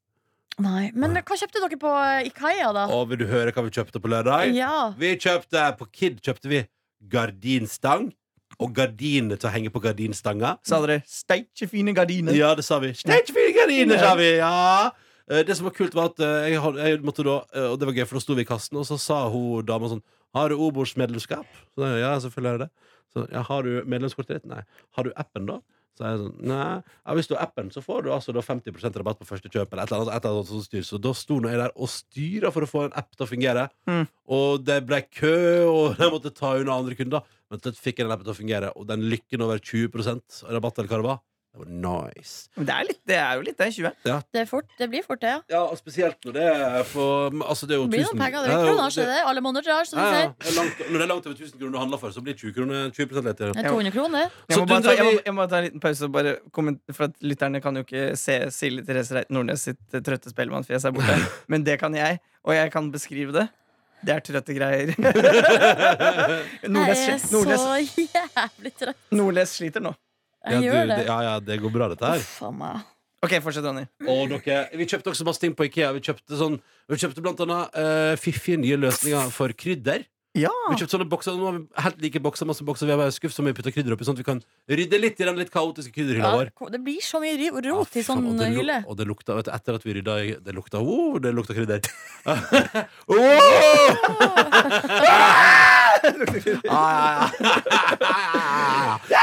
Nei. 0.61 0.91
Men 0.97 1.15
hva 1.17 1.37
kjøpte 1.37 1.61
dere 1.63 1.79
på 1.81 1.93
Ikea, 2.31 2.71
da? 2.77 2.87
Og 2.93 3.07
vil 3.13 3.23
du 3.23 3.27
høre 3.29 3.53
hva 3.53 3.65
vi 3.67 3.73
kjøpte 3.77 4.01
på 4.03 4.11
lørdag? 4.13 4.55
Ja. 4.57 4.91
Vi 4.99 5.13
kjøpte, 5.21 5.69
På 5.79 5.89
Kid 5.89 6.21
kjøpte 6.25 6.51
vi 6.53 6.65
gardinstang 7.13 8.11
og 8.61 8.75
gardiner 8.77 9.41
til 9.41 9.49
å 9.49 9.53
henge 9.55 9.71
på 9.73 9.81
gardinstanga. 9.81 10.59
Sa 10.63 10.81
dere 10.85 11.03
'steikjefine 11.09 11.95
gardiner'? 11.97 12.37
Ja, 12.37 12.55
det 12.55 12.65
sa 12.65 12.79
vi. 12.79 12.93
Steikjefine 12.93 13.55
gardiner, 13.57 13.99
sa 13.99 14.15
vi! 14.15 14.37
Ja 14.37 14.91
Eh, 15.31 15.45
Det 15.47 15.57
som 15.57 15.69
var 15.69 15.75
kult, 15.77 15.95
var 15.95 16.11
at 16.11 16.21
eh, 16.21 16.51
jeg, 16.55 16.61
jeg 16.77 17.03
måtte 17.07 17.25
da 17.27 17.41
eh, 17.55 17.69
Og 17.71 17.79
det 17.79 17.87
var 17.89 17.95
gøy, 17.95 18.07
for 18.11 18.19
da 18.19 18.25
sto 18.25 18.37
vi 18.39 18.43
i 18.45 18.49
kassen, 18.49 18.79
og 18.81 18.87
så 18.89 18.99
sa 18.99 19.23
hun 19.31 19.67
dama 19.67 19.91
sånn 19.93 20.03
Har 20.35 20.51
du 20.51 20.59
Obos-medlemskap? 20.59 21.47
Så 21.79 21.91
ja, 22.01 22.15
selvfølgelig 22.23 22.51
har 22.51 22.59
jeg 22.59 22.65
det. 22.67 22.71
Så, 23.11 23.27
ja, 23.33 23.43
har 23.43 23.67
du 23.67 23.71
medlemskortet 23.91 24.41
ditt? 24.41 24.51
Nei. 24.51 24.61
Har 24.95 25.07
du 25.07 25.11
appen, 25.19 25.49
da? 25.49 25.57
Så 26.01 26.09
jeg 26.09 26.21
sånn, 26.23 26.37
nei 26.49 26.59
ja, 26.81 27.15
Hvis 27.19 27.29
du 27.29 27.35
har 27.35 27.43
appen, 27.45 27.69
så 27.75 27.83
får 27.85 28.07
du 28.07 28.13
altså 28.15 28.33
da 28.33 28.41
50% 28.41 28.95
rabatt 29.03 29.19
på 29.21 29.29
første 29.29 29.51
kjøp. 29.53 29.75
Eller 29.75 29.85
et 29.85 29.93
eller 29.93 30.07
annet, 30.07 30.15
et 30.17 30.25
eller 30.25 30.39
annet 30.41 30.53
sånt 30.55 30.69
styr. 30.71 30.87
Så 30.87 31.01
da 31.03 31.13
sto 31.17 31.37
jeg 31.45 31.61
der 31.61 31.75
og 31.77 31.91
styra 31.93 32.53
for 32.55 32.65
å 32.65 32.71
få 32.71 32.87
en 32.87 32.97
app 32.97 33.11
til 33.13 33.27
å 33.27 33.29
fungere. 33.29 33.67
Mm. 33.91 34.07
Og 34.37 34.65
det 34.65 34.79
ble 34.89 35.03
kø, 35.13 35.37
og 35.69 35.85
jeg 36.01 36.15
måtte 36.15 36.33
ta 36.33 36.55
unna 36.57 36.79
andre 36.81 36.97
kunder. 36.97 37.37
Men 37.51 37.61
til 37.61 37.75
slutt 37.75 37.83
fikk 37.85 38.01
jeg 38.01 38.09
den 38.09 38.15
appen 38.15 38.29
til 38.31 38.33
å 38.33 38.39
fungere, 38.41 38.73
og 38.79 38.89
den 38.89 39.05
lykken 39.13 39.45
over 39.45 39.61
20 39.61 39.93
rabatt, 40.55 40.81
eller 40.81 40.89
hva 40.89 41.03
det 41.03 41.09
var, 41.11 41.21
det 41.51 41.59
var 41.59 41.71
nice. 42.15 42.49
Men 42.55 42.67
Det 42.69 42.75
er, 42.75 42.85
litt, 42.87 42.99
det 43.11 43.17
er 43.19 43.31
jo 43.35 43.41
litt 43.43 43.57
det, 43.59 43.67
20. 43.75 43.91
Det, 44.07 44.39
er 44.39 44.45
fort, 44.47 44.69
det 44.79 44.87
blir 44.93 45.03
fort, 45.03 45.19
det, 45.19 45.33
ja. 45.33 45.41
Ja, 45.51 45.63
og 45.67 45.79
spesielt 45.81 46.23
når 46.25 46.37
det 46.37 46.45
er 46.47 46.85
for 46.87 47.35
Altså, 47.43 47.67
det 47.67 47.75
er 47.75 47.81
jo 47.81 47.87
Det 47.89 47.91
blir 47.97 48.05
noen 48.07 48.15
1000 48.15 48.23
penger. 48.23 48.45
Det 48.45 48.51
Ja, 48.53 48.55
er 48.55 48.61
jo, 48.61 48.77
kroner, 48.77 49.09
det 49.11 49.17
alle 49.33 49.43
måneder 49.43 49.67
drar, 49.67 49.89
som 49.89 49.99
ja, 49.99 50.05
du 50.05 50.11
sier. 50.15 50.31
Er 50.31 50.57
langt, 50.61 50.85
når 50.87 50.95
det 50.95 51.03
er 51.07 51.11
langt 51.11 51.27
over 51.27 51.35
1000 51.35 51.59
kroner 51.59 51.73
du 51.75 51.79
handler 51.83 51.99
for, 52.05 52.15
så 52.15 52.23
blir 52.23 52.37
20 52.39 52.55
kroner 52.55 52.91
20 52.95 53.23
lettere. 53.27 53.51
Det 53.57 53.65
er 53.65 53.69
200 53.75 53.95
kroner. 53.97 54.31
Jeg 54.47 54.61
må, 54.61 54.67
bare 54.71 54.85
ta, 54.87 54.95
jeg, 54.95 55.05
må, 55.09 55.15
jeg 55.27 55.35
må 55.35 55.47
ta 55.51 55.59
en 55.59 55.67
liten 55.67 55.83
pause, 55.83 56.05
og 56.07 56.13
bare 56.15 56.37
for 56.95 57.05
at 57.09 57.19
lytterne 57.33 57.63
kan 57.65 57.81
jo 57.81 57.83
ikke 57.83 58.05
se 58.21 58.37
Silje 58.55 58.85
Therese 58.87 59.17
Reit 59.19 59.35
Nordnes 59.35 59.67
sitt 59.67 59.83
eh, 59.91 60.05
trøtte 60.07 60.31
Spellemannfjes 60.31 60.87
her 60.87 60.95
borte. 60.95 61.17
Men 61.51 61.67
det 61.67 61.81
kan 61.83 61.99
jeg, 61.99 62.21
og 62.47 62.55
jeg 62.55 62.71
kan 62.71 62.93
beskrive 62.95 63.35
det. 63.35 63.49
Det 64.07 64.15
er 64.15 64.23
trøtte 64.25 64.55
greier. 64.57 64.95
Nordnes, 66.71 67.03
Jeg 67.03 67.19
er 67.19 67.59
så 67.59 67.75
jævlig 67.83 68.73
trøtt. 68.79 69.03
Nordnes 69.13 69.59
sliter 69.59 69.83
nå. 69.85 69.93
Ja, 70.45 70.53
Jeg 70.57 70.61
du, 70.63 70.67
gjør 70.71 70.87
det. 70.89 70.97
det, 70.97 71.07
ja, 71.07 71.19
ja, 71.27 71.35
det 71.41 71.59
går 71.61 71.73
bra, 71.75 71.89
dette 71.93 72.07
her. 72.15 72.23
Uff 72.25 72.41
meg. 72.57 72.87
Ok, 73.21 73.35
fortsett, 73.45 73.67
Ronny. 73.69 73.83
Og 74.09 74.31
dere, 74.33 74.63
vi 74.81 74.87
kjøpte 74.89 75.11
også 75.13 75.27
masse 75.29 75.43
ting 75.43 75.53
på 75.53 75.67
Ikea. 75.69 75.91
Vi 75.93 76.01
kjøpte, 76.01 76.39
sånn, 76.41 76.55
vi 76.89 76.97
kjøpte 77.03 77.21
blant 77.21 77.43
annet 77.45 77.77
eh, 77.77 78.15
fiffige 78.17 78.57
nye 78.63 78.79
løsninger 78.81 79.29
for 79.35 79.53
krydder. 79.53 80.07
Ja! 80.39 80.49
Vi 80.71 80.77
kjøpte 80.79 80.95
sånne 80.95 81.09
bokser, 81.11 81.35
nå 81.37 81.45
har 81.51 81.57
vi 81.59 81.83
helt 81.85 82.01
like 82.05 82.21
bokser, 82.23 82.47
masse 82.49 82.63
bokser 82.65 82.87
vi 82.87 82.93
har 82.95 83.01
bare 83.03 83.11
skuff 83.13 83.35
som 83.35 83.45
vi 83.45 83.53
putter 83.53 83.75
krydder 83.75 83.93
oppi, 83.97 84.07
sånn 84.07 84.15
at 84.15 84.23
vi 84.23 84.27
kan 84.29 84.41
rydde 84.71 85.01
litt 85.03 85.19
i 85.21 85.27
den 85.27 85.37
litt 85.43 85.51
kaotiske 85.53 85.91
krydderhylla 85.93 86.31
vår. 86.39 86.53
Ja, 86.55 86.69
det 86.71 86.81
blir 86.87 87.03
så 87.03 87.19
mye 87.21 87.35
ri- 87.37 87.51
Ja, 87.51 87.61
rot 87.67 87.99
i 87.99 88.05
sånn 88.07 88.23
og 88.31 88.39
det 88.39 88.49
lu- 88.55 88.61
hylle. 88.63 88.79
Og 88.87 88.97
det 88.97 89.09
lukta, 89.11 89.35
vet 89.37 89.51
du, 89.51 89.53
etter 89.59 89.75
at 89.81 89.83
vi 89.85 89.99
rydda 89.99 90.15
i- 90.25 90.39
Det 90.41 90.55
lukta 90.55 90.79
oh, 90.81 91.19
det 91.19 91.35
lukta 91.35 91.53
krydder. 91.59 91.83
oh! 93.11 93.91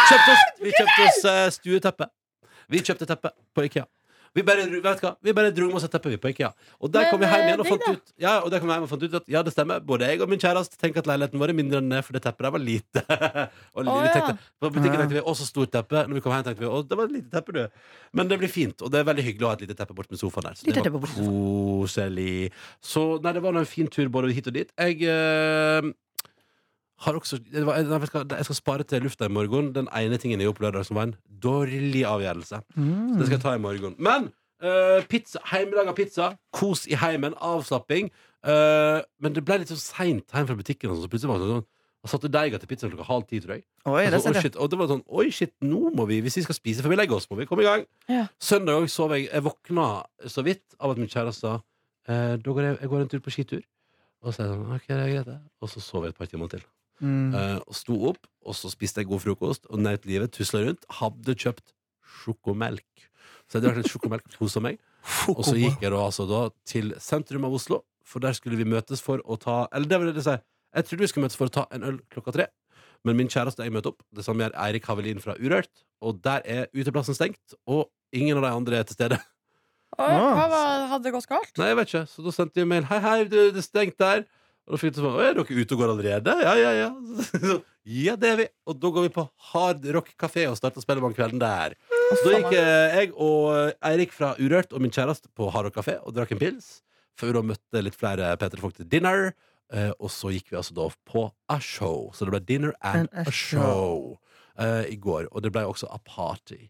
Kjøpte 0.08 0.32
oss, 0.34 0.44
vi 0.64 0.72
kjøpte 0.74 1.02
oss 1.08 1.20
uh, 1.28 1.46
stueteppe. 1.54 2.10
Vi 2.68 2.84
kjøpte 2.84 3.08
teppe 3.10 3.30
på 3.56 3.68
Ikea. 3.68 3.88
Vi 4.38 4.44
bare, 4.46 4.66
vet 4.70 5.00
hva? 5.02 5.14
Vi 5.24 5.34
bare 5.34 5.52
dro 5.56 5.66
med 5.72 5.80
oss 5.80 5.88
et 5.88 5.94
teppe 5.94 6.12
vi 6.12 6.18
på 6.22 6.30
IKEA. 6.30 6.52
Og 6.84 6.92
der 6.94 7.08
kom 7.10 7.22
vi 7.22 7.30
hjem 7.30 7.48
igjen 7.48 7.64
og 7.64 7.66
eh, 7.66 7.72
fant 7.72 7.86
ut 7.88 8.12
Ja, 8.22 8.34
og 8.44 8.52
der 8.54 8.62
kom 8.62 8.70
vi 8.70 8.76
hjem 8.76 8.86
og 8.86 8.92
fant 8.92 9.06
ut 9.08 9.16
at 9.18 9.32
ja, 9.34 9.42
det 9.46 9.54
stemmer. 9.56 9.82
Både 9.88 10.10
jeg 10.12 10.22
og 10.22 10.30
min 10.30 10.42
kjæreste 10.42 10.78
tenker 10.78 11.02
at 11.02 11.10
leiligheten 11.10 11.42
vår 11.42 11.54
er 11.54 11.58
mindre 11.58 11.82
enn 11.82 11.90
det, 11.90 12.04
for 12.06 12.18
det 12.18 12.22
teppet 12.26 12.46
der 12.46 12.54
var 12.54 12.62
lite. 12.62 13.04
og 13.76 13.90
vi 13.90 14.12
tenkte, 14.14 14.36
på 14.62 14.72
butikken 14.76 15.02
tenkte 15.02 15.18
vi 15.18 15.24
også 15.34 15.48
stort 15.48 15.74
teppe. 15.74 16.04
Når 16.06 16.20
vi 16.20 16.24
kom 16.26 16.36
hjem, 16.36 16.46
tenkte 16.52 16.66
vi 16.66 16.70
å, 16.70 16.84
det 16.86 17.00
var 17.00 17.10
et 17.10 17.16
lite 17.18 17.34
teppe, 17.34 17.56
du. 17.58 17.94
Men 18.20 18.30
det 18.30 18.40
blir 18.44 18.54
fint, 18.54 18.86
og 18.86 18.94
det 18.94 19.02
er 19.02 19.10
veldig 19.10 19.26
hyggelig 19.26 19.48
å 19.48 19.54
ha 19.54 19.58
et 19.58 19.66
lite 19.66 19.78
teppe 19.80 19.98
bort 19.98 20.14
med 20.14 20.22
sofaen 20.22 20.52
der. 20.52 20.60
Så 20.62 20.76
det 20.78 20.94
var 20.94 21.14
koselig. 21.16 22.36
Så 22.94 23.08
nei, 23.24 23.34
det 23.38 23.46
var 23.48 23.58
en 23.58 23.70
fin 23.70 23.90
tur 23.90 24.12
både 24.14 24.36
hit 24.38 24.52
og 24.52 24.60
dit. 24.60 24.76
Jeg 24.78 25.02
eh, 25.10 25.94
har 27.06 27.14
også 27.20 27.38
det 27.44 27.62
var, 27.68 27.78
nei, 27.86 28.00
vet 28.02 28.12
du 28.12 28.18
hva, 28.18 28.38
Jeg 28.40 28.46
skal 28.48 28.56
spare 28.58 28.84
til 28.90 29.04
lufta 29.06 29.26
i 29.30 29.34
morgen. 29.34 29.72
Den 29.76 29.88
ene 29.94 30.18
tingen 30.18 30.40
jeg 30.42 30.48
gjorde 30.50 30.58
på 30.60 30.66
lørdag 30.66 30.86
som 30.88 30.98
var 30.98 31.04
en 31.10 31.16
dårlig 31.44 32.04
avgjørelse. 32.10 32.62
Så 32.74 32.78
Mm. 32.80 33.18
det 33.18 33.26
skal 33.28 33.38
jeg 33.38 33.42
ta 33.44 33.54
i 33.56 33.62
morgen. 33.62 33.96
Men 34.00 34.32
uh, 34.64 35.02
pizza, 35.10 35.40
hjemmelaga 35.52 35.94
pizza, 35.96 36.32
kos 36.54 36.88
i 36.88 36.96
heimen, 36.98 37.36
avslapping. 37.38 38.10
Uh, 38.46 39.02
men 39.22 39.34
det 39.34 39.44
ble 39.46 39.60
litt 39.62 39.70
sånn 39.70 39.78
seint 39.82 40.32
hjem 40.34 40.48
fra 40.48 40.56
butikken. 40.58 40.90
og 40.90 40.98
Så 41.04 41.10
plutselig 41.12 41.30
var 41.34 41.40
det 41.44 41.50
sånn 41.54 41.66
Jeg 42.06 42.12
satte 42.14 42.30
deiga 42.32 42.60
til 42.62 42.68
pizzaen 42.70 42.92
klokka 42.94 43.06
halv 43.10 43.26
ti, 43.28 43.40
tror 43.42 43.56
jeg. 43.58 43.64
Oi, 43.86 44.04
det 44.10 44.14
Og, 44.18 44.22
så, 44.24 44.30
oi, 44.34 44.42
shit, 44.42 44.56
og 44.56 44.70
det 44.70 44.78
var 44.80 44.88
sånn 44.88 45.04
Oi, 45.10 45.30
shit, 45.32 45.54
nå 45.62 45.90
må 45.94 46.06
vi 46.08 46.22
Hvis 46.22 46.38
vi 46.38 46.44
skal 46.46 46.56
spise 46.56 46.82
før 46.86 46.94
vi 46.94 47.00
legger 47.02 47.18
oss, 47.18 47.28
må 47.30 47.38
vi 47.38 47.46
komme 47.50 47.62
i 47.66 47.68
gang. 47.68 47.86
Ja. 48.08 48.28
Søndag 48.40 48.82
òg 48.82 48.90
sov 48.90 49.12
jeg 49.18 49.28
Jeg 49.30 49.44
våkna 49.44 50.06
så 50.26 50.44
vidt 50.46 50.64
av 50.80 50.92
at 50.94 50.98
min 51.02 51.10
kjæreste 51.10 51.42
sa 51.42 51.54
eh, 52.08 52.38
Da 52.38 52.54
går 52.54 52.62
jeg, 52.64 52.78
jeg 52.82 52.90
går 52.90 53.02
en 53.02 53.10
tur 53.12 53.20
på 53.26 53.34
skitur. 53.34 53.62
Og 54.24 54.34
så 54.34 54.42
er 54.44 54.48
jeg 54.48 54.56
sånn 54.56 54.76
OK, 54.78 54.88
det 54.88 54.98
er 55.04 55.12
greit, 55.14 55.26
det. 55.26 55.40
Og 55.62 55.70
så 55.70 55.82
sov 55.84 56.04
jeg 56.08 56.14
et 56.16 56.18
par 56.18 56.26
timer 56.32 56.48
til. 56.54 56.64
Mm. 57.04 57.34
Eh, 57.36 57.58
og 57.62 57.78
sto 57.78 57.98
opp, 58.10 58.30
og 58.48 58.56
så 58.58 58.72
spiste 58.72 59.04
jeg 59.04 59.10
god 59.12 59.22
frokost 59.24 59.68
og 59.70 59.82
nøt 59.84 60.08
livet, 60.10 60.34
tusla 60.34 60.64
rundt. 60.66 60.88
Hadde 61.00 61.36
kjøpt 61.38 61.74
sjokomelk. 62.22 63.08
Så 63.48 63.58
jeg 63.58 63.68
drakk 63.68 63.82
litt 63.82 63.92
sjokomelk 63.92 64.28
hos 64.30 64.40
kosa 64.40 64.64
meg. 64.64 64.82
Og 65.32 65.44
så 65.48 65.56
gikk 65.56 65.84
jeg 65.86 65.94
da 65.94 66.04
altså 66.04 66.26
da 66.28 66.42
til 66.68 66.94
sentrum 67.04 67.48
av 67.48 67.56
Oslo, 67.56 67.84
for 68.08 68.24
der 68.24 68.36
skulle 68.36 68.60
vi 68.60 68.68
møtes 68.68 69.02
for 69.04 69.20
å 69.28 69.36
ta 69.40 69.66
Eller 69.76 69.88
det 69.92 69.98
vil 70.00 70.10
jeg 70.14 70.24
si, 70.24 70.36
jeg 70.76 70.88
trodde 70.88 71.04
vi 71.04 71.10
skulle 71.12 71.28
møtes 71.28 71.40
for 71.40 71.50
å 71.52 71.54
ta 71.60 71.66
en 71.76 71.86
øl 71.88 72.00
klokka 72.12 72.34
tre. 72.36 72.48
Men 73.06 73.18
min 73.20 73.30
kjæreste 73.32 73.62
og 73.62 73.68
jeg 73.68 73.76
møter 73.76 73.94
opp. 73.94 74.04
Det 74.16 74.26
samme 74.26 74.44
gjør 74.44 74.56
Eirik 74.66 74.88
Havelin 74.90 75.22
fra 75.24 75.36
Urørt. 75.40 75.72
Og 76.04 76.20
der 76.24 76.44
er 76.46 76.68
uteplassen 76.76 77.16
stengt, 77.18 77.56
og 77.70 77.88
ingen 78.16 78.40
av 78.40 78.46
de 78.46 78.52
andre 78.60 78.82
er 78.82 78.88
til 78.88 78.98
stede. 78.98 79.20
Oi, 79.98 80.10
hva 80.12 80.48
var, 80.52 80.84
hadde 80.92 81.08
det 81.08 81.14
gått 81.16 81.30
galt? 81.30 81.54
Nei, 81.58 81.72
jeg 81.72 81.78
vet 81.80 81.92
ikke. 81.92 82.04
Så 82.12 82.26
da 82.26 82.34
sendte 82.36 82.62
jeg 82.62 82.70
mail. 82.70 82.86
Hei, 82.90 83.00
hei, 83.02 83.18
det, 83.32 83.46
det 83.56 83.64
er 83.64 83.66
stengt 83.66 83.98
der. 84.02 84.26
Og 84.68 84.76
da 84.76 84.80
fikk 84.82 84.92
jeg 84.92 85.00
sånn, 85.00 85.16
«Å, 85.16 85.24
Er 85.24 85.38
dere 85.38 85.62
ute 85.64 85.76
og 85.76 85.80
går 85.80 85.92
allerede? 85.94 86.34
Ja, 86.44 86.54
ja, 86.60 86.72
ja. 86.76 87.58
Ja, 87.88 88.18
det 88.20 88.28
er 88.28 88.40
vi. 88.42 88.46
Og 88.68 88.76
da 88.84 88.90
går 88.92 89.06
vi 89.06 89.12
på 89.16 89.24
Hard 89.54 89.86
Rock 89.96 90.10
Kafé 90.20 90.44
og 90.50 90.58
starter 90.60 90.84
Spellemannskvelden 90.84 91.40
der. 91.40 91.78
Så 91.88 92.26
da 92.26 92.34
gikk 92.42 92.56
eh, 92.60 92.98
jeg 93.00 93.14
og 93.16 93.78
Eirik 93.88 94.12
fra 94.12 94.34
Urørt 94.44 94.76
og 94.76 94.84
min 94.84 94.92
kjæreste 94.92 95.32
på 95.32 95.48
Hard 95.56 95.70
Rock 95.70 95.78
Kafé 95.80 95.96
og 96.02 96.12
drakk 96.18 96.34
en 96.36 96.42
pils. 96.42 96.68
Før 97.18 97.40
vi 97.40 97.54
møtte 97.54 97.84
litt 97.86 97.96
flere 97.96 98.34
P3-folk 98.42 98.76
til 98.82 98.90
dinner. 98.92 99.30
Eh, 99.72 99.94
og 100.04 100.12
så 100.12 100.34
gikk 100.36 100.52
vi 100.52 100.60
altså 100.60 100.76
da 100.76 100.90
på 101.08 101.30
a 101.48 101.58
show. 101.64 102.10
Så 102.12 102.28
det 102.28 102.36
ble 102.36 102.44
dinner 102.44 102.76
and 102.84 103.08
a 103.16 103.24
show 103.32 104.18
eh, 104.60 104.84
i 104.92 105.00
går. 105.00 105.32
Og 105.32 105.48
det 105.48 105.54
ble 105.56 105.64
også 105.72 105.88
a 105.88 106.02
party. 106.04 106.66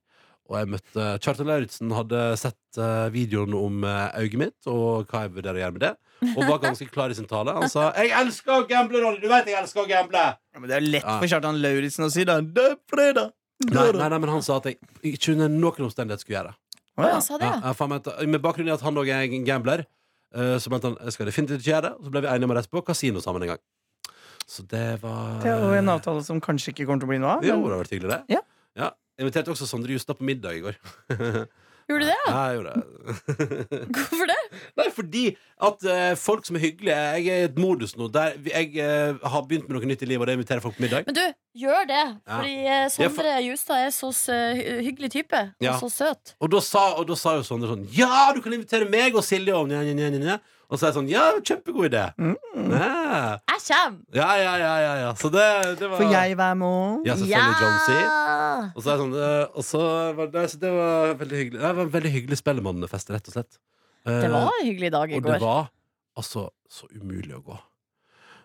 Og 0.48 0.56
jeg 0.62 0.70
møtte 0.72 1.06
Kjartan 1.24 1.48
Lauritzen 1.50 1.92
hadde 1.92 2.20
sett 2.40 2.78
eh, 2.80 3.08
videoen 3.12 3.54
om 3.58 3.84
eh, 3.84 4.20
øyet 4.24 4.38
mitt 4.40 4.70
og 4.72 5.08
hva 5.12 5.26
jeg 5.26 5.34
vurderer 5.36 5.60
å 5.60 5.64
gjøre 5.66 5.76
med 5.76 5.84
det. 5.84 5.94
Og 6.34 6.44
var 6.48 6.62
ganske 6.64 6.88
klar 6.96 7.12
i 7.12 7.18
sin 7.18 7.28
tale. 7.30 7.54
Han 7.58 7.70
sa 7.70 7.92
'Jeg 7.98 8.14
elsker 8.16 8.54
å 8.64 8.68
gamble, 8.70 9.02
Ronny! 9.04 9.20
Du 9.22 9.28
vet 9.28 9.46
jeg 9.52 9.60
elsker 9.60 9.84
å 9.84 9.90
gamble!' 9.90 10.38
Ja, 10.38 10.60
men 10.60 10.70
det 10.70 10.78
er 10.78 10.86
lett 10.88 11.04
Ja. 11.04 11.18
for 11.20 11.28
Kjartan 11.28 11.60
Lauritzen 11.62 12.08
å 12.08 12.12
si 12.12 12.24
det. 12.24 12.38
Det 12.56 12.64
er 12.72 12.78
fredag! 12.90 13.34
Nei, 13.68 13.92
nei, 13.92 14.08
nei, 14.10 14.20
men 14.22 14.30
han 14.30 14.42
sa 14.46 14.58
at 14.62 14.66
jeg 14.70 14.78
ikke 15.04 15.34
under 15.34 15.50
noen 15.50 15.88
omstendighet 15.90 16.22
skulle 16.22 16.38
gjøre 16.40 16.52
det. 16.54 16.58
Ja. 16.98 17.20
sa 17.22 17.38
det, 17.38 17.46
Ja, 17.46 17.74
mente- 17.88 18.28
med 18.28 18.42
bakgrunn 18.42 18.68
i 18.70 18.74
at 18.74 18.82
han 18.82 18.96
òg 18.96 19.10
er 19.10 19.26
en 19.26 19.46
gambler, 19.46 19.86
eh, 20.34 20.58
så 20.62 20.70
mente 20.70 20.88
han 20.90 20.98
jeg 21.04 21.14
skal 21.14 21.26
definitivt 21.30 21.62
ikke 21.62 21.74
gjøre 21.74 21.82
det. 21.90 21.94
Og 21.98 22.06
så 22.06 22.12
ble 22.12 22.22
vi 22.22 22.28
enige 22.28 22.44
om 22.46 22.52
å 22.54 22.58
reise 22.58 22.70
på 22.70 22.86
kasino 22.86 23.20
sammen 23.22 23.44
en 23.44 23.50
gang. 23.56 23.60
Så 24.48 24.64
det 24.66 25.02
var 25.02 25.42
Det 25.44 25.52
er 25.52 25.60
jo 25.60 25.74
en 25.76 25.90
avtale 25.90 26.24
som 26.24 26.40
kanskje 26.40 26.72
ikke 26.72 26.86
kommer 26.88 27.02
til 27.02 27.08
å 27.10 27.12
bli 27.12 27.18
noe 27.20 27.36
av. 27.38 27.44
Jo, 27.44 27.58
Men 27.60 27.64
det 27.68 27.76
har 27.76 27.84
vært 27.84 27.94
hyggelig, 27.98 28.10
det. 28.10 28.22
Ja. 28.38 28.42
Ja. 28.78 28.90
Inviterte 29.18 29.54
også 29.54 29.66
Sondre 29.70 29.96
Justad 29.96 30.20
på 30.20 30.28
middag 30.28 30.60
i 30.60 30.66
går. 30.66 30.78
Gjorde 31.88 32.04
du 32.04 32.10
det? 32.10 32.16
Ja, 32.28 32.40
jeg 32.52 32.58
gjorde 32.58 32.72
det. 32.74 33.78
Hvorfor 33.96 34.28
det? 34.28 34.38
Nei, 34.76 34.86
fordi 34.92 35.22
at 35.64 35.86
uh, 35.88 36.18
folk 36.20 36.44
som 36.44 36.58
er 36.60 36.64
hyggelige 36.66 36.96
Jeg 36.98 37.30
er 37.32 37.46
i 37.46 37.46
et 37.48 37.60
modus 37.62 37.94
nå 37.96 38.10
der 38.12 38.36
jeg 38.50 38.74
uh, 38.84 39.22
har 39.24 39.46
begynt 39.48 39.70
med 39.70 39.78
noe 39.78 39.88
nytt 39.88 40.04
i 40.04 40.10
livet, 40.10 40.20
og 40.20 40.28
det 40.28 40.34
er 40.34 40.36
å 40.36 40.42
invitere 40.42 40.64
folk 40.66 40.76
på 40.76 40.84
middag. 40.84 41.08
Men 41.08 41.16
du, 41.16 41.24
gjør 41.64 41.88
det. 41.88 42.04
Ja. 42.04 42.36
Fordi 42.36 42.58
eh, 42.58 42.68
Ja, 42.68 42.82
for- 42.92 43.08
Sondre 43.08 43.38
Justad 43.46 43.86
er 43.86 43.96
så 43.96 44.12
uh, 44.12 44.60
hyggelig 44.84 45.14
type. 45.16 45.42
Ja. 45.64 45.78
Og 45.78 45.80
så 45.86 45.90
søt. 45.96 46.36
Og 46.44 46.52
da 46.52 46.62
sa, 46.68 46.84
og 47.00 47.08
da 47.08 47.18
sa 47.24 47.38
jo 47.40 47.48
Sondre 47.48 47.72
sånn 47.72 47.88
Ja, 47.96 48.34
du 48.36 48.44
kan 48.44 48.58
invitere 48.58 48.90
meg 48.92 49.16
og 49.16 49.24
Silje 49.26 49.56
og 49.56 49.72
nja, 49.72 49.80
nja, 49.88 49.96
nja, 50.12 50.22
nja. 50.28 50.38
Og 50.68 50.76
så 50.80 50.84
er 50.84 50.90
jeg 50.90 50.96
sånn 50.98 51.10
Ja, 51.12 51.22
kjempegod 51.48 51.86
idé. 51.88 52.02
Mm. 52.20 52.34
Ja. 52.74 53.38
Jeg 53.54 53.62
kommer! 53.68 54.00
ja, 54.18 54.30
ja, 54.42 54.56
ja, 54.60 54.74
ja, 54.84 54.94
ja. 55.06 55.12
Så 55.16 55.30
det, 55.32 55.46
det 55.80 55.88
var 55.92 56.02
Får 56.02 56.12
jeg 56.12 56.38
være 56.42 56.58
med? 56.60 57.06
Ja, 57.08 57.16
selvfølgelig 57.16 57.62
John 57.62 57.78
C. 57.86 57.96
Og 58.76 58.82
så, 58.82 58.90
er 58.90 58.92
jeg 58.92 59.02
sånn, 59.04 59.16
eh, 59.16 59.46
og 59.56 59.64
så 59.68 59.82
var 60.18 60.34
det, 60.34 60.44
så 60.52 60.60
det 60.66 60.74
var 60.76 61.14
veldig 61.22 61.40
hyggelig. 61.42 61.62
Det 61.62 61.72
var 61.80 61.86
en 61.88 61.94
veldig 61.96 62.12
hyggelig 62.18 62.40
Spellemannfest, 62.42 63.14
rett 63.16 63.32
og 63.32 63.38
slett. 63.38 63.60
Eh, 64.08 64.20
Det 64.26 64.30
var 64.34 64.52
en 64.52 64.68
hyggelig 64.68 64.92
dag 64.98 65.12
i 65.12 65.18
Og 65.18 65.24
det 65.24 65.32
går. 65.38 65.46
var 65.48 65.72
altså 66.20 66.50
så 66.68 66.88
umulig 66.98 67.36
å 67.38 67.42
gå. 67.48 67.58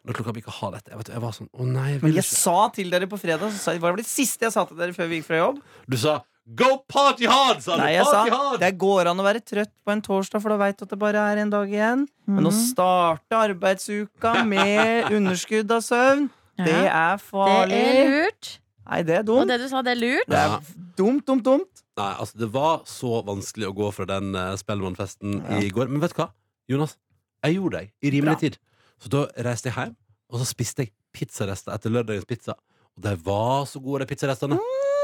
Når 0.07 0.17
klokka 0.19 0.33
bikka 0.35 0.51
halv 0.61 0.75
ett. 0.79 0.89
Jeg, 0.91 0.99
vet, 0.99 1.11
jeg 1.15 1.21
var 1.23 1.31
sånn 1.37 1.49
Å 1.55 1.63
nei, 1.67 1.89
jeg 1.93 2.01
Men 2.03 2.09
vil 2.11 2.17
jeg 2.19 2.25
ikke. 2.27 2.39
sa 2.43 2.57
til 2.75 2.89
dere 2.91 3.07
på 3.07 3.19
fredag 3.23 3.53
så 3.55 3.59
sa 3.63 3.75
Hva 3.79 3.93
var 3.93 4.01
det 4.01 4.07
siste 4.11 4.49
jeg 4.49 4.51
sa 4.55 4.65
til 4.67 4.77
dere 4.81 4.95
før 4.97 5.07
vi 5.11 5.21
gikk 5.21 5.29
fra 5.29 5.39
jobb? 5.39 5.61
Du 5.87 5.97
sa 5.97 6.17
'go 6.47 6.85
party 6.89 7.27
hard', 7.27 7.61
sa 7.63 7.77
du. 7.77 7.83
Nei, 7.83 7.93
jeg 7.95 8.05
sa 8.07 8.25
hard. 8.29 8.61
det 8.61 8.73
går 8.79 9.07
an 9.11 9.21
å 9.21 9.25
være 9.25 9.41
trøtt 9.41 9.71
på 9.85 9.93
en 9.93 10.03
torsdag, 10.03 10.43
for 10.43 10.49
da 10.51 10.57
veit 10.59 10.77
du 10.79 10.85
at 10.85 10.91
det 10.91 10.99
bare 10.99 11.21
er 11.33 11.37
en 11.43 11.51
dag 11.51 11.69
igjen. 11.71 12.07
Men 12.27 12.47
å 12.47 12.53
starte 12.53 13.33
arbeidsuka 13.39 14.45
med 14.45 15.11
underskudd 15.17 15.71
av 15.71 15.81
søvn, 15.87 16.29
det 16.59 16.69
er 16.73 16.91
er 16.91 17.17
Det 17.17 17.23
farlig. 17.31 17.79
er 17.79 18.11
lurt. 18.11 18.59
Nei, 18.91 19.03
det 19.03 19.15
er 19.15 19.21
Og 19.21 19.27
dumt. 19.27 19.49
det 19.49 19.61
du 19.63 19.69
sa, 19.69 19.83
det 19.83 19.93
er 19.97 20.01
lurt. 20.03 20.27
Det 20.29 20.39
er 20.39 20.59
dumt, 20.99 21.25
dumt, 21.27 21.45
dumt. 21.45 21.83
Nei, 21.97 22.15
altså 22.19 22.39
Det 22.39 22.49
var 22.53 22.83
så 22.89 23.23
vanskelig 23.25 23.69
å 23.69 23.75
gå 23.77 23.93
fra 23.95 24.05
den 24.09 24.35
uh, 24.35 24.57
Spellemannfesten 24.57 25.39
Ja. 25.49 25.59
i 25.61 25.69
går. 25.71 25.89
Men 25.89 26.01
vet 26.01 26.15
du 26.17 26.23
hva, 26.23 26.31
Jonas? 26.69 26.97
Jeg 27.45 27.57
gjorde 27.57 27.79
det 27.79 27.91
i 28.03 28.11
rimelig 28.11 28.35
Bra. 28.35 28.41
tid. 28.41 28.59
Så 29.03 29.09
da 29.09 29.27
reiste 29.45 29.69
jeg 29.71 29.75
hjem, 29.77 29.97
og 30.33 30.39
så 30.41 30.47
spiste 30.47 30.83
jeg 30.87 30.93
pizzarester 31.13 31.73
etter 31.75 31.91
lørdagens 31.91 32.25
pizza. 32.27 32.55
Og 32.99 33.05
de 33.07 33.13
var 33.25 33.65
så 33.71 33.81
gode, 33.83 34.05
de 34.05 34.11
pizzarestene. 34.13 34.59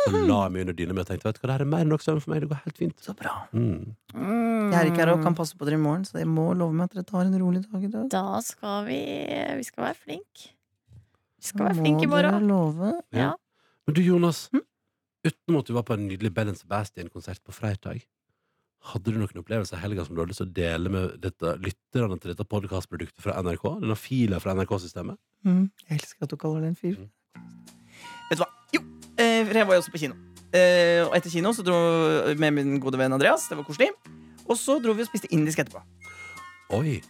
Så 0.04 0.12
la 0.14 0.36
jeg 0.44 0.52
meg 0.54 0.62
under 0.64 0.76
dyna 0.78 0.94
mi 0.94 1.02
og 1.02 1.08
tenkte 1.08 1.26
vet 1.26 1.38
du 1.38 1.40
hva, 1.42 1.48
det 1.48 1.54
her 1.56 1.64
er 1.64 1.70
mer 1.72 1.82
enn 1.84 1.90
nok 1.92 2.04
søvn 2.04 2.20
for 2.22 2.32
meg. 2.32 2.44
Det 2.44 2.48
går 2.52 2.60
helt 2.64 2.78
fint. 2.78 3.00
Så 3.02 3.14
bra. 3.18 3.32
Mm. 3.52 3.96
Mm. 4.14 4.68
Jeg 4.70 4.78
er 4.78 4.90
ikke 4.92 5.02
her 5.02 5.10
og 5.14 5.24
kan 5.24 5.34
passe 5.36 5.56
på 5.58 5.66
dere 5.68 5.78
i 5.78 5.82
morgen, 5.82 6.04
så 6.06 6.18
dere 6.18 6.28
må 6.30 6.46
love 6.56 6.76
meg 6.76 6.86
at 6.88 6.94
dere 6.96 7.08
tar 7.08 7.26
en 7.26 7.34
rolig 7.40 7.64
dag 7.64 7.84
i 7.84 7.90
dag. 7.92 8.06
Da 8.14 8.40
skal 8.44 8.86
vi 8.86 9.00
Vi 9.58 9.66
skal 9.66 9.88
være 9.88 9.98
flinke. 10.04 10.52
Vi 11.38 11.50
skal 11.50 11.66
være 11.66 11.80
flinke 11.80 12.06
i 12.06 12.10
må 12.10 12.20
dere 12.20 12.30
morgen. 12.36 12.48
love. 12.52 12.92
Ja. 13.16 13.32
Men 13.88 13.96
du, 13.98 14.02
Jonas. 14.04 14.46
Hm? 14.54 14.62
Utenom 15.26 15.60
at 15.60 15.66
du 15.66 15.74
var 15.74 15.84
på 15.88 15.96
en 15.98 16.06
nydelig 16.06 16.30
Bell 16.34 16.54
Sebastian-konsert 16.54 17.42
på 17.44 17.52
fredag, 17.52 18.04
hadde 18.92 19.10
du 19.10 19.18
noen 19.18 19.40
opplevelser 19.42 19.76
i 19.76 19.82
helga 19.82 20.04
som 20.06 20.14
du 20.14 20.20
hadde 20.22 20.30
lyst 20.30 20.40
til 20.44 20.46
å 20.48 20.54
dele 20.54 20.92
med 20.94 21.16
dette, 21.24 21.56
lytterne 21.64 22.16
til 22.22 22.30
dette 22.32 22.46
podkastproduktet 22.46 23.18
fra 23.24 23.34
NRK? 23.42 23.64
Denne 23.82 23.96
fila 23.98 24.38
fra 24.40 24.54
NRK-systemet? 24.54 25.18
Mm, 25.44 25.64
jeg 25.88 25.98
elsker 25.98 26.28
at 26.28 26.30
du 26.30 26.38
kaller 26.38 26.62
det 26.62 26.70
en 26.70 26.78
fil. 26.78 27.00
Mm. 27.02 27.74
Vet 28.30 28.38
du 28.38 28.44
hva? 28.44 28.50
Jo, 28.76 28.80
eh, 29.16 29.42
for 29.48 29.54
jeg 29.60 29.66
var 29.70 29.74
jo 29.78 29.82
også 29.84 29.94
på 29.94 30.02
kino. 30.04 30.14
Eh, 30.52 31.02
og 31.04 31.12
etter 31.18 31.30
kino 31.32 31.52
så 31.52 31.64
dro 31.66 31.76
med 32.40 32.54
min 32.56 32.78
gode 32.80 32.96
venn 33.00 33.12
Andreas. 33.12 33.48
Det 33.48 33.56
var 33.58 33.64
koselig. 33.68 33.90
Og 34.48 34.56
så 34.56 34.78
dro 34.80 34.94
vi 34.96 35.04
og 35.04 35.10
spiste 35.10 35.28
indisk 35.34 35.60
etterpå. 35.60 35.82
Oi! 36.78 37.00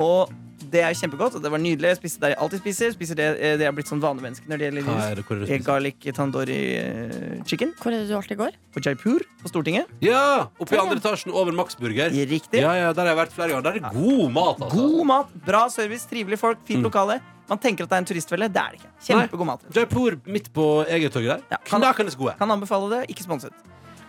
Og 0.00 0.30
det 0.72 0.80
er 0.86 0.94
kjempegodt, 0.96 1.34
og 1.36 1.42
det 1.44 1.50
var 1.52 1.60
nydelig. 1.60 1.90
Jeg 1.90 1.98
spiste 1.98 2.22
der 2.22 2.32
jeg 2.32 2.38
alltid 2.40 2.62
spiser. 2.62 2.92
Spiser 2.94 3.18
det, 3.18 3.26
eh, 3.36 3.56
det 3.60 3.66
er 3.66 3.68
har 3.68 3.74
blitt 3.76 3.90
sånn 3.90 4.00
vanemenneske 4.00 4.48
når 4.48 4.60
det 4.60 4.68
gjelder 4.68 4.86
Hva 4.86 4.94
er 5.10 5.18
det, 5.18 5.24
hvor 5.26 5.36
er 5.36 5.40
det 5.42 5.48
du 5.48 5.50
spiser? 5.52 5.66
Garlic 5.66 6.06
tandoori 6.16 6.58
eh, 6.78 7.42
chicken 7.50 7.74
Hvor 7.82 7.92
er 7.92 7.98
det 8.02 8.08
du 8.08 8.14
alltid 8.16 8.38
går? 8.40 8.56
på 8.72 8.80
Jaipur 8.86 9.20
på 9.42 9.50
Stortinget. 9.52 9.90
Ja! 10.00 10.48
Oppe 10.56 10.76
i 10.76 10.80
andre 10.80 10.96
etasjen 11.02 11.34
over 11.34 11.52
Max 11.52 11.76
Burger. 11.76 12.08
Riktig. 12.08 12.62
Ja, 12.62 12.72
ja, 12.78 12.92
Der 12.96 13.02
har 13.04 13.12
jeg 13.12 13.20
vært 13.20 13.34
flere 13.36 13.52
ganger. 13.52 13.62
Der 13.62 13.70
er 13.70 13.80
det 13.80 13.92
god 14.00 14.32
mat, 14.32 14.62
altså. 14.64 14.78
God 14.78 15.06
mat, 15.10 15.34
bra 15.44 15.66
service, 15.68 16.06
trivelige 16.08 16.40
folk, 16.40 16.62
fint 16.64 16.80
Mm. 16.80 16.88
lokale. 16.88 17.20
Man 17.48 17.58
tenker 17.58 17.84
at 17.84 17.90
det 17.90 17.96
er 17.96 18.02
en 18.04 18.08
turistfelle. 18.08 18.48
Det 18.52 18.60
er 18.62 18.70
det 18.76 18.80
ikke. 18.80 18.90
Kjempegod 19.08 19.46
mat. 19.46 19.60
Jaipur 19.74 20.16
midt 20.26 20.52
på 20.54 20.84
Egertorget 20.86 21.28
der. 21.28 21.42
Ja, 21.50 21.56
kan- 21.64 21.80
Knakende 21.82 22.14
gode. 22.16 22.34
Kan 22.38 22.50
anbefale 22.50 22.88
det. 22.90 23.00
Ikke 23.10 23.22
sponset. 23.26 23.52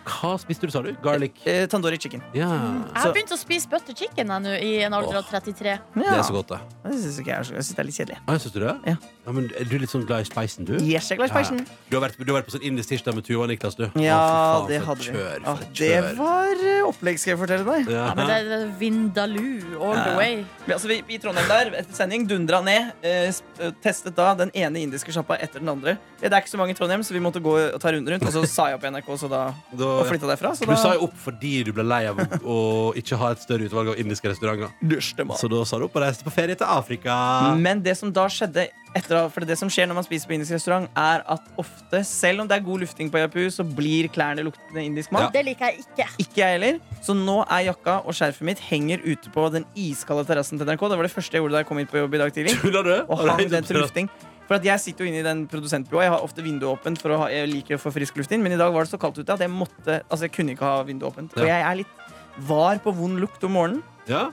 Hva 0.04 0.34
spiste 0.38 0.66
du, 0.68 0.70
sa 0.70 0.82
du? 0.84 0.92
Garlic? 1.02 1.38
Eh, 1.48 1.66
tandoori 1.66 1.96
chicken. 1.98 2.20
Ja. 2.36 2.48
Jeg 2.50 3.02
har 3.02 3.12
begynt 3.14 3.32
å 3.32 3.38
spise 3.40 3.68
butter 3.72 3.94
chicken 3.96 4.28
jeg, 4.28 4.42
nå, 4.44 4.52
i 4.60 4.82
en 4.84 4.92
alder 4.92 5.16
av 5.16 5.24
33. 5.30 5.78
Det 5.94 6.04
er 6.06 6.22
så 6.22 6.32
godt, 6.36 6.48
det. 6.52 6.60
Syns 6.92 7.16
jeg 7.24 7.28
er 7.32 7.42
så 7.42 7.54
Jeg 7.56 7.64
synes 7.64 7.74
det 7.74 7.78
er 7.78 7.84
litt 7.88 7.96
kjedelig. 7.96 8.18
Ah, 8.28 8.36
synes 8.36 8.52
du 8.52 8.60
det? 8.60 8.74
Ja. 8.86 8.96
Men 9.32 9.50
Er 9.58 9.64
du 9.64 9.78
litt 9.78 9.88
sånn 9.90 10.04
glad 10.06 10.20
i 10.20 10.28
speisen, 10.28 10.64
du? 10.68 10.74
Yes, 10.82 11.08
jeg 11.08 11.16
er 11.18 11.22
glad 11.22 11.30
i 11.30 11.44
spicen. 11.44 11.62
Du 11.88 11.96
har 11.96 12.02
vært, 12.08 12.18
du 12.18 12.32
har 12.32 12.40
vært 12.42 12.48
på 12.50 12.56
sånn 12.58 12.66
indisk 12.68 12.88
tirsdag 12.92 13.14
med 13.16 13.24
Tuva 13.24 13.44
og 13.46 13.48
Niklas, 13.48 13.74
du. 13.78 13.86
Ja, 14.02 14.18
Å, 14.18 14.64
faen, 14.64 14.68
det 14.68 14.80
for 14.80 14.86
hadde 14.90 15.00
vi. 15.04 15.14
Kjør, 15.14 15.40
Ah, 15.44 15.54
for 15.56 15.64
et 15.64 15.74
det 15.78 15.90
kjør. 15.94 16.16
var 16.18 16.64
eh, 16.74 16.82
opplegg, 16.90 17.18
skal 17.22 17.32
jeg 17.34 17.38
fortelle 17.40 17.64
deg. 17.64 17.88
Ja. 17.94 18.04
Ja, 18.04 18.14
men 18.18 18.26
det 18.28 18.36
er 18.58 18.66
Vindaloo 18.78 19.80
all 19.80 19.96
the 20.04 20.16
way. 20.18 20.44
Vi, 20.66 20.72
altså, 20.72 20.88
vi, 20.90 20.98
i 21.08 21.18
Trondheim 21.22 21.48
der, 21.48 21.70
etter 21.80 21.94
sending, 21.96 22.26
dundra 22.28 22.60
ned. 22.64 22.92
Eh, 23.04 23.28
sp- 23.32 23.60
eh, 23.60 23.72
testet 23.84 24.16
da 24.16 24.34
den 24.38 24.50
ene 24.54 24.82
indiske 24.84 25.12
sjappa 25.14 25.38
etter 25.40 25.60
den 25.62 25.68
andre. 25.72 25.96
Det 26.20 26.30
er 26.32 26.40
ikke 26.40 26.52
så 26.54 26.60
mange 26.60 26.74
i 26.74 26.78
Trondheim, 26.78 27.02
så 27.04 27.12
vi 27.16 27.20
måtte 27.24 27.40
gå 27.44 27.54
og 27.74 27.80
ta 27.80 27.92
runden 27.92 28.14
rundt. 28.14 28.26
Og 28.28 28.32
så 28.32 28.44
sa 28.48 28.68
jeg 28.70 28.78
opp 28.78 28.84
i 28.84 28.92
NRK, 28.94 29.10
så 29.20 29.28
da 29.30 29.42
Da 29.76 29.84
og 30.00 30.06
flytta 30.08 30.28
derfra. 30.30 30.54
Så 30.56 30.66
Du 30.68 30.74
sa 30.76 30.94
jo 30.96 31.04
opp 31.08 31.16
fordi 31.20 31.64
du 31.64 31.72
ble 31.76 31.84
lei 31.84 32.04
av 32.10 32.18
å 32.20 32.28
å 32.54 32.94
ikke 32.96 33.16
ha 33.20 33.32
et 33.34 33.42
større 33.44 33.66
utvalg 33.68 33.88
av 33.94 33.98
indiske 34.00 34.28
restauranter. 34.30 34.70
Dusjte 34.82 35.24
Så 35.38 35.48
da 35.50 35.64
sa 35.68 35.78
du 35.78 35.84
opp 35.88 35.96
og 35.96 36.02
reiste 36.04 36.24
på 36.26 36.32
ferie 36.32 36.56
til 36.56 36.66
Afrika. 36.66 37.14
Men 37.58 37.82
det 37.84 37.96
som 37.98 38.12
da 38.14 38.26
skjedde 38.30 38.68
etter, 38.94 39.28
For 39.32 39.46
det 39.46 39.56
som 39.58 39.70
skjer 39.72 39.88
når 39.90 39.98
man 39.98 40.06
spiser 40.06 40.30
på 40.30 40.36
indisk 40.36 40.54
restaurant, 40.56 40.88
er 40.98 41.24
at 41.34 41.48
ofte, 41.60 42.02
selv 42.06 42.44
om 42.44 42.50
det 42.50 42.58
er 42.58 42.66
god 42.66 42.84
lufting 42.84 43.10
på 43.12 43.22
Japu, 43.22 43.40
så 43.52 43.66
blir 43.66 44.08
klærne 44.14 44.44
luktende 44.46 44.84
indisk 44.84 45.14
mat. 45.14 45.32
Det 45.34 45.44
liker 45.46 45.70
jeg 45.72 45.84
ikke. 45.84 46.08
Ikke 46.26 46.42
jeg 46.42 46.58
heller. 46.58 46.78
Så 47.04 47.16
nå 47.18 47.40
er 47.44 47.66
jakka 47.70 48.00
og 48.04 48.16
skjerfet 48.16 48.46
mitt 48.46 48.62
henger 48.68 49.02
ute 49.04 49.32
på 49.34 49.48
den 49.54 49.66
iskalde 49.78 50.26
terrassen 50.28 50.60
til 50.60 50.68
NRK. 50.68 50.86
Det 50.92 51.00
var 51.00 51.08
det 51.08 51.14
første 51.14 51.36
jeg 51.36 51.44
gjorde 51.44 51.58
da 51.58 51.64
jeg 51.64 51.70
kom 51.72 51.82
hit 51.82 51.90
på 51.92 52.00
jobb 52.02 52.14
i 52.14 52.22
dag 52.22 52.36
tidlig. 52.36 52.56
Tuller 52.62 52.86
du? 52.86 52.94
Og 53.08 53.18
Har 53.18 53.26
du 53.26 53.34
hang 53.34 53.52
den 53.56 53.68
til 53.68 53.80
lufting. 53.82 54.10
For 54.44 54.58
at 54.58 54.66
jeg 54.66 54.80
sitter 54.82 55.06
jo 55.06 55.10
inne 55.10 55.22
i 55.22 55.24
den 55.24 55.46
produsentbua. 55.48 56.02
Jeg 56.04 56.12
har 56.12 56.24
ofte 56.24 56.44
vinduet 56.44 56.68
åpent, 56.76 57.00
for 57.00 57.14
å 57.14 57.22
ha, 57.22 57.28
jeg 57.32 57.48
liker 57.48 57.78
å 57.78 57.80
få 57.80 57.94
frisk 57.94 58.18
luft 58.20 58.32
inn. 58.36 58.44
Men 58.44 58.52
i 58.52 58.60
dag 58.60 58.74
var 58.74 58.84
det 58.84 58.92
så 58.92 59.00
kaldt 59.00 59.22
ute 59.22 59.32
at 59.32 59.40
jeg 59.40 59.52
måtte 59.52 60.02
Altså 60.04 60.26
jeg 60.28 60.34
kunne 60.36 60.52
ikke 60.52 60.68
ha 60.68 60.82
vinduet 60.84 61.14
åpent. 61.14 61.36
Og 61.40 61.48
jeg 61.48 61.64
er 61.64 61.78
litt 61.80 62.02
var 62.44 62.80
på 62.82 62.92
vond 62.94 63.20
lukt 63.22 63.44
om 63.46 63.54
morgenen. 63.56 63.82
Ja? 64.10 64.26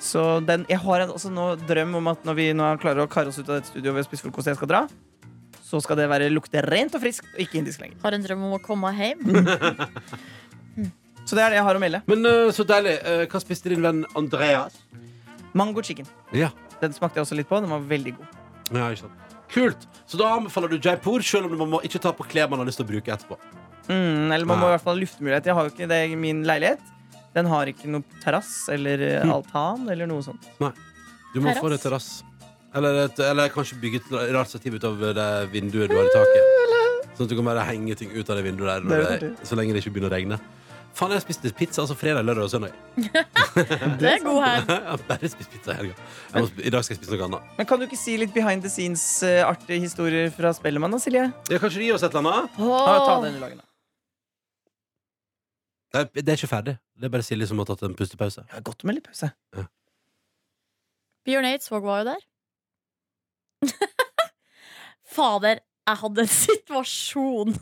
Så 0.00 0.24
den, 0.48 0.64
jeg 0.70 0.80
har 0.80 1.04
en, 1.04 1.12
også 1.12 1.30
nå 1.32 1.52
drøm 1.68 1.98
om 2.00 2.10
at 2.14 2.24
når 2.24 2.36
vi 2.38 2.50
nå 2.56 2.72
klarer 2.80 3.04
å 3.04 3.10
karre 3.10 3.32
oss 3.32 3.38
ut 3.38 3.48
av 3.48 3.58
dette 3.58 3.68
studioet 3.68 3.98
ved 3.98 4.06
å 4.06 4.08
spise 4.08 4.24
frokost 4.24 4.48
jeg 4.48 4.56
skal 4.56 4.70
dra, 4.70 4.82
så 5.60 5.78
skal 5.84 6.00
det 6.00 6.08
være 6.10 6.30
lukte 6.32 6.62
rent 6.64 6.96
og 6.96 7.02
friskt 7.04 7.28
og 7.34 7.42
ikke 7.44 7.60
indisk 7.60 7.84
lenger. 7.84 8.00
Har 8.02 8.16
en 8.16 8.24
drøm 8.24 8.48
om 8.48 8.56
å 8.56 8.62
komme 8.64 8.90
hjem. 8.96 9.22
Så 11.30 11.36
det 11.38 11.44
er 11.44 11.52
det 11.52 11.60
jeg 11.60 11.66
har 11.68 11.78
å 11.78 11.80
melde. 11.82 12.00
Men 12.10 12.26
eh, 12.26 12.48
så 12.50 12.64
deilig. 12.66 12.96
Eh, 13.06 13.20
hva 13.30 13.38
spiste 13.38 13.70
din 13.70 13.84
venn 13.84 14.00
Andreas? 14.18 14.80
Mango 15.54 15.82
chicken. 15.86 16.08
Ja. 16.34 16.48
Den 16.80 16.96
smakte 16.96 17.20
jeg 17.20 17.26
også 17.28 17.36
litt 17.38 17.46
på. 17.46 17.60
Den 17.62 17.70
var 17.70 17.84
veldig 17.86 18.16
god. 18.16 18.38
ja 18.74 18.88
ikke 18.90 19.04
sant. 19.04 19.36
Kult. 19.50 19.86
Så 20.10 20.18
da 20.18 20.32
anbefaler 20.34 20.72
du 20.72 20.80
Jaipur, 20.82 21.22
selv 21.26 21.46
om 21.46 21.54
man 21.58 21.70
må 21.76 21.80
ikke 21.86 22.00
ta 22.02 22.10
på 22.14 22.26
klær 22.26 22.50
man 22.50 22.62
har 22.62 22.66
lyst 22.66 22.80
til 22.82 22.86
å 22.86 22.90
bruke 22.90 23.14
etterpå. 23.14 23.38
Mm, 23.86 24.30
eller 24.30 24.46
man 24.46 24.58
må 24.58 24.72
i 24.72 24.74
hvert 24.74 24.82
fall 24.82 24.98
ha 24.98 25.02
luftmulighet. 25.04 25.46
Jeg 25.50 25.58
har 25.58 25.68
jo 25.68 25.74
ikke 25.74 25.88
det 25.90 26.00
i 26.10 26.18
min 26.18 26.42
leilighet. 26.46 26.82
Den 27.34 27.46
har 27.46 27.66
ikke 27.70 27.86
noe 27.86 28.02
terrass 28.24 28.68
eller 28.74 28.98
eh, 29.06 29.20
Hm. 29.22 29.30
altan 29.36 29.88
eller 29.92 30.06
noe 30.10 30.22
sånt. 30.22 30.48
Nei. 30.60 30.72
Du 31.34 31.40
må 31.40 31.46
Terrass? 31.52 31.60
få 31.62 31.70
deg 31.70 31.80
terrass. 31.80 32.08
Eller, 32.74 33.04
et- 33.04 33.18
eller 33.20 33.48
kanskje 33.50 33.78
bygge 33.82 34.00
et 34.02 34.32
rart 34.34 34.48
stativ 34.50 34.74
ut 34.74 34.84
av 34.84 34.98
det 34.98 35.28
vinduet 35.52 35.88
du 35.90 35.94
har 35.96 36.04
i 36.06 36.14
taket. 36.14 36.56
Sånn 37.16 37.26
at 37.26 37.28
du 37.30 37.36
kan 37.36 37.44
bare 37.44 37.64
henge 37.66 37.94
ting 37.98 38.10
ut 38.14 38.28
av 38.30 38.36
det 38.36 38.44
vinduet 38.44 38.66
der 38.66 38.80
Det 38.80 38.98
er 38.98 39.02
når 39.02 39.20
det, 39.20 39.46
så 39.46 39.56
lenge 39.58 39.72
det 39.74 39.82
ikke 39.84 39.92
begynner 39.94 40.10
å 40.10 40.14
regne. 40.16 40.40
Faen, 40.92 41.12
jeg 41.14 41.22
spiste 41.22 41.52
pizza 41.54 41.82
altså 41.84 41.94
fredag, 41.94 42.24
lørdag 42.26 42.42
og 42.42 42.50
søndag. 42.50 42.72
Det 44.00 44.08
er 44.10 44.18
god 44.24 44.42
her. 44.42 44.64
Jeg 44.70 44.82
har 44.90 45.02
bare 45.06 45.28
spist 45.30 45.50
pizza 45.52 45.70
i 45.70 45.76
helga. 45.76 45.94
Jeg 46.34 46.42
må 46.42 46.48
sp- 46.50 46.64
I 46.66 46.70
dag 46.74 46.82
skal 46.84 46.96
jeg 46.96 47.02
spise 47.04 47.14
noe 47.18 47.28
annet. 47.28 47.52
Men 47.58 47.66
kan 47.70 47.78
du 47.78 47.86
ikke 47.86 47.98
si 48.00 48.16
litt 48.18 48.34
behind 48.34 48.62
the 48.66 48.68
scenes-artige 48.72 49.80
historier 49.86 50.30
fra 50.34 50.50
Spellemann, 50.56 50.90
da, 50.90 50.98
Silje? 50.98 51.28
Ja, 51.50 51.58
kanskje 51.62 51.84
gi 51.86 51.92
oss 51.94 52.02
et 52.02 52.10
eller 52.14 52.26
annet? 52.26 52.58
Ja, 52.58 52.80
ta 53.06 53.14
Åh. 53.18 53.22
den 53.22 53.36
i 53.38 53.42
lagen, 53.42 53.58
da. 53.62 53.69
Nei, 55.94 56.04
Det 56.14 56.28
er 56.28 56.38
ikke 56.38 56.50
ferdig. 56.52 56.74
Det 56.94 57.08
er 57.08 57.12
bare 57.16 57.26
Silje 57.26 57.46
som 57.50 57.58
har 57.62 57.66
tatt 57.70 57.82
en 57.86 57.96
pustepause. 57.98 58.44
Ja, 58.52 58.60
godt 58.64 58.84
med 58.86 58.94
litt 58.98 59.08
pause. 59.08 59.28
Bjørn 61.26 61.48
Eidsvåg 61.50 61.82
var 61.84 62.02
jo 62.02 62.06
der. 62.12 62.22
Fader, 65.14 65.58
jeg 65.90 65.96
hadde 66.04 66.22
en 66.24 66.30
situasjon. 66.32 67.50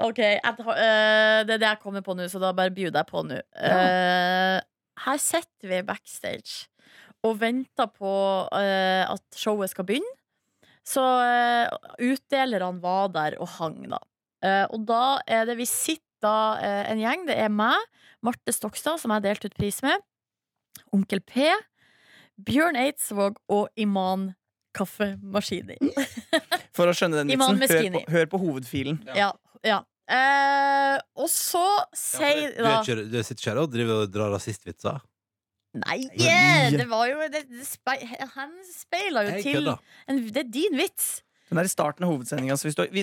OK, 0.00 0.18
jeg, 0.20 0.54
tar- 0.56 0.78
eh, 0.80 1.40
det 1.44 1.54
er 1.56 1.60
det 1.60 1.68
jeg 1.68 1.80
kommer 1.82 2.04
på 2.04 2.14
nå, 2.16 2.24
så 2.32 2.40
da 2.40 2.52
bare 2.56 2.72
bjuder 2.72 3.00
jeg 3.02 3.08
på 3.10 3.22
nå. 3.26 3.40
Uh, 3.56 4.58
her 5.04 5.18
sitter 5.20 5.68
vi 5.72 5.80
backstage 5.88 6.68
og 7.26 7.36
venter 7.42 7.88
på 7.92 8.12
uh, 8.48 9.02
at 9.12 9.24
showet 9.36 9.72
skal 9.72 9.84
begynne. 9.88 10.14
Så 10.86 11.02
uh, 11.04 11.68
utdelerne 12.00 12.80
var 12.80 13.10
der 13.12 13.36
og 13.40 13.48
hang, 13.58 13.82
da. 13.92 14.00
Eh, 14.44 14.64
og 14.72 14.86
da 14.88 15.20
er 15.28 15.44
det 15.48 15.58
Vi 15.60 15.66
sitter 15.68 16.06
da 16.20 16.36
eh, 16.60 16.84
en 16.92 17.00
gjeng. 17.00 17.26
Det 17.28 17.36
er 17.40 17.52
meg, 17.52 17.80
Marte 18.24 18.54
Stokstad, 18.54 19.00
som 19.00 19.12
jeg 19.16 19.24
delte 19.24 19.50
ut 19.50 19.56
pris 19.58 19.80
med. 19.84 20.02
Onkel 20.94 21.22
P. 21.24 21.48
Bjørn 22.40 22.78
Eidsvåg 22.80 23.40
og 23.52 23.68
Iman 23.80 24.30
Kaffemaskini. 24.76 25.78
For 26.76 26.88
å 26.88 26.94
skjønne 26.96 27.22
den 27.22 27.32
vitsen, 27.32 27.60
hør 27.60 27.94
på, 27.96 28.02
hør 28.14 28.28
på 28.34 28.42
hovedfilen. 28.44 29.00
Ja. 29.16 29.32
ja. 29.66 29.82
Eh, 30.10 30.96
og 31.20 31.30
så 31.30 31.64
sier 31.96 32.56
ja, 32.58 32.80
du, 32.82 33.04
du 33.12 33.18
sitter 33.22 33.38
ikke 33.38 33.52
her 33.52 33.62
og 33.62 33.72
driver 33.72 34.04
og 34.04 34.12
drar 34.14 34.32
rasistvitser? 34.34 35.00
Nei, 35.80 36.00
yeah, 36.18 36.72
det 36.74 36.88
var 36.90 37.04
jo 37.06 37.26
det, 37.30 37.44
det 37.46 37.62
speila 37.62 39.22
jo 39.22 39.36
Jeg 39.36 39.44
til 39.44 39.68
en, 39.70 40.16
Det 40.34 40.42
er 40.42 40.48
din 40.50 40.74
vits. 40.74 41.20
Den 41.50 41.58
er 41.58 41.66
i 41.66 41.70
starten 41.72 42.06
av 42.06 42.12
hovedsendinga. 42.12 42.54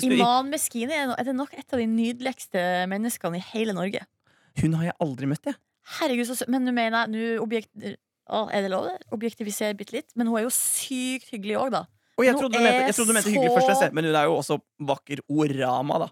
Iman 0.08 0.50
Meskini 0.52 0.96
er, 0.96 1.12
er 1.20 1.28
det 1.28 1.36
nok 1.36 1.54
et 1.58 1.74
av 1.74 1.82
de 1.82 1.88
nydeligste 1.92 2.62
menneskene 2.88 3.42
i 3.42 3.46
hele 3.52 3.76
Norge. 3.76 4.06
hun 4.62 4.74
har 4.80 4.86
jeg 4.90 4.96
aldri 5.04 5.28
møtt, 5.28 5.44
jeg. 5.52 5.56
Herregud, 6.00 6.28
så 6.28 6.48
Men 6.48 6.66
nå 6.66 6.74
mener 6.76 7.12
jeg 7.12 7.40
objekt, 7.40 7.70
å, 8.28 8.48
Er 8.52 8.62
det 8.66 8.72
lov? 8.72 8.90
Objektivisere 9.12 9.76
bitte 9.78 9.94
litt. 9.96 10.10
Men 10.16 10.28
hun 10.28 10.38
er 10.40 10.48
jo 10.48 10.52
sykt 10.52 11.30
hyggelig 11.32 11.58
òg, 11.60 11.72
da. 11.72 11.86
Og 12.18 12.26
jeg 12.26 12.36
trodde, 12.36 12.58
du 12.58 12.64
mente, 12.64 12.88
jeg 12.88 12.96
trodde 12.98 13.08
du 13.08 13.14
mente 13.14 13.30
så- 13.30 13.36
hyggelig 13.36 13.54
først, 13.54 13.94
men 13.94 14.04
hun 14.06 14.16
er 14.16 14.26
jo 14.26 14.38
også 14.40 14.60
vakker 14.82 15.20
orama, 15.30 16.00
da. 16.00 16.08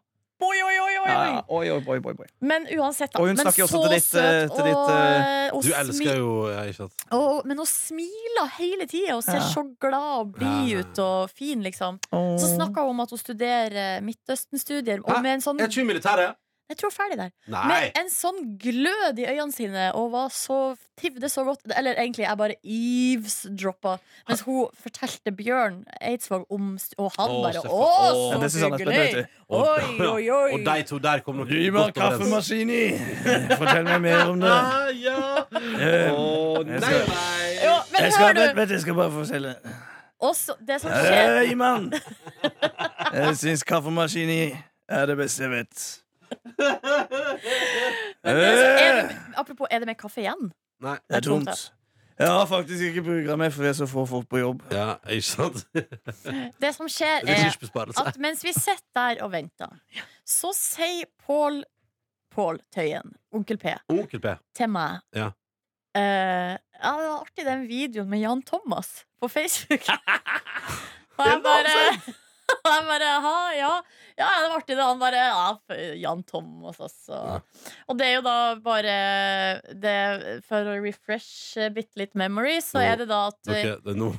Oi, 0.45 0.57
oi, 0.61 0.77
oi, 1.05 1.69
oi, 1.71 1.81
oi. 1.87 2.13
Oi. 2.19 2.27
Men 2.41 2.65
uansett, 2.77 3.11
da. 3.13 3.19
Og 3.21 3.27
hun 3.29 3.37
snakker 3.37 3.59
jo 3.61 3.65
også 3.67 3.81
til 3.83 3.93
ditt, 3.95 4.07
eh, 4.15 4.29
søt, 4.47 4.55
til 4.55 4.63
ditt, 4.65 4.75
og, 4.75 4.89
eh, 4.89 5.49
og 5.53 5.63
Du 5.63 5.71
elsker 5.79 6.15
jo 6.17 6.31
ikke 6.49 6.75
sant? 6.75 6.93
og, 7.11 7.45
Men 7.45 7.57
hun 7.61 7.65
smiler 7.69 8.47
hele 8.57 8.87
tida 8.87 9.15
og 9.15 9.23
ser 9.23 9.39
Ja. 9.41 9.49
så 9.53 9.63
glad 9.79 10.19
og 10.19 10.31
blid 10.33 10.69
Ja. 10.71 10.79
ut 10.79 10.99
og 10.99 11.29
fin, 11.29 11.61
liksom. 11.61 11.99
Så 12.11 12.55
snakka 12.55 12.81
hun 12.81 12.89
om 12.95 12.99
at 13.01 13.09
hun 13.09 13.19
studerer 13.19 14.01
Midtøsten-studier. 14.01 14.99
Og 15.05 15.21
med 15.21 15.33
en 15.35 15.41
sånn 15.41 15.59
Er 15.61 15.67
ikke 15.67 15.85
militæret? 15.85 16.35
Jeg 16.65 16.77
tror 16.79 16.89
er 16.89 16.93
ferdig 16.95 17.15
der. 17.19 17.31
Nei! 17.53 17.65
Med 17.69 17.97
en 17.99 18.07
sånn 18.09 18.39
glød 18.57 19.19
i 19.21 19.25
øynene 19.29 19.53
sine 19.53 19.83
og 19.93 20.07
var 20.15 20.31
så, 20.33 20.55
trivdes 20.97 21.35
så 21.37 21.43
godt. 21.45 21.61
Eller 21.77 21.93
egentlig, 22.01 22.23
jeg 22.25 22.37
bare 22.39 22.55
eavesdroppa 22.63 23.91
mens 24.29 24.41
hun 24.47 24.71
fortalte 24.81 25.29
Bjørn 25.37 25.83
Eidsvåg 26.01 26.47
om 26.49 26.71
Og 26.97 27.11
han 27.19 27.33
Å, 27.35 27.41
bare 27.43 27.61
Å, 27.69 27.89
så 28.49 28.63
Ja, 28.65 28.71
hyggelig! 28.79 29.25
Oi, 29.45 29.83
oi, 30.09 30.23
oi. 30.33 30.53
Og 30.57 30.63
de 30.65 30.75
to 30.89 30.97
der 31.03 31.21
kom 31.25 31.37
nok 31.37 31.51
Gi 31.53 31.69
meg 31.75 31.93
kaffemaskini! 31.97 32.79
Fortell 33.59 33.85
meg 33.85 34.01
mer 34.07 34.31
om 34.31 34.41
det. 34.41 34.53
Ah, 34.55 34.89
ja. 34.89 35.19
Å, 35.45 36.63
nei, 36.65 36.79
skal- 36.81 37.11
nei. 37.11 37.51
Jo, 37.61 37.75
men 37.91 38.07
Jeg 38.07 38.15
skal, 38.15 38.25
hør 38.25 38.33
vent, 38.33 38.39
du! 38.55 38.57
vent, 38.61 38.73
jeg 38.73 38.81
skal 38.87 38.97
bare 39.03 39.13
fortelle. 39.19 39.53
Også, 40.25 40.55
det 40.65 40.79
som 40.81 40.89
skjer 40.95 41.37
Hei, 41.43 41.53
mann! 41.59 41.91
Jeg 43.13 43.37
syns 43.43 43.63
kaffemaskini 43.67 44.39
er 44.89 45.05
det 45.11 45.17
beste 45.21 45.45
jeg 45.45 45.53
vet. 45.53 45.85
Men 48.25 48.37
er 48.41 49.01
det, 49.01 49.17
Apropos, 49.37 49.67
er 49.71 49.79
det 49.83 49.89
med 49.89 49.97
kaffe 49.99 50.21
igjen? 50.23 50.51
nei. 50.83 50.97
Det 51.09 51.21
er 51.21 51.25
tomt. 51.25 51.71
Jeg 52.15 52.31
har 52.31 52.45
faktisk 52.47 52.83
ikke 52.89 53.01
bruka 53.03 53.35
meg, 53.35 53.51
for 53.51 53.65
det 53.65 53.73
er 53.73 53.77
så 53.81 53.87
få 53.91 54.05
folk 54.07 54.27
på 54.31 54.39
jobb. 54.39 54.61
Ja, 54.71 54.95
ikke 55.11 55.27
sant? 55.27 55.65
Det 56.63 56.71
som 56.77 56.87
skjer, 56.87 57.27
er 57.27 57.49
at 58.05 58.19
mens 58.23 58.43
vi 58.45 58.53
sitter 58.55 58.95
der 58.95 59.23
og 59.25 59.33
venter, 59.33 59.73
så 60.23 60.53
sier 60.55 61.09
Pål 61.25 61.63
Pål 62.35 62.59
Tøyen, 62.71 63.13
onkel 63.35 63.59
P, 63.59 63.75
Onkel 63.91 64.19
P. 64.23 64.35
til 64.55 64.71
meg 64.71 64.99
Ja. 65.15 65.31
Uh, 65.95 66.55
ja, 66.75 66.91
det 66.91 67.05
var 67.07 67.21
artig 67.21 67.45
den 67.47 67.61
videoen 67.69 68.09
med 68.11 68.19
Jan 68.19 68.41
Thomas 68.43 69.05
på 69.21 69.29
Facebook. 69.31 69.87
og 71.17 71.29
jeg 71.29 71.41
bare 71.45 72.15
og 72.69 72.73
jeg 72.73 72.85
bare, 72.89 73.09
aha, 73.19 73.33
ja, 73.55 73.71
ja, 74.17 74.29
det 74.41 74.49
var 74.49 74.57
artig 74.59 74.75
det. 74.77 74.85
Han 74.85 75.01
bare, 75.01 75.23
ja, 75.29 75.83
Jan 76.01 76.23
Thomas, 76.27 76.79
altså. 76.81 77.19
Og 77.89 77.99
det 77.99 78.07
er 78.09 78.15
jo 78.17 78.23
da 78.25 78.35
bare 78.65 78.95
det, 79.85 79.95
For 80.47 80.71
å 80.73 80.77
refresh 80.83 81.59
bitte 81.75 82.01
litt 82.01 82.15
memory, 82.17 82.57
så 82.65 82.81
er 82.83 83.03
det 83.03 83.09
da 83.11 83.25
at 83.31 83.39
okay, 83.45 83.75
det 83.83 83.95
er 83.95 83.99
nå. 83.99 84.11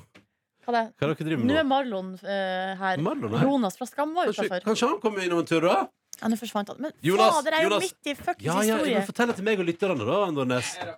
Hva 0.67 0.73
er 0.73 0.79
det? 0.81 0.87
Hva 0.99 1.07
er 1.07 1.13
dere 1.13 1.29
driver 1.29 1.45
Nå 1.47 1.53
Nå 1.53 1.59
er? 1.61 1.67
Marlon 1.71 2.09
uh, 2.19 2.73
her. 2.81 3.03
Marlon 3.07 3.37
her? 3.37 3.45
Jonas 3.47 3.77
fra 3.79 3.87
Skam 3.87 4.17
var 4.17 4.31
Kanskje, 4.33 4.49
utafor. 4.49 4.65
kanskje 4.67 4.89
han 4.91 4.99
kommer 5.05 5.23
innom 5.27 5.45
en 5.45 5.49
tur, 5.49 5.63
da? 5.63 5.77
Ja, 6.17 6.31
nå 6.33 6.39
forsvant 6.41 6.73
han. 6.73 6.81
Men 6.83 6.95
Jonas, 7.05 7.37
fader, 7.37 7.55
jeg 7.55 7.61
er 7.61 7.67
jo 7.67 7.71
Jonas. 7.71 7.87
midt 7.87 8.11
i 8.11 8.17
fuckings 8.19 8.47
Ja, 8.49 8.57
ja, 8.65 8.79
historie. 8.81 9.03
Fortell 9.11 9.31
det 9.31 9.37
til 9.39 9.47
meg 9.47 9.63
og 9.63 9.69
lytterne, 9.69 10.07
da. 10.09 10.21
Ja, 10.27 10.59
ikke 10.59 10.95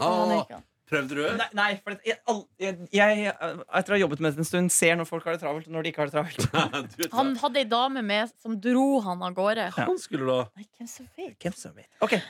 Ah, 0.00 0.60
prøvde 0.90 1.16
du? 1.18 1.22
Nei, 1.38 1.46
nei 1.56 1.68
for 1.80 1.96
jeg, 2.06 2.18
all- 2.30 2.44
jeg, 2.60 2.76
jeg, 2.94 3.30
etter 3.30 3.94
å 3.94 3.96
ha 3.96 4.00
jobbet 4.02 4.22
med 4.24 4.34
det 4.36 4.42
en 4.44 4.48
stund, 4.50 4.72
ser 4.74 4.98
når 5.00 5.08
folk 5.08 5.26
har 5.28 5.36
det 5.38 5.42
travelt, 5.44 5.68
og 5.70 5.76
når 5.76 5.86
de 5.86 5.92
ikke 5.94 6.04
har 6.04 6.10
det 6.10 6.16
travelt. 6.18 7.08
Han 7.18 7.32
hadde 7.40 7.62
ei 7.62 7.68
dame 7.70 8.02
med 8.06 8.32
som 8.42 8.58
dro 8.60 8.86
han 9.06 9.22
av 9.26 9.34
gårde. 9.38 9.70
Han 9.78 9.98
skulle 10.02 10.28
da 10.28 10.40
Nei, 10.58 10.66
hvem 10.78 10.90
som 10.90 11.08
vet? 11.16 11.34
Hvem 11.40 11.56
som 11.56 11.74
vet? 11.78 11.88
Okay. 12.04 12.20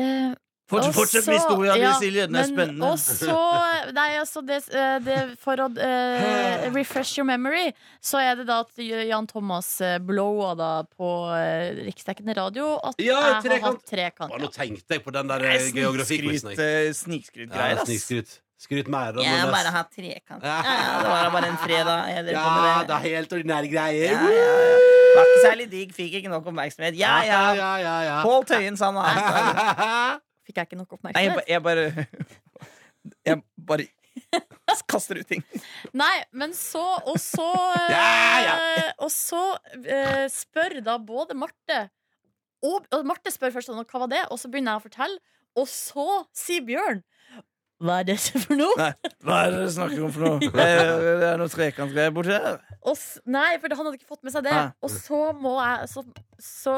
Eh, 0.00 0.32
Fortsett, 0.66 0.94
fortsett 0.94 1.28
historien 1.30 1.30
med 1.30 1.38
historia 1.38 1.76
ja, 1.76 1.94
Silje. 2.00 2.22
Den 2.26 2.36
er 2.36 2.38
men 2.42 2.50
spennende. 2.50 2.86
også 2.90 3.34
Nei, 3.94 4.08
altså, 4.18 4.40
det, 4.42 4.56
eh, 4.74 4.96
det, 5.04 5.18
for 5.38 5.62
å 5.62 5.68
uh, 5.70 6.64
refresh 6.74 7.20
your 7.20 7.26
memory, 7.28 7.68
så 8.02 8.18
er 8.18 8.40
det 8.40 8.48
da 8.48 8.58
at 8.64 8.82
Jan 8.82 9.28
Thomas 9.30 9.68
eh, 9.80 10.00
blowa 10.02 10.56
da 10.58 10.70
på 10.90 11.10
uh, 11.30 11.84
riksdekkende 11.86 12.34
radio 12.34 12.72
at 12.82 12.98
Ja, 12.98 13.20
jeg 13.38 13.60
har 13.60 13.68
hatt 13.68 13.86
trekant. 13.86 14.34
Ja. 14.34 14.42
Nå 14.42 14.50
tenkte 14.50 14.98
jeg 14.98 15.06
på 15.06 15.14
den 15.14 15.30
der 15.30 15.46
geografiquizen. 15.70 16.58
Snikskrytgreier, 16.98 17.78
Ja. 17.78 17.86
Snikskryt. 17.86 18.40
Skryt 18.58 18.88
mer. 18.88 19.12
da, 19.12 19.22
Jeg 19.22 19.38
har 19.38 19.52
bare 19.52 19.70
hatt 19.70 19.90
trekant. 19.92 20.42
Ja. 20.42 20.58
Det 20.64 21.08
var 21.12 21.30
bare 21.30 21.48
en 21.52 21.58
fredag. 21.62 22.10
Jeg 22.10 22.32
Ja, 22.32 22.84
det 22.88 22.94
er 22.98 23.08
helt 23.12 23.38
ordinære 23.38 23.70
greier. 23.70 24.16
Ja, 24.16 24.28
ja, 24.34 24.52
ja. 24.66 24.76
Var 25.16 25.26
ikke 25.30 25.42
særlig 25.46 25.70
digg, 25.70 25.92
fikk 25.96 26.20
ikke 26.20 26.32
nok 26.32 26.46
oppmerksomhet. 26.50 26.98
Ja, 26.98 27.20
ja. 27.24 27.42
ja, 27.54 27.72
ja, 27.80 27.96
ja. 28.10 28.22
Pål 28.24 28.48
Tøyen 28.48 28.76
sa 28.76 28.90
noe 28.90 29.04
annet. 29.06 30.22
Fikk 30.46 30.60
jeg 30.60 30.68
ikke 30.70 30.78
nok 30.80 30.96
Nei, 31.02 31.12
jeg, 31.26 31.32
ba- 31.34 31.42
oppmerksomhet? 31.42 31.48
jeg 31.50 31.62
bare 31.66 32.06
Jeg 33.26 33.42
bare 33.68 33.86
kaster 34.90 35.18
ut 35.20 35.28
ting. 35.28 35.42
Nei, 36.02 36.14
men 36.32 36.54
så 36.56 36.82
Og 37.10 37.18
så 37.22 37.46
ja, 37.92 38.06
Ja, 38.46 38.56
Og 39.04 39.10
så 39.14 39.42
uh, 39.58 40.24
spør 40.32 40.78
da 40.86 40.96
både 41.02 41.36
Marte 41.38 41.84
og, 42.66 42.86
og 42.96 43.04
Marte 43.06 43.30
spør 43.30 43.52
først 43.54 43.68
sånn, 43.68 43.82
hva 43.84 44.00
var 44.06 44.10
det, 44.10 44.22
og 44.32 44.38
så 44.40 44.48
begynner 44.50 44.74
jeg 44.74 44.80
å 44.80 44.84
fortelle, 44.86 45.18
og 45.60 45.66
så 45.70 46.06
sier 46.34 46.64
Bjørn 46.66 47.02
hva 47.82 47.98
er 48.00 48.06
det 48.08 48.14
for 48.24 48.56
noe? 48.56 48.76
Nei, 48.80 48.92
hva 49.26 49.38
er 49.44 49.50
det 49.52 49.58
du 49.66 49.72
snakker 49.74 50.04
om 50.06 50.12
for 50.14 50.24
noe? 50.24 50.38
Det 50.40 50.64
er, 50.64 50.92
det 51.20 51.26
er 51.28 51.40
noe 51.42 51.52
trekantgreier 51.52 52.14
borti 52.16 52.32
her. 52.32 52.56
Og, 52.86 52.94
s- 52.96 53.18
nei, 53.26 53.50
for 53.60 53.68
han 53.76 53.84
hadde 53.88 53.98
ikke 53.98 54.08
fått 54.14 54.22
med 54.24 54.32
seg 54.32 54.46
det. 54.46 54.54
Nei. 54.56 54.70
Og 54.86 54.92
så 54.94 55.20
må 55.36 55.52
jeg 55.60 55.88
Så, 55.92 56.04
så, 56.40 56.76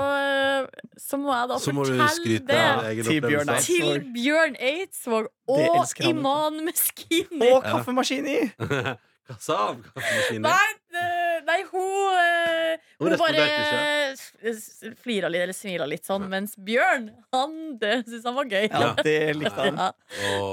så 0.99 1.19
må 1.21 1.35
jeg 1.37 1.51
da 1.53 1.59
Så 1.63 1.75
må 1.77 1.85
du 1.87 1.93
fortelle 1.93 2.09
skryte 2.17 2.47
det 2.51 2.63
av 2.65 2.83
egen 2.91 3.09
Til 3.11 3.21
Bjørn 3.23 3.53
opplevelse. 3.53 3.67
til 3.67 3.91
Eidsvåg. 3.93 4.09
Bjørn 4.17 4.57
Eidsvåg 4.73 5.29
Det 5.29 5.69
og 5.69 5.85
han. 5.85 6.09
Iman 6.11 6.59
Meskini. 6.67 7.53
Og 7.53 7.63
kaffemaskin 7.69 8.27
i! 8.35 8.41
Hva 9.29 9.37
sa 9.45 9.57
han? 9.67 9.83
Kaffemaskinen? 9.93 10.47
Nei, 10.49 10.69
det- 10.95 11.18
nei, 11.47 11.59
hun 11.71 12.19
eh, 12.19 12.79
Hun 12.99 13.13
Hun 13.13 13.19
bare 13.21 13.47
flira 15.03 15.29
litt, 15.31 15.43
eller 15.45 15.57
smila 15.57 15.87
litt 15.89 16.07
sånn, 16.09 16.25
mens 16.31 16.57
Bjørn, 16.57 17.11
han 17.35 17.57
det 17.81 18.01
syntes 18.07 18.25
han 18.27 18.37
var 18.39 18.49
gøy. 18.51 18.67
Ja, 18.73 18.93
det 19.05 19.19
likte 19.39 19.69
han. 19.69 19.79
Ja, 19.79 19.93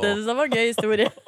det 0.03 0.11
syntes 0.13 0.29
han 0.31 0.39
var 0.41 0.51
gøy 0.53 0.65
historie. 0.69 1.09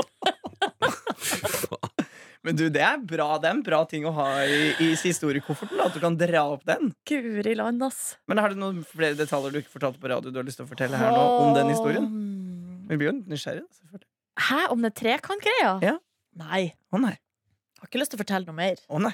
Men 2.48 2.56
du, 2.56 2.70
det 2.72 2.80
er 2.86 3.00
bra. 3.04 3.34
Det 3.43 3.50
er 3.50 3.56
en 3.58 3.63
bra 3.65 3.82
ting 3.89 4.06
å 4.08 4.12
ha 4.15 4.28
i, 4.48 4.70
i 4.80 4.93
historiekofferten. 4.96 5.76
da, 5.82 5.89
At 5.89 5.98
du 5.98 6.00
kan 6.00 6.15
dra 6.15 6.46
opp 6.54 6.63
den. 6.70 6.93
Guri 7.10 7.56
land, 7.60 7.84
ass. 7.84 8.13
Men 8.30 8.39
har 8.39 8.54
du 8.54 8.62
noen 8.62 8.84
flere 8.88 9.17
detaljer 9.20 9.52
du 9.52 9.60
ikke 9.60 9.74
fortalte 9.74 10.00
på 10.00 10.08
radio 10.12 10.32
du 10.32 10.39
har 10.39 10.48
lyst 10.48 10.62
til 10.62 10.67
å 10.67 10.70
fortelle 10.70 10.96
her 11.02 11.12
nå 11.12 11.24
om 11.41 11.52
den 11.58 11.74
historien? 11.74 12.08
Åh. 12.08 12.86
Vi 12.88 12.96
blir 13.02 13.10
jo 13.10 13.15
nysgjerrig. 13.20 13.65
da, 13.65 13.80
selvfølgelig. 13.82 14.08
Hæ, 14.48 14.60
om 14.72 14.86
den 14.86 14.93
trekantgreia? 14.96 15.74
Ja. 15.84 15.96
Nei. 16.39 16.62
Å 16.93 17.02
nei. 17.04 17.15
Har 17.82 17.89
ikke 17.89 18.00
lyst 18.00 18.13
til 18.13 18.20
å 18.20 18.24
fortelle 18.24 18.48
noe 18.48 18.56
mer. 18.56 18.80
Å 18.88 19.02
nei. 19.04 19.12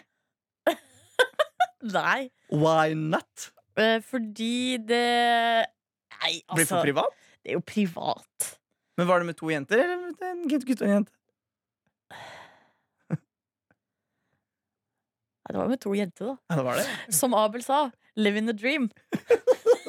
Nei. 1.84 2.30
Why 2.54 2.93
not? 2.96 3.50
Eh, 3.76 4.00
fordi 4.06 4.78
det 4.78 5.04
Nei, 6.24 6.38
Blir 6.54 6.63
altså 6.63 6.76
for 6.78 6.86
privat? 6.86 7.17
Det 7.43 7.52
er 7.52 7.58
jo 7.58 7.63
privat. 7.67 8.54
Men 8.98 9.10
var 9.10 9.19
det 9.19 9.26
med 9.28 9.36
to 9.36 9.50
jenter, 9.52 9.82
eller 9.84 9.98
med 10.00 10.22
en 10.30 10.46
gutt, 10.48 10.63
gutt 10.69 10.82
og 10.84 10.88
en 10.88 10.93
jente? 10.93 11.12
Nei, 15.43 15.52
det 15.52 15.60
var 15.60 15.67
med 15.74 15.82
to 15.84 15.91
jenter, 15.98 16.30
da. 16.30 16.36
Ja, 16.50 16.56
det 16.62 16.65
var 16.69 16.80
det. 16.80 16.86
Som 17.17 17.34
Abel 17.36 17.63
sa, 17.65 17.89
live 18.15 18.39
in 18.39 18.48
the 18.48 18.56
dream. 18.56 18.89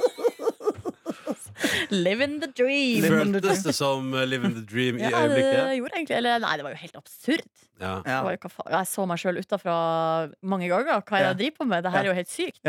live 1.90 2.20
in 2.24 2.40
the 2.40 2.48
dream. 2.52 3.02
Føltes 3.04 3.62
det 3.64 3.74
som 3.76 4.10
living 4.12 4.30
Live 4.30 4.44
in 4.50 4.54
the 4.54 4.64
Dream 4.66 4.98
i 4.98 5.04
Ja, 5.06 5.10
det 5.10 5.34
øyeblikket? 5.36 5.76
gjorde 5.78 5.94
egentlig 5.98 6.16
Eller 6.18 6.38
nei, 6.44 6.56
det 6.56 6.64
var 6.66 6.70
jo 6.74 6.80
helt 6.82 6.96
absurd. 6.96 7.44
Ja. 7.80 7.92
Det 8.04 8.10
Ja. 8.12 8.22
var 8.22 8.30
jo, 8.36 8.38
hva 8.44 8.50
faen, 8.50 8.70
jeg 8.78 8.86
så 8.92 9.06
meg 9.10 9.18
sjøl 9.18 9.38
utafra 9.42 9.76
mange 10.42 10.68
ganger. 10.68 11.02
Hva 11.02 11.18
er 11.18 11.22
det 11.22 11.30
jeg 11.30 11.38
driver 11.42 11.56
på 11.58 11.66
med? 11.68 11.82
Det 11.84 11.92
her 11.92 12.00
er 12.04 12.10
jo 12.10 12.16
helt 12.20 12.28
sykt. 12.28 12.60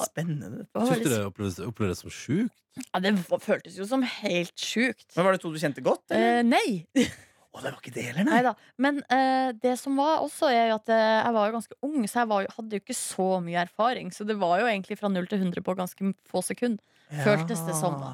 Spennende. 0.00 0.50
Det 0.64 0.68
var 0.74 0.86
Syns 0.86 1.02
du 1.02 1.10
det 1.10 1.66
opplevdes, 1.66 1.98
som 2.04 2.10
sjukt? 2.14 2.54
Ja, 2.94 3.00
det 3.02 3.12
føltes 3.42 3.76
jo 3.76 3.84
som 3.90 4.02
helt 4.06 4.54
sjukt. 4.56 5.08
Men 5.16 5.24
Var 5.26 5.32
det 5.36 5.40
to 5.42 5.50
du 5.52 5.58
kjente 5.58 5.82
godt? 5.84 6.04
Eller? 6.14 6.38
Eh, 6.38 6.42
nei. 6.46 7.06
Å, 7.50 7.58
det 7.64 7.72
var 7.72 7.80
ikke 7.82 7.92
det 7.96 8.04
heller, 8.06 8.24
nei. 8.30 8.52
Men 8.78 9.00
eh, 9.10 9.50
det 9.58 9.72
som 9.80 9.96
var 9.98 10.20
også, 10.22 10.46
er 10.54 10.68
jo 10.70 10.76
at 10.78 10.88
eh, 10.94 11.24
jeg 11.24 11.34
var 11.34 11.48
jo 11.50 11.56
ganske 11.58 11.78
ung, 11.82 12.04
så 12.06 12.20
jeg 12.22 12.28
var, 12.30 12.44
jo- 12.46 12.52
hadde 12.56 12.78
jo 12.78 12.82
ikke 12.84 12.94
så 12.96 13.26
mye 13.42 13.64
erfaring. 13.66 14.12
Så 14.14 14.24
det 14.24 14.36
var 14.38 14.60
jo 14.62 14.68
egentlig 14.70 14.96
fra 15.00 15.10
0 15.10 15.26
til 15.26 15.42
100 15.42 15.60
på 15.66 15.74
ganske 15.76 16.12
få 16.30 16.44
sekunder. 16.46 16.78
Føltes 17.10 17.60
det 17.66 17.74
som, 17.78 17.98
da. 18.00 18.12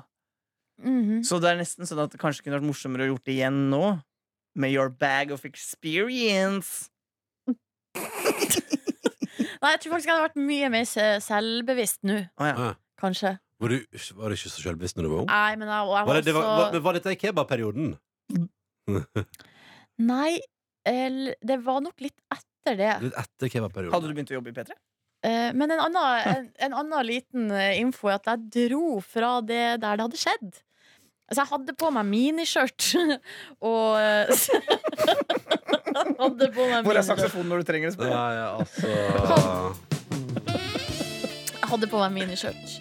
Mhm. 0.82 1.22
Så 1.24 1.38
det 1.40 1.50
er 1.54 1.60
nesten 1.62 1.88
sånn 1.88 2.02
at 2.04 2.12
det 2.12 2.20
kanskje 2.20 2.42
kunne 2.44 2.58
vært 2.58 2.68
morsommere 2.68 3.06
å 3.06 3.10
gjort 3.14 3.24
det 3.28 3.34
igjen 3.38 3.62
nå? 3.72 3.84
Med 4.56 4.72
your 4.72 4.88
bag 4.88 5.30
of 5.32 5.44
experience. 5.48 6.88
Nei, 9.56 9.70
jeg 9.72 9.80
tror 9.82 9.92
faktisk 9.94 10.08
jeg 10.08 10.14
hadde 10.14 10.26
vært 10.28 10.40
mye 10.48 10.68
mer 10.72 10.84
selvbevisst 11.24 12.02
nå, 12.08 12.18
Ah, 12.36 12.46
ja. 12.50 12.54
Ja. 12.66 12.72
kanskje. 13.00 13.36
Var 13.60 13.72
du, 13.72 13.76
var 14.18 14.28
du 14.28 14.36
ikke 14.36 14.50
så 14.52 14.60
selvbevisst 14.62 14.98
når 14.98 15.06
du 15.06 15.10
var 15.14 15.22
ung? 15.24 15.30
Nei, 15.30 15.56
men 15.56 15.68
jeg, 15.72 15.78
jeg 15.80 15.88
Var, 15.88 16.06
var 16.10 16.20
det, 16.20 16.34
var, 16.36 16.42
var, 16.60 16.72
men 16.74 16.82
var 16.84 16.98
dette 16.98 17.14
i 17.14 17.20
kebabperioden? 17.20 17.94
Nei, 20.06 20.32
det 20.84 21.56
var 21.64 21.80
nok 21.84 22.04
litt 22.04 22.18
etter 22.36 22.76
det. 22.78 22.90
Litt 23.06 23.16
etter 23.22 23.52
kebabperioden? 23.56 23.94
Hadde 23.96 24.10
du 24.12 24.16
begynt 24.18 24.32
å 24.34 24.36
jobbe 24.38 24.52
i 24.52 24.56
P3? 24.58 24.76
Eh, 25.26 25.50
Men 25.54 25.70
en 25.74 25.80
annen, 25.88 26.28
en, 26.36 26.46
en 26.68 26.78
annen 26.82 27.06
liten 27.08 27.50
eh, 27.50 27.80
info 27.80 28.10
er 28.10 28.20
at 28.20 28.30
jeg 28.30 28.70
dro 28.70 29.00
fra 29.02 29.40
det 29.42 29.80
der 29.82 29.98
det 29.98 30.06
hadde 30.06 30.20
skjedd. 30.20 30.62
Altså, 31.26 31.40
jeg 31.42 31.50
hadde 31.50 31.74
på 31.74 31.88
meg 31.90 32.06
miniskjørt 32.06 32.84
og 33.70 33.96
eh, 33.98 34.30
Hadde 36.20 36.48
på 36.54 36.66
meg 36.70 36.86
Hvor 36.86 36.98
er 37.00 37.06
saksofonen 37.06 37.50
når 37.50 37.64
du 37.64 37.70
trenger 37.70 37.96
det? 37.96 38.10
Ja, 38.12 38.26
ja, 38.36 38.48
altså 38.60 38.86
Jeg 41.56 41.70
hadde 41.72 41.88
på 41.90 41.98
meg 41.98 42.12
miniskjørt. 42.14 42.76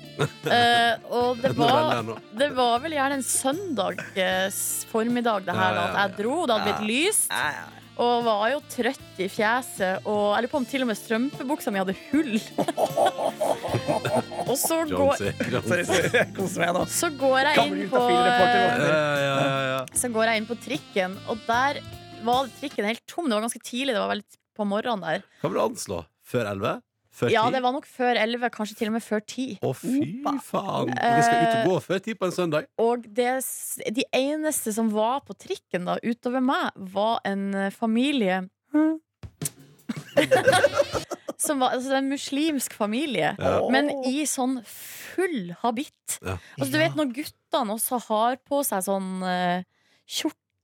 Uh, 0.45 0.93
og 1.09 1.39
det 1.41 1.55
var, 1.57 2.11
det 2.37 2.49
var 2.53 2.83
vel 2.83 2.93
gjerne 2.99 3.17
en 3.17 3.25
søndag 3.25 4.03
formiddag 4.91 5.47
det 5.47 5.55
her, 5.57 5.79
at 5.87 5.97
jeg 6.03 6.13
dro. 6.19 6.35
Det 6.45 6.59
hadde 6.59 6.67
blitt 6.69 6.85
lyst. 6.91 7.33
Og 7.95 8.25
var 8.25 8.49
jo 8.51 8.59
trøtt 8.67 9.19
i 9.23 9.27
fjeset. 9.31 10.03
Og 10.03 10.33
jeg 10.35 10.43
lurer 10.43 10.51
på 10.51 10.59
om 10.59 10.65
til 10.67 10.83
og 10.83 10.89
med 10.89 10.97
strømpebuksa 10.99 11.71
mi 11.71 11.79
hadde 11.79 11.95
hull. 12.09 12.33
og 14.49 14.55
så 14.59 14.81
går. 14.89 15.15
Sorry, 15.21 15.85
sorry. 15.87 16.09
Jeg 16.11 16.31
koser 16.35 16.65
meg 16.65 16.73
nå. 16.75 16.85
så 16.91 17.11
går 17.15 17.51
jeg 17.51 17.67
inn 17.69 17.85
på. 17.93 18.01
Så 19.95 20.11
går 20.11 20.31
jeg 20.31 20.43
inn 20.43 20.49
på 20.49 20.59
trikken, 20.65 21.15
og 21.31 21.39
der 21.47 21.79
var 22.25 22.51
trikken 22.59 22.89
helt 22.89 23.03
tom. 23.07 23.29
Det 23.29 23.37
var 23.37 23.45
ganske 23.47 23.63
tidlig, 23.63 23.93
det 23.95 24.01
var 24.01 24.11
veldig 24.11 24.41
på 24.55 24.67
morgenen 24.67 25.03
der. 25.05 25.23
Hva 25.41 25.51
vil 25.51 25.59
du 25.59 25.65
anslå? 25.69 26.03
Før 26.25 26.49
elleve? 26.51 26.77
Før 27.15 27.31
Ja, 27.31 27.45
det 27.53 27.61
var 27.63 27.71
nok 27.71 27.85
før 27.87 28.17
elleve, 28.19 28.49
kanskje 28.51 28.75
til 28.81 28.89
og 28.91 28.97
med 28.97 29.03
før 29.05 29.21
ti. 29.23 29.45
Å, 29.63 29.71
fy 29.77 30.17
faen! 30.43 30.89
Vi 30.91 31.21
skal 31.23 31.39
ut 31.39 31.53
og 31.53 31.69
gå 31.69 31.75
før 31.85 31.99
ti 32.03 32.11
på 32.19 32.27
en 32.27 32.35
søndag. 32.35 32.67
Og 32.81 33.05
det, 33.07 33.39
de 33.95 34.03
eneste 34.19 34.73
som 34.75 34.89
var 34.91 35.21
på 35.27 35.33
trikken 35.39 35.87
da, 35.87 35.95
utover 36.03 36.43
meg, 36.43 36.75
var 36.91 37.23
en 37.27 37.53
eh, 37.55 37.71
familie 37.71 38.43
Som 41.45 41.59
var 41.61 41.69
altså, 41.75 41.93
en 41.99 42.09
muslimsk 42.09 42.73
familie. 42.75 43.35
Ja. 43.37 43.69
Men 43.71 43.89
i 44.07 44.25
sånn 44.27 44.63
full 44.67 45.53
habitt. 45.61 46.17
Ja. 46.19 46.37
Altså, 46.57 46.71
du 46.73 46.79
vet 46.81 46.95
når 46.97 47.13
guttene 47.15 47.73
også 47.75 47.99
har 48.09 48.37
på 48.47 48.63
seg 48.65 48.83
sånn 48.87 49.23
uh, 49.23 49.61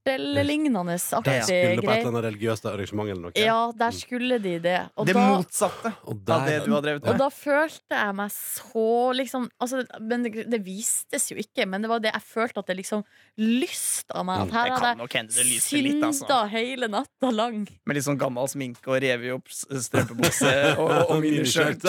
kjortellignende 0.02 0.94
aktig 0.94 1.44
Skulle 1.46 1.82
på 1.82 1.92
et 1.92 2.00
eller 2.00 2.10
annet 2.10 2.26
religiøst 2.26 2.66
arrangement 2.66 3.10
eller 3.10 3.22
noe. 3.28 3.34
Ja, 3.38 3.72
der 3.78 3.92
skulle 3.96 4.40
de 4.42 4.58
det. 4.60 4.78
Og 4.96 5.06
Det 5.08 5.16
da, 5.16 5.26
motsatte 5.36 5.94
Og 6.08 6.30
av 6.30 6.46
det 6.48 6.58
du 6.66 6.72
har 6.74 6.82
drevet 6.82 7.08
og 7.12 7.18
da 7.20 7.30
følte 7.34 7.98
jeg 7.98 8.16
meg 8.18 8.32
så 8.34 8.86
liksom 9.18 9.48
altså, 9.62 9.84
Men 10.00 10.24
det, 10.26 10.46
det 10.50 10.62
vistes 10.66 11.30
jo 11.32 11.38
ikke, 11.38 11.66
men 11.70 11.82
det 11.82 11.92
var 11.92 12.02
det 12.04 12.12
jeg 12.14 12.26
følte 12.26 12.62
at 12.62 12.72
det 12.72 12.78
liksom 12.82 13.04
lyst 13.38 14.12
av 14.14 14.26
meg. 14.26 14.42
At 14.42 14.52
Det 14.52 14.58
her 14.58 14.72
kan 14.72 15.04
hadde 15.04 15.20
jeg 15.22 15.48
lyser 15.48 15.86
litt, 15.86 16.04
altså. 16.04 16.26
synda 16.26 16.40
hele 16.52 16.90
natta 16.92 17.32
lang. 17.34 17.64
Med 17.86 17.98
litt 17.98 18.08
sånn 18.08 18.20
gammel 18.22 18.50
sminke 18.52 18.92
og 18.92 19.00
revet 19.04 19.38
opp 19.38 19.52
strømpebukse 19.52 20.52
og, 20.82 20.92
og 21.08 21.22
miniskjørt. 21.24 21.86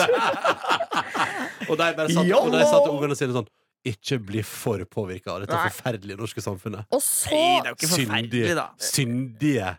og 1.69 1.75
der 1.79 1.97
bare 1.97 2.09
satt, 2.13 2.33
og 2.37 2.53
der 2.53 2.65
satt 2.69 2.89
ungene 2.89 3.17
sine 3.17 3.37
sånn 3.37 3.49
Ikke 3.83 4.17
bli 4.23 4.43
for 4.47 4.79
påvirka 4.87 5.33
av 5.33 5.41
dette 5.43 5.55
Nei. 5.57 5.69
forferdelige 5.69 6.19
norske 6.19 6.43
samfunnet. 6.43 6.87
Og 6.95 7.01
så 7.03 7.33
Nei, 7.35 7.59
det 7.59 7.67
er 7.67 7.73
jo 7.73 7.79
ikke 7.79 7.89
forferdelig, 7.91 8.43
Syndige. 8.43 8.55
da. 8.59 8.67
Syndige. 8.79 9.71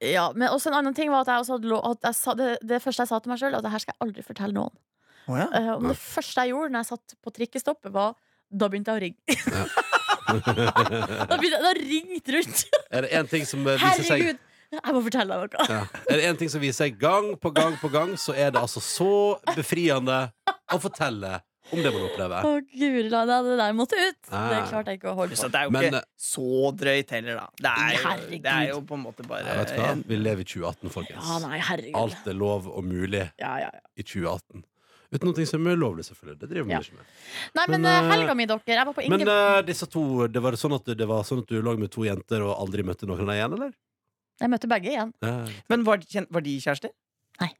Ja, 0.00 0.30
men 0.32 0.48
også 0.48 0.70
en 0.70 0.78
annen 0.78 0.96
ting 0.96 1.10
var 1.12 1.26
at 1.26 1.32
jeg 1.34 1.42
også 1.44 1.58
hadde 1.58 1.68
lov 1.68 1.84
at 1.90 2.08
jeg 2.08 2.16
sa, 2.16 2.34
det, 2.38 2.48
det 2.64 2.80
første 2.80 3.04
jeg 3.04 3.10
sa 3.10 3.18
til 3.20 3.34
meg 3.34 3.42
sjøl, 3.42 3.58
at 3.58 3.66
det 3.66 3.72
her 3.74 3.82
skal 3.84 3.92
jeg 3.92 4.06
aldri 4.06 4.24
fortelle 4.24 4.56
noen. 4.56 4.72
Oh, 5.28 5.36
ja. 5.36 5.46
uh, 5.52 5.72
og 5.76 5.88
det 5.90 5.96
første 6.00 6.40
jeg 6.40 6.54
gjorde 6.54 6.72
når 6.72 6.86
jeg 6.86 6.88
satt 6.94 7.16
på 7.20 7.32
trikkestoppet, 7.36 7.92
var 7.92 8.14
da 8.50 8.68
begynte 8.72 8.94
jeg 8.94 8.98
å 8.98 9.02
ringe. 9.04 9.20
da 11.30 11.36
begynte 11.36 11.58
jeg 11.58 11.68
å 11.68 11.74
ringe 11.76 12.22
rundt. 12.36 12.64
Er 12.88 13.04
det 13.04 13.12
én 13.20 13.28
ting 13.30 13.44
som 13.46 13.60
eh, 13.66 13.76
viser 13.76 14.06
seg 14.08 14.24
Herregud! 14.24 14.46
Jeg 14.70 14.94
må 14.94 15.00
fortelle 15.02 15.36
deg 15.36 15.54
noe. 15.58 15.64
ja. 15.66 16.02
Er 16.06 16.20
det 16.20 16.26
en 16.28 16.36
ting 16.38 16.50
som 16.52 16.62
viser 16.62 16.84
seg 16.86 16.98
gang 16.98 17.32
på 17.42 17.50
gang 17.54 17.74
på 17.80 17.90
gang, 17.90 18.12
så 18.14 18.34
er 18.38 18.52
det 18.54 18.60
altså 18.62 18.78
så 18.82 19.14
befriende 19.56 20.18
å 20.70 20.78
fortelle 20.78 21.40
om 21.70 21.82
det 21.84 21.90
man 21.92 22.04
opplever. 22.08 22.46
Å, 22.48 22.52
guri 22.72 23.02
la 23.12 23.20
det 23.28 23.58
der 23.60 23.74
måtte 23.76 23.98
ut. 24.00 24.20
Ah. 24.32 24.48
Det 24.50 24.62
klarte 24.70 24.94
jeg 24.94 25.00
ikke 25.00 25.10
å 25.12 25.16
holde 25.18 25.36
Så 25.38 25.50
det 25.52 25.60
er 25.60 25.68
jo 25.68 25.74
Men, 25.76 25.86
ikke 25.90 26.00
eh, 26.00 26.08
så 26.30 26.72
drøyt 26.80 27.12
heller, 27.14 27.38
da. 27.42 27.46
Det 27.60 27.74
er 27.84 27.92
jo, 27.98 28.40
det 28.40 28.54
er 28.54 28.66
jo 28.72 28.80
på 28.88 28.96
en 28.98 29.04
måte 29.04 29.26
bare 29.28 29.58
Vet 29.60 29.74
du 29.74 29.78
hva, 29.82 29.92
Vi 30.08 30.18
lever 30.18 30.42
i 30.42 30.48
2018, 30.48 30.94
folkens. 30.96 31.28
Ja, 31.28 31.38
nei, 31.44 31.60
herregud. 31.68 32.00
Alt 32.00 32.32
er 32.32 32.38
lov 32.40 32.66
og 32.72 32.84
mulig 32.88 33.22
Ja, 33.38 33.52
ja, 33.62 33.68
ja. 33.70 33.84
i 33.94 34.06
2018. 34.06 34.64
Uten 35.10 35.26
noe 35.26 35.44
som 35.50 35.64
er 35.66 35.74
ulovlig, 35.78 36.04
selvfølgelig. 36.06 36.38
Det 36.40 36.48
driver 36.52 36.66
man 36.68 36.76
Ja. 36.76 36.80
ikke 36.86 36.98
med. 37.00 37.06
Nei, 37.58 37.64
men, 37.66 37.80
Men, 37.82 37.90
eh, 37.90 37.98
eh, 37.98 38.10
helga 38.14 38.34
mi, 38.38 38.46
dere. 38.46 38.62
Jeg 38.66 38.86
var 38.86 38.94
på 38.94 39.06
Men 39.10 39.20
Inge... 39.20 39.38
eh, 39.58 39.62
disse 39.66 39.86
to, 39.90 40.26
det 40.30 40.42
var 40.42 40.58
sånn 40.58 40.76
at 40.78 40.90
det 40.96 41.08
var 41.10 41.24
sånn 41.26 41.42
at 41.42 41.50
du 41.50 41.60
lå 41.60 41.76
med 41.78 41.90
to 41.90 42.04
jenter 42.06 42.44
og 42.46 42.54
aldri 42.56 42.84
møtte 42.86 43.06
noen 43.10 43.20
av 43.20 43.26
dem 43.26 43.34
igjen, 43.36 43.56
eller? 43.58 43.72
Jeg 44.40 44.50
møtte 44.52 44.70
begge 44.70 44.92
igjen. 44.94 45.10
Ja. 45.20 45.34
Men 45.68 45.82
var, 45.84 45.98
var 46.30 46.40
de 46.46 46.54
kjærester? 46.62 46.94
Nei. 47.42 47.50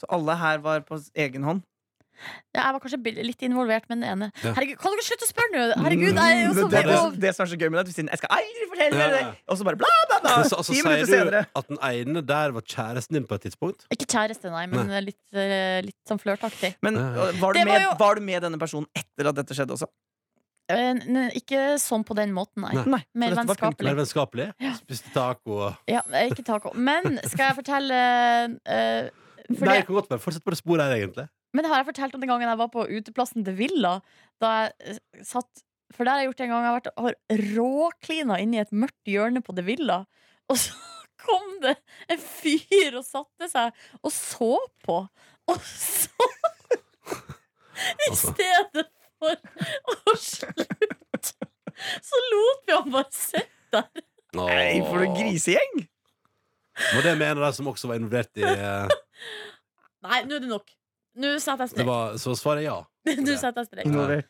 Så 0.00 0.08
alle 0.08 0.34
her 0.40 0.58
var 0.64 0.80
på 0.88 0.96
egen 1.14 1.44
hånd? 1.44 1.60
Jeg 2.54 2.74
var 2.74 2.80
kanskje 2.82 3.12
litt 3.24 3.42
involvert 3.46 3.86
med 3.88 4.00
den 4.00 4.06
ene. 4.10 4.28
Ja. 4.42 4.52
Herregud, 4.56 4.78
kan 4.82 4.96
dere 4.96 5.06
slutte 5.06 5.26
å 5.26 5.30
spørre 5.30 5.52
nå? 5.54 5.62
Herregud, 5.84 6.18
jeg 6.20 6.36
er 6.36 6.42
jo 6.44 6.52
så 6.56 6.66
det, 6.72 6.82
det, 6.88 6.98
det 7.24 7.32
som 7.36 7.44
er 7.46 7.50
så 7.52 7.58
gøy 7.60 7.68
med 7.70 7.78
det, 7.78 7.80
er 7.80 7.86
at 7.86 7.90
vi 7.90 7.96
sier 7.96 8.10
'jeg 8.10 8.20
skal 8.22 8.34
aldri 8.38 8.68
fortelle 8.74 9.06
det', 9.14 9.32
og 9.48 9.58
så 9.58 9.64
bare 9.70 9.80
bla, 9.80 9.94
bla, 10.10 10.18
bla. 10.24 10.34
Så, 10.50 10.56
og 10.60 10.64
så 10.64 10.74
sier 10.74 11.00
du 11.00 11.06
senere. 11.06 11.46
at 11.56 11.68
den 11.68 11.78
ene 11.90 12.22
der 12.26 12.50
var 12.56 12.62
kjæresten 12.62 13.14
din 13.18 13.26
på 13.26 13.34
et 13.38 13.42
tidspunkt? 13.46 13.86
Ikke 13.94 14.06
kjæreste, 14.06 14.50
nei, 14.50 14.66
men 14.66 14.92
litt, 15.04 15.22
eh, 15.32 15.80
litt 15.82 15.98
sånn 16.08 16.18
flørtaktig. 16.20 16.74
Men 16.82 16.96
øh, 16.96 17.40
var, 17.40 17.52
du 17.52 17.58
med, 17.58 17.66
var 17.68 17.80
jo- 17.80 17.96
var 17.98 18.14
du 18.14 18.20
med 18.20 18.42
denne 18.42 18.58
personen 18.58 18.86
etter 18.94 19.28
at 19.28 19.34
dette 19.34 19.54
skjedde 19.54 19.72
også? 19.78 19.86
Eh, 20.70 21.30
Ikke 21.34 21.78
sånn 21.82 22.04
på 22.06 22.14
den 22.14 22.32
måten, 22.36 22.62
nei. 22.62 22.74
Nei. 22.78 22.84
Nei. 22.94 23.00
Mer 23.14 23.34
vennskapelig. 23.40 23.88
Mer 23.88 23.98
vennskapelig. 24.02 24.46
Ja. 24.62 24.74
Spiste 24.78 25.10
taco 25.14 25.56
og 25.66 25.90
Ja, 25.90 26.02
ikke 26.28 26.44
taco. 26.46 26.72
Men 26.74 27.18
skal 27.26 27.50
jeg 27.50 27.58
fortelle 27.58 27.98
uh, 28.54 29.10
for 29.50 29.66
Nei, 29.66 29.74
det, 29.74 29.78
jeg 29.80 29.86
kan 29.88 29.96
godt 29.98 30.10
bare 30.12 30.22
fortsette 30.22 30.46
på 30.46 30.54
det 30.54 30.60
sporet 30.60 30.86
her, 30.86 30.94
egentlig. 31.00 31.26
Men 31.54 31.64
det 31.66 31.70
har 31.72 31.80
jeg 31.82 31.88
fortalt 31.90 32.14
om 32.14 32.22
den 32.22 32.30
gangen 32.30 32.48
jeg 32.48 32.60
var 32.60 32.70
på 32.72 32.84
uteplassen 32.86 33.44
til 33.46 33.56
Villa? 33.58 33.96
Da 34.42 34.52
jeg 34.62 34.94
eh, 34.94 35.24
satt 35.26 35.64
For 35.94 36.06
det 36.06 36.12
har 36.12 36.20
jeg 36.22 36.30
gjort 36.30 36.42
en 36.44 36.52
gang. 36.52 36.62
Jeg 36.62 36.70
har 36.70 36.78
vært 36.78 36.92
har 37.02 37.16
råklina 37.56 38.36
inn 38.38 38.54
i 38.54 38.60
et 38.62 38.70
mørkt 38.70 39.10
hjørne 39.10 39.42
på 39.42 39.56
The 39.56 39.64
Villa. 39.66 40.04
Og 40.50 40.60
så 40.62 40.76
kom 41.24 41.56
det 41.64 41.74
en 42.10 42.22
fyr 42.22 43.00
og 43.00 43.04
satte 43.04 43.48
seg 43.50 43.74
og 44.00 44.12
så 44.14 44.52
på. 44.86 45.00
Og 45.50 45.58
så 45.66 46.30
I 47.80 48.10
Altså. 48.10 48.32
stedet 48.34 48.86
for 49.20 49.36
å 50.12 50.14
slutte, 50.20 51.48
så 52.04 52.20
lot 52.30 52.66
vi 52.68 52.74
han 52.76 52.92
bare 52.92 53.12
sitte 53.14 53.80
der. 53.80 54.04
Nei, 54.36 54.80
for 54.84 55.02
en 55.04 55.14
grisegjeng! 55.16 55.80
Var 56.94 57.04
det 57.04 57.14
med 57.20 57.32
en 57.32 57.40
av 57.40 57.46
de 57.48 57.56
som 57.56 57.68
også 57.72 57.90
var 57.90 57.98
involvert 58.00 58.40
i 58.40 58.44
eh, 58.46 58.92
Nei, 60.06 60.20
nå 60.28 60.36
er 60.38 60.44
det 60.44 60.50
nok. 60.52 60.70
Nå 61.20 61.30
satte 61.42 61.66
jeg 61.66 61.70
det 61.70 61.76
strek. 61.76 61.86
var, 61.90 62.16
Så 62.22 62.34
svaret 62.40 62.62
er 62.64 62.68
ja. 62.70 62.78
Du 63.28 63.32
satte 63.36 63.62
jeg 63.64 63.68
strek. 63.70 63.86
Ja. 63.86 63.92
Nå 63.92 64.02
er 64.08 64.12
jeg, 64.16 64.26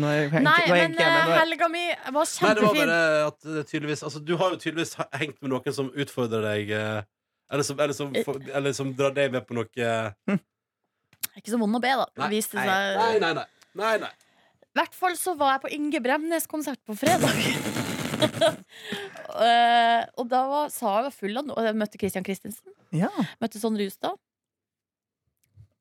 nå 0.00 0.08
er 0.10 0.40
Nei, 0.42 0.54
jeg 0.64 0.70
men 0.74 0.96
med. 0.96 1.00
eh, 1.04 1.18
er- 1.30 1.38
helga 1.44 1.68
mi 1.70 1.82
var 1.86 1.94
Nei, 1.94 2.08
det 2.10 2.18
var 2.18 2.56
kjempefin. 2.56 2.80
bare 2.88 3.26
at 3.28 3.38
det 3.58 3.66
tydeligvis 3.70 4.02
Altså, 4.08 4.24
du 4.26 4.32
har 4.40 4.50
jo 4.50 4.58
tydeligvis 4.64 4.96
hengt 5.20 5.38
med 5.44 5.52
noen 5.54 5.76
som 5.76 5.92
utfordrer 5.94 6.42
deg 6.48 6.72
eh, 6.74 7.02
eller 7.52 7.62
som, 7.68 7.78
eller, 7.78 7.94
som, 7.94 8.10
Eh. 8.16 8.34
eller 8.56 8.72
som 8.74 8.90
drar 8.98 9.12
deg 9.14 9.30
med 9.36 9.46
på 9.46 9.54
noe 9.54 9.68
eh, 9.78 10.38
Ikke 11.38 11.52
så 11.52 11.58
vond 11.60 11.76
å 11.78 11.80
be, 11.84 11.92
da. 12.00 12.06
Det 12.24 12.30
viste 12.32 12.58
nei, 12.58 12.64
seg 12.66 12.98
nei, 12.98 13.18
nei, 13.22 13.32
nei, 13.38 13.46
nei, 13.84 13.94
nei. 14.06 14.12
I 14.74 14.80
hvert 14.80 14.94
fall 14.98 15.14
så 15.20 15.36
var 15.38 15.52
jeg 15.54 15.62
på 15.68 15.70
Inge 15.76 16.00
Bremnes-konsert 16.02 16.80
på 16.86 16.96
fredag. 16.98 17.30
Eh, 19.34 20.02
og 20.20 20.28
da 20.30 20.40
var 20.48 20.68
saga 20.72 21.10
full 21.14 21.34
av 21.40 21.46
noe. 21.48 21.62
Jeg 21.66 21.76
møtte 21.78 21.98
Christian 22.00 22.24
Christensen. 22.26 22.72
Ja. 22.94 23.08
Møtte 23.42 23.58
Sondre 23.60 23.86
Justad. 23.88 24.14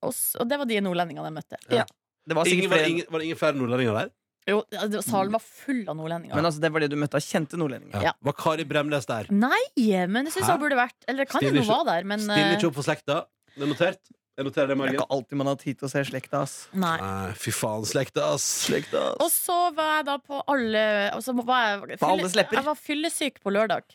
Og, 0.03 0.17
og 0.39 0.49
det 0.49 0.59
var 0.61 0.69
de 0.69 0.81
nordlendingene 0.83 1.29
jeg 1.29 1.37
møtte. 1.39 1.61
Ja. 1.73 1.85
Det 2.23 2.37
var 2.37 2.47
Ingen, 2.47 2.69
var, 2.71 2.77
det 2.77 2.83
flere 2.83 2.91
ingen, 2.93 3.07
var 3.11 3.19
det 3.19 3.27
ingen 3.27 3.39
flere 3.39 3.59
nordlendinger 3.59 3.99
der? 3.99 4.11
Jo, 4.47 4.57
det 4.91 4.99
salen 5.05 5.31
var 5.31 5.43
full 5.43 5.85
av 5.87 5.95
nordlendinger. 5.95 6.35
Men 6.35 6.47
altså, 6.49 6.59
det 6.63 6.71
var 6.75 6.83
det 6.83 6.89
du 6.91 6.97
møtte 6.99 7.19
av 7.19 7.23
kjente 7.23 7.59
nordlendinger. 7.59 8.03
Ja. 8.03 8.11
Var 8.27 8.35
Kari 8.39 8.65
Bremnes 8.67 9.07
der? 9.07 9.29
Nei, 9.31 9.61
men 10.11 10.27
jeg 10.27 10.35
syns 10.35 10.49
jeg 10.51 10.59
burde 10.61 10.79
vært 10.79 11.07
Eller 11.07 11.23
det 11.23 11.31
kan 11.31 11.45
hende 11.45 11.63
hun 11.63 11.69
var 11.69 11.87
der, 11.87 12.09
men 12.11 12.23
Stiller 12.25 12.51
eh, 12.51 12.57
ikke 12.57 12.69
opp 12.71 12.77
for 12.79 12.87
slekta? 12.87 13.23
Det 13.53 13.63
er 13.63 13.71
notert? 13.71 14.13
Jeg 14.33 14.47
noterer 14.47 14.71
det, 14.71 14.75
Det 14.79 14.85
er 14.89 14.95
ikke 14.97 15.13
alltid 15.13 15.37
man 15.37 15.49
har 15.51 15.57
tid 15.61 15.77
til 15.77 15.85
å 15.85 15.91
se 15.91 16.01
slekta, 16.09 16.39
ass. 16.41 16.53
Nei. 16.73 16.95
Nei, 16.97 17.33
fy 17.37 17.51
faen, 17.53 17.83
slekta, 17.85 18.31
ass. 18.33 18.45
Slekta, 18.65 19.03
Og 19.21 19.29
så 19.29 19.57
var 19.77 19.99
jeg 19.99 20.07
da 20.07 20.15
på 20.25 20.39
alle 20.49 20.85
altså, 21.13 21.35
var 21.37 21.67
jeg, 21.67 21.99
På 22.01 22.09
alles 22.15 22.33
lepper? 22.39 22.57
Jeg 22.57 22.65
var 22.65 22.79
fyllesyk 22.81 23.37
på 23.43 23.53
lørdag. 23.53 23.93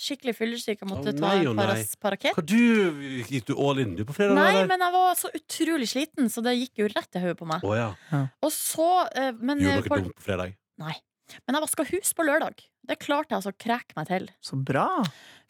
Skikkelig 0.00 0.34
fyllesyk. 0.36 0.82
og 0.84 0.90
måtte 0.92 1.12
ta 1.16 1.30
nei, 1.32 1.46
en 1.46 1.56
parakett 1.56 1.96
paras, 1.96 1.96
Paracet. 2.02 2.36
Hva 2.36 2.44
du, 2.46 3.26
Gikk 3.30 3.48
du 3.48 3.54
all 3.56 3.82
in 3.82 3.96
du 3.96 4.04
på 4.08 4.16
fredag? 4.16 4.36
Nei, 4.38 4.50
eller? 4.52 4.70
men 4.70 4.84
jeg 4.86 4.94
var 4.96 5.18
så 5.18 5.30
utrolig 5.40 5.88
sliten, 5.90 6.30
så 6.32 6.44
det 6.44 6.56
gikk 6.58 6.84
jo 6.84 6.88
rett 6.92 7.18
i 7.18 7.22
hodet 7.24 7.38
på 7.40 7.48
meg. 7.48 7.64
Oh, 7.66 7.74
ja. 7.76 7.90
Og 8.44 8.52
så 8.54 8.88
eh, 9.14 9.32
Men, 9.40 9.60
Gjorde 9.62 9.72
eh, 9.72 9.82
dere 9.82 9.92
på, 9.92 10.00
dumt 10.04 10.18
på 10.18 10.26
fredag? 10.28 10.56
nei. 10.82 10.94
men 11.46 11.56
jeg 11.58 11.64
vaska 11.64 11.86
hus 11.90 12.12
på 12.14 12.26
lørdag. 12.28 12.60
Det 12.86 12.98
klarte 13.02 13.32
jeg 13.34 13.40
altså 13.40 13.50
å 13.50 13.58
kreke 13.58 13.96
meg 13.96 14.06
til. 14.06 14.28
Så 14.46 14.58
bra. 14.62 14.86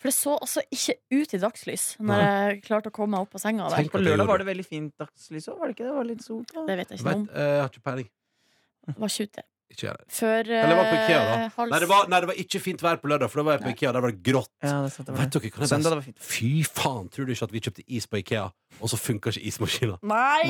For 0.00 0.08
det 0.08 0.14
så 0.16 0.36
altså 0.38 0.62
ikke 0.72 0.94
ut 1.12 1.34
i 1.36 1.40
dagslys 1.42 1.84
når 2.00 2.22
jeg 2.22 2.62
klarte 2.64 2.88
å 2.88 2.94
komme 2.96 3.16
meg 3.16 3.26
opp 3.26 3.34
på 3.34 3.40
senga. 3.42 3.66
Der. 3.72 3.90
På 3.92 4.00
lørdag 4.00 4.28
var 4.30 4.40
det 4.40 4.46
veldig 4.48 4.64
fint 4.64 4.94
dagslys 5.00 5.50
òg, 5.52 5.58
var 5.60 5.68
det 5.68 5.76
ikke 5.76 5.88
det? 5.88 5.96
Var 5.98 6.08
litt 6.12 6.24
sol. 6.24 6.40
Det 6.46 6.78
vet 6.80 6.94
jeg 6.94 7.00
ikke 7.02 7.10
noe 7.10 7.20
om. 7.20 7.28
eh, 7.34 7.50
jeg 7.50 7.60
har 7.64 7.70
ikke 7.74 7.84
peiling. 7.90 8.08
Var 8.86 8.98
var 9.02 9.12
20. 9.18 9.44
Ikke. 9.72 9.92
Før 10.08 10.46
Eller 10.46 10.76
var 10.78 10.84
på 10.88 10.96
Ikea, 10.96 11.18
da. 11.26 11.32
eh, 11.44 11.50
hals- 11.56 11.70
Nei 11.74 11.78
det, 11.82 11.88
var, 11.90 12.06
nei, 12.08 12.20
det 12.22 12.28
var 12.30 12.36
ikke 12.40 12.60
fint 12.62 12.80
vær 12.86 12.96
på 13.02 13.08
lørdag, 13.10 13.28
for 13.32 13.42
da 13.42 13.44
var 13.48 13.56
jeg 13.58 13.62
på 13.66 13.72
Ikea. 13.74 13.92
Der 13.92 14.00
var 14.04 14.12
det 14.14 14.22
grått. 14.22 14.52
Ja, 14.62 14.76
det, 14.86 14.92
satt, 14.94 15.06
det 15.06 15.12
var 15.16 15.24
Vet 15.24 15.32
det. 15.34 15.42
dere, 15.50 15.66
Søndag 15.68 15.90
det 15.90 15.98
var 15.98 16.06
fint. 16.06 16.18
Fy 16.22 16.52
faen, 16.64 17.08
tror 17.10 17.26
du 17.26 17.32
ikke 17.34 17.48
at 17.48 17.52
vi 17.56 17.60
kjøpte 17.66 17.84
is 17.98 18.06
på 18.06 18.20
Ikea, 18.22 18.46
og 18.80 18.88
så 18.92 18.96
funka 19.00 19.34
ikke 19.34 19.42
ismaskina? 19.50 19.98
Nei! 20.06 20.46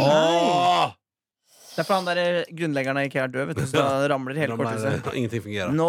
Det 1.76 1.83
er 1.85 1.88
for 1.90 1.98
han 1.98 2.07
der 2.09 2.46
grunnleggeren 2.57 2.96
av 2.96 3.05
IKEA 3.09 3.24
er 3.26 3.33
død, 3.35 3.48
vet 3.50 3.59
du, 3.61 3.64
så 3.68 3.83
da 3.83 4.07
ramler 4.09 4.38
hele 4.40 4.55
korthuset. 4.57 5.09
Ingenting 5.18 5.42
fungerer. 5.44 5.74
Nå 5.76 5.88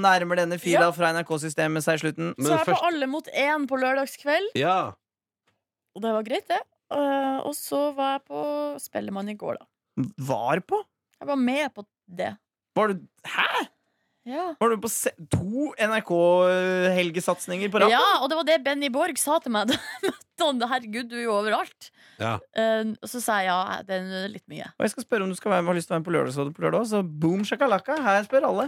nærmer 0.00 0.38
denne 0.40 0.56
fila 0.62 0.86
fra 0.96 1.10
NRK-systemet 1.12 1.84
seg 1.84 2.00
slutten. 2.00 2.30
Så 2.38 2.46
jeg 2.54 2.56
er 2.56 2.64
først- 2.70 2.80
på 2.80 2.88
Alle 2.88 3.08
mot 3.12 3.28
én 3.34 3.66
på 3.68 3.76
lørdagskveld, 3.82 4.54
Ja. 4.56 4.78
og 5.96 6.02
det 6.06 6.14
var 6.16 6.24
greit, 6.24 6.48
det. 6.48 6.62
Eh, 6.96 7.38
og 7.44 7.52
så 7.58 7.82
var 7.96 8.14
jeg 8.16 8.24
på 8.30 8.40
Spellemann 8.80 9.28
i 9.28 9.34
går, 9.36 9.58
da. 9.60 9.66
Var 10.30 10.60
på? 10.64 10.80
Jeg 11.20 11.28
var 11.28 11.36
med 11.36 11.74
på 11.74 11.84
det. 12.08 12.32
Var 12.76 12.92
du 12.92 13.00
Hæ?! 13.26 13.48
Ja. 14.26 14.48
Var 14.58 14.72
du 14.72 14.80
på 14.82 14.88
se 14.90 15.12
to 15.30 15.68
NRK-helgesatsinger 15.78 17.70
på 17.70 17.78
rappen? 17.78 17.92
ja, 17.94 18.06
og 18.18 18.26
det 18.30 18.38
var 18.40 18.46
det 18.48 18.56
Benny 18.64 18.88
Borg 18.90 19.18
sa 19.22 19.36
til 19.42 19.52
meg 19.54 19.68
da 19.70 19.76
jeg 19.78 20.08
møtte 20.08 20.48
han. 20.48 20.64
Herregud, 20.72 21.06
du 21.12 21.14
er 21.20 21.22
jo 21.28 21.36
overalt. 21.36 21.90
ja. 22.18 22.32
Uh, 22.58 22.90
og 22.98 23.06
så 23.12 23.20
sa 23.22 23.36
jeg 23.44 23.52
ja, 23.52 23.76
det 23.86 24.00
er 24.00 24.26
litt 24.32 24.42
mye. 24.50 24.66
Og 24.74 24.82
jeg 24.88 24.96
skal 24.96 25.06
spørre 25.06 25.28
om 25.28 25.30
du 25.30 25.38
skal 25.38 25.54
være 25.54 25.62
med, 25.62 25.70
har 25.70 25.78
lyst 25.78 25.86
til 25.86 25.94
å 25.94 25.96
være 25.96 26.02
med 26.02 26.08
på 26.10 26.16
Lørdagsrådet 26.16 26.56
på 26.58 26.66
lørdag. 26.66 26.88
Så 26.90 27.04
boom 27.06 27.46
shakalaka, 27.46 28.00
her 28.02 28.26
spør 28.26 28.48
alle. 28.50 28.66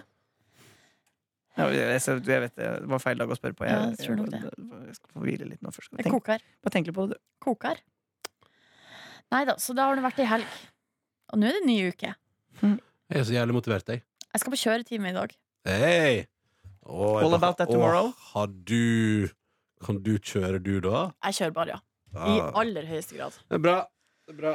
Ja, 1.59 1.67
jeg, 1.75 1.91
jeg, 1.91 2.23
jeg 2.31 2.43
vet 2.47 2.55
det, 2.63 2.67
var 2.95 3.03
feil 3.03 3.19
dag 3.19 3.35
å 3.35 3.39
spørre 3.43 3.59
på. 3.59 3.67
Jeg, 3.67 3.75
Ja, 3.75 3.91
jeg 3.91 4.05
tror 4.07 4.21
nok 4.21 4.31
det. 4.31 4.43
jeg 4.93 4.95
skal 5.01 5.11
få 5.17 5.25
hvile 5.27 5.49
litt 5.51 5.63
nå 5.67 5.75
først. 5.75 5.91
Tenk, 5.99 6.13
koker. 6.15 6.45
bare 6.63 6.77
tenk 6.77 6.87
litt 6.87 6.95
på 7.01 7.09
det, 7.11 7.19
du. 7.19 7.25
Koker. 7.43 7.83
Nei 9.35 9.43
da, 9.51 9.59
så 9.59 9.75
da 9.75 9.89
har 9.91 9.99
det 9.99 10.07
vært 10.07 10.23
ei 10.23 10.29
helg. 10.31 10.53
Og 11.35 11.43
nå 11.43 11.51
er 11.51 11.59
det 11.59 11.65
en 11.67 11.69
ny 11.75 11.81
uke. 11.91 12.15
Jeg 13.09 13.21
er 13.23 13.25
så 13.25 13.33
jævlig 13.39 13.55
motivert, 13.57 13.89
jeg. 13.89 14.03
Jeg 14.35 14.41
skal 14.43 14.53
på 14.53 14.61
kjøretime 14.61 15.11
i 15.11 15.17
dag. 15.17 15.35
Hey! 15.69 16.25
Åh, 16.89 17.23
All 17.25 17.35
about 17.37 17.57
that 17.61 17.69
åh, 17.69 17.75
tomorrow. 17.75 18.13
Har 18.35 18.47
du 18.49 19.29
Kan 19.85 20.01
du 20.03 20.17
kjøre, 20.19 20.59
du, 20.59 20.81
da? 20.83 21.05
Jeg 21.29 21.35
kjører 21.39 21.55
bare, 21.55 21.69
ja. 21.77 21.79
I 22.27 22.37
Ja. 22.39 22.51
aller 22.61 22.87
høyeste 22.89 23.17
grad. 23.17 23.33
Det 23.49 23.55
er 23.61 23.63
bra. 23.63 23.77
Det 24.27 24.35
er 24.35 24.41
bra. 24.41 24.55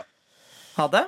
Ha 0.78 0.88
det. 0.88 1.06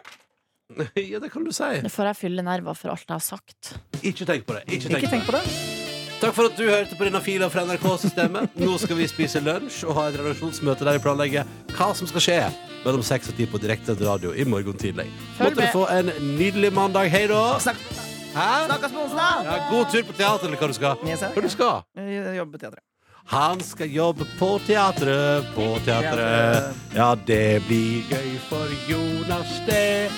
Ja, 1.11 1.19
det 1.19 1.31
kan 1.31 1.43
du 1.45 1.51
si. 1.53 1.67
Nå 1.83 1.91
får 1.93 2.07
jeg 2.13 2.21
fylle 2.23 2.41
nerver 2.41 2.73
for 2.73 2.89
alt 2.95 3.05
jeg 3.05 3.13
har 3.13 3.21
sagt. 3.21 3.75
Ikke 4.01 4.25
tenk 4.25 4.47
på 4.47 4.57
det. 4.57 4.65
Ikke 4.65 4.89
tenk, 4.89 5.03
Ikke 5.03 5.11
tenk 5.13 5.25
på 5.27 5.33
på 5.33 5.37
det. 5.37 5.74
Takk 6.15 6.31
for 6.33 6.47
at 6.47 6.55
du 6.57 6.63
hørte 6.69 6.95
på 6.97 7.05
denne 7.05 7.19
fila 7.21 7.49
fra 7.51 7.65
NRK-systemet. 7.67 8.55
Nå 8.57 8.77
skal 8.81 8.97
vi 8.97 9.07
spise 9.11 9.41
lunsj 9.43 9.83
og 9.85 9.97
ha 9.99 10.07
et 10.09 10.15
redaksjonsmøte 10.19 10.87
der 10.87 10.97
vi 10.97 11.03
planlegger 11.03 11.49
hva 11.75 11.89
som 11.97 12.07
skal 12.09 12.23
skje 12.23 12.39
mellom 12.85 13.03
6 13.03 13.29
og 13.33 13.37
10 13.41 13.49
på 13.51 13.61
direkte 13.61 13.95
radio 13.99 14.31
i 14.33 14.45
morgen 14.47 14.77
tidlig. 14.79 15.09
Måtte 15.39 15.59
du 15.59 15.67
få 15.73 15.85
en 15.91 16.11
nydelig 16.37 16.71
mandag. 16.73 17.11
Hei 17.13 17.25
da. 17.29 17.43
Snakkes 17.61 18.91
på 18.91 19.03
onsdag! 19.05 19.45
Ja, 19.47 19.55
god 19.69 19.91
tur 19.91 20.03
på 20.07 20.15
teater, 20.17 20.47
eller 20.49 20.59
hva 20.59 20.67
du 20.71 20.75
skal. 20.75 20.99
Hva 21.03 21.43
du 21.45 21.49
skal? 21.51 21.83
Jobbe 22.39 22.57
på 22.57 22.63
teatret. 22.63 22.83
Han 23.31 23.61
skal 23.65 23.89
jobbe 23.89 24.27
på 24.39 24.49
teatret, 24.67 25.47
på 25.55 25.67
teatret. 25.85 26.75
Ja, 26.93 27.09
det 27.25 27.63
blir 27.65 28.05
gøy 28.11 28.35
for 28.49 28.75
Jonas, 28.85 29.55
det. 29.65 30.11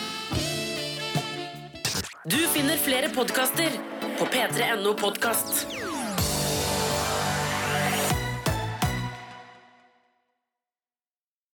Du 2.27 2.41
finner 2.51 2.75
flere 2.83 3.07
podkaster 3.15 3.77
på 4.19 4.27
p3.no 4.33 4.91
podkast. 4.99 5.76